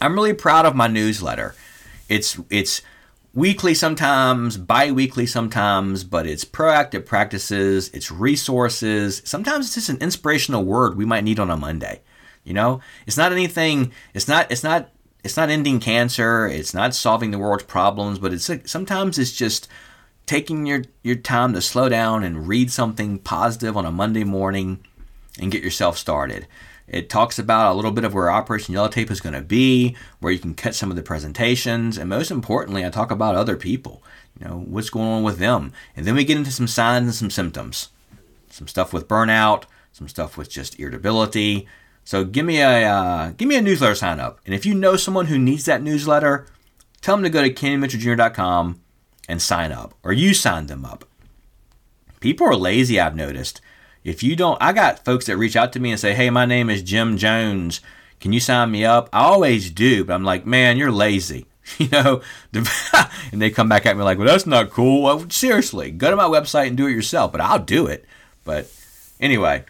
I'm 0.01 0.15
really 0.15 0.33
proud 0.33 0.65
of 0.65 0.75
my 0.75 0.87
newsletter. 0.87 1.55
It's 2.09 2.39
it's 2.49 2.81
weekly 3.33 3.73
sometimes, 3.73 4.57
bi-weekly 4.57 5.25
sometimes, 5.25 6.03
but 6.03 6.27
it's 6.27 6.43
proactive 6.43 7.05
practices, 7.05 7.89
it's 7.93 8.11
resources. 8.11 9.21
Sometimes 9.23 9.67
it's 9.67 9.75
just 9.75 9.89
an 9.89 9.99
inspirational 9.99 10.65
word 10.65 10.97
we 10.97 11.05
might 11.05 11.23
need 11.23 11.39
on 11.39 11.49
a 11.49 11.55
Monday. 11.55 12.01
You 12.43 12.53
know? 12.53 12.81
It's 13.05 13.17
not 13.17 13.31
anything 13.31 13.91
it's 14.13 14.27
not 14.27 14.51
it's 14.51 14.63
not 14.63 14.89
it's 15.23 15.37
not 15.37 15.49
ending 15.49 15.79
cancer, 15.79 16.47
it's 16.47 16.73
not 16.73 16.95
solving 16.95 17.29
the 17.29 17.37
world's 17.37 17.63
problems, 17.63 18.17
but 18.17 18.33
it's 18.33 18.49
like, 18.49 18.67
sometimes 18.67 19.19
it's 19.19 19.31
just 19.31 19.67
taking 20.25 20.65
your, 20.65 20.83
your 21.03 21.15
time 21.15 21.53
to 21.53 21.61
slow 21.61 21.89
down 21.89 22.23
and 22.23 22.47
read 22.47 22.71
something 22.71 23.19
positive 23.19 23.77
on 23.77 23.85
a 23.85 23.91
Monday 23.91 24.23
morning 24.23 24.83
and 25.39 25.51
get 25.51 25.63
yourself 25.63 25.97
started. 25.97 26.47
It 26.91 27.09
talks 27.09 27.39
about 27.39 27.71
a 27.71 27.73
little 27.73 27.91
bit 27.91 28.03
of 28.03 28.13
where 28.13 28.29
Operation 28.29 28.73
Yellow 28.73 28.89
Tape 28.89 29.09
is 29.09 29.21
going 29.21 29.33
to 29.33 29.41
be, 29.41 29.95
where 30.19 30.33
you 30.33 30.39
can 30.39 30.53
cut 30.53 30.75
some 30.75 30.89
of 30.89 30.97
the 30.97 31.01
presentations, 31.01 31.97
and 31.97 32.09
most 32.09 32.29
importantly, 32.29 32.85
I 32.85 32.89
talk 32.89 33.11
about 33.11 33.33
other 33.33 33.55
people. 33.55 34.03
You 34.37 34.45
know, 34.45 34.59
what's 34.67 34.89
going 34.89 35.07
on 35.07 35.23
with 35.23 35.37
them. 35.37 35.71
And 35.95 36.05
then 36.05 36.15
we 36.15 36.25
get 36.25 36.35
into 36.35 36.51
some 36.51 36.67
signs 36.67 37.05
and 37.05 37.15
some 37.15 37.29
symptoms. 37.29 37.89
Some 38.49 38.67
stuff 38.67 38.91
with 38.91 39.07
burnout, 39.07 39.63
some 39.93 40.09
stuff 40.09 40.35
with 40.35 40.49
just 40.49 40.77
irritability. 40.81 41.65
So 42.03 42.25
give 42.25 42.45
me 42.45 42.59
a 42.59 42.83
uh, 42.83 43.31
give 43.37 43.47
me 43.47 43.55
a 43.55 43.61
newsletter 43.61 43.95
sign 43.95 44.19
up. 44.19 44.41
And 44.45 44.53
if 44.53 44.65
you 44.65 44.73
know 44.73 44.97
someone 44.97 45.27
who 45.27 45.39
needs 45.39 45.63
that 45.65 45.81
newsletter, 45.81 46.45
tell 46.99 47.15
them 47.15 47.23
to 47.23 47.29
go 47.29 47.41
to 47.41 47.53
kennymitchelljr.com 47.53 48.81
and 49.29 49.41
sign 49.41 49.71
up, 49.71 49.93
or 50.03 50.11
you 50.11 50.33
sign 50.33 50.65
them 50.65 50.83
up. 50.83 51.05
People 52.19 52.47
are 52.47 52.55
lazy, 52.55 52.99
I've 52.99 53.15
noticed. 53.15 53.61
If 54.03 54.23
you 54.23 54.35
don't, 54.35 54.57
I 54.61 54.73
got 54.73 55.05
folks 55.05 55.25
that 55.27 55.37
reach 55.37 55.55
out 55.55 55.73
to 55.73 55.79
me 55.79 55.91
and 55.91 55.99
say, 55.99 56.13
Hey, 56.13 56.29
my 56.29 56.45
name 56.45 56.69
is 56.69 56.81
Jim 56.81 57.17
Jones. 57.17 57.81
Can 58.19 58.33
you 58.33 58.39
sign 58.39 58.71
me 58.71 58.85
up? 58.85 59.09
I 59.13 59.21
always 59.21 59.69
do, 59.69 60.03
but 60.03 60.13
I'm 60.13 60.23
like, 60.23 60.45
Man, 60.45 60.77
you're 60.77 60.91
lazy. 60.91 61.45
You 61.77 61.87
know, 61.89 62.21
and 63.31 63.41
they 63.41 63.49
come 63.49 63.69
back 63.69 63.85
at 63.85 63.95
me 63.95 64.03
like, 64.03 64.17
Well, 64.17 64.27
that's 64.27 64.47
not 64.47 64.71
cool. 64.71 65.03
Well, 65.03 65.29
seriously, 65.29 65.91
go 65.91 66.09
to 66.09 66.17
my 66.17 66.25
website 66.25 66.67
and 66.67 66.75
do 66.75 66.87
it 66.87 66.91
yourself, 66.91 67.31
but 67.31 67.39
I'll 67.39 67.59
do 67.59 67.85
it. 67.85 68.03
But 68.43 68.69
anyway, 69.19 69.63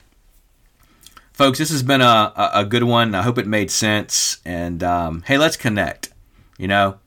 folks, 1.34 1.60
this 1.60 1.70
has 1.70 1.84
been 1.84 2.02
a, 2.02 2.34
a, 2.54 2.66
good 2.66 2.84
one. 2.84 3.14
I 3.14 3.22
hope 3.22 3.38
it 3.38 3.46
made 3.46 3.70
sense. 3.70 4.40
And 4.46 4.82
um, 4.82 5.24
hey, 5.28 5.38
let's 5.38 5.58
connect. 5.58 6.12
You 6.58 6.70
know, 6.70 7.00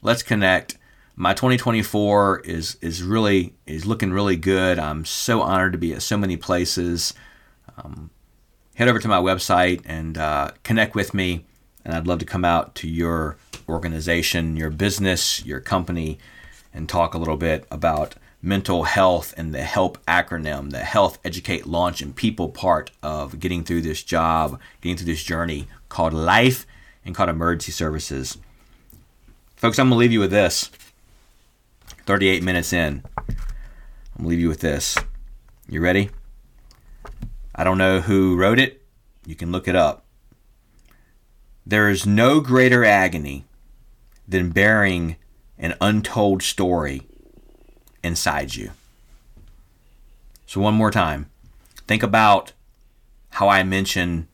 let's 0.00 0.22
connect 0.22 0.76
my 1.16 1.34
2024 1.34 2.40
is 2.40 2.76
is 2.80 3.02
really 3.02 3.54
is 3.66 3.84
looking 3.86 4.12
really 4.12 4.36
good. 4.36 4.78
I'm 4.78 5.04
so 5.04 5.42
honored 5.42 5.72
to 5.72 5.78
be 5.78 5.92
at 5.92 6.02
so 6.02 6.16
many 6.16 6.36
places. 6.36 7.14
Um, 7.76 8.10
head 8.74 8.88
over 8.88 8.98
to 8.98 9.08
my 9.08 9.18
website 9.18 9.82
and 9.84 10.16
uh, 10.16 10.52
connect 10.62 10.94
with 10.94 11.14
me, 11.14 11.44
and 11.84 11.94
I'd 11.94 12.06
love 12.06 12.18
to 12.20 12.24
come 12.24 12.44
out 12.44 12.74
to 12.76 12.88
your 12.88 13.36
organization, 13.68 14.56
your 14.56 14.70
business, 14.70 15.44
your 15.44 15.60
company, 15.60 16.18
and 16.72 16.88
talk 16.88 17.14
a 17.14 17.18
little 17.18 17.36
bit 17.36 17.66
about 17.70 18.14
mental 18.40 18.84
health 18.84 19.32
and 19.36 19.54
the 19.54 19.62
HELP 19.62 20.04
acronym, 20.06 20.70
the 20.70 20.80
Health, 20.80 21.18
Educate, 21.24 21.64
Launch, 21.64 22.02
and 22.02 22.16
People 22.16 22.48
part 22.48 22.90
of 23.02 23.38
getting 23.38 23.62
through 23.62 23.82
this 23.82 24.02
job, 24.02 24.58
getting 24.80 24.96
through 24.96 25.06
this 25.06 25.22
journey 25.22 25.68
called 25.88 26.12
life 26.12 26.66
and 27.04 27.14
called 27.14 27.28
emergency 27.28 27.70
services. 27.70 28.38
Folks, 29.54 29.78
I'm 29.78 29.90
to 29.90 29.94
leave 29.94 30.10
you 30.10 30.18
with 30.18 30.32
this. 30.32 30.70
38 32.06 32.42
minutes 32.42 32.72
in. 32.72 33.02
I'm 34.18 34.26
leave 34.26 34.40
you 34.40 34.48
with 34.48 34.60
this. 34.60 34.96
You 35.68 35.80
ready? 35.80 36.10
I 37.54 37.64
don't 37.64 37.78
know 37.78 38.00
who 38.00 38.36
wrote 38.36 38.58
it. 38.58 38.82
You 39.24 39.34
can 39.34 39.52
look 39.52 39.68
it 39.68 39.76
up. 39.76 40.04
There 41.64 41.88
is 41.88 42.06
no 42.06 42.40
greater 42.40 42.84
agony 42.84 43.44
than 44.26 44.50
bearing 44.50 45.16
an 45.58 45.74
untold 45.80 46.42
story 46.42 47.02
inside 48.02 48.56
you. 48.56 48.72
So, 50.46 50.60
one 50.60 50.74
more 50.74 50.90
time, 50.90 51.30
think 51.86 52.02
about 52.02 52.52
how 53.30 53.48
I 53.48 53.62
mentioned 53.62 54.26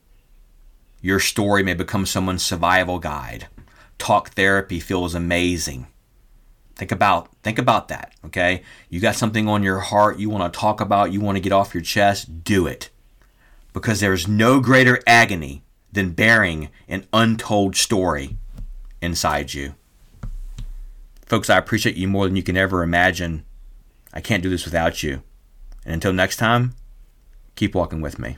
your 1.01 1.21
story 1.21 1.63
may 1.63 1.75
become 1.75 2.07
someone's 2.07 2.45
survival 2.45 2.99
guide. 2.99 3.47
Talk 3.99 4.31
therapy 4.31 4.81
feels 4.81 5.15
amazing. 5.15 5.87
Think 6.79 6.93
about 6.93 7.29
think 7.43 7.59
about 7.59 7.89
that, 7.89 8.15
okay? 8.27 8.63
You 8.89 9.01
got 9.01 9.17
something 9.17 9.49
on 9.49 9.65
your 9.65 9.81
heart 9.81 10.21
you 10.21 10.31
want 10.31 10.51
to 10.51 10.59
talk 10.59 10.81
about, 10.81 11.13
you 11.13 11.21
want 11.21 11.37
to 11.37 11.43
get 11.43 11.53
off 11.53 11.75
your 11.75 11.83
chest, 11.83 12.45
do 12.45 12.69
it. 12.69 12.89
Because 13.73 13.99
there 13.99 14.13
is 14.13 14.29
no 14.29 14.61
greater 14.61 15.01
agony 15.05 15.65
than 15.93 16.13
bearing 16.13 16.69
an 16.89 17.05
untold 17.13 17.75
story 17.75 18.37
inside 19.03 19.55
you. 19.55 19.75
Folks, 21.27 21.51
I 21.51 21.59
appreciate 21.59 21.97
you 21.97 22.07
more 22.07 22.27
than 22.27 22.37
you 22.37 22.45
can 22.45 22.57
ever 22.57 22.85
imagine. 22.85 23.45
I 24.15 24.21
can't 24.21 24.43
do 24.43 24.49
this 24.49 24.65
without 24.65 25.03
you. 25.03 25.23
And 25.85 25.95
until 25.95 26.13
next 26.13 26.37
time, 26.37 26.75
keep 27.57 27.75
walking 27.75 28.01
with 28.01 28.21
me. 28.21 28.37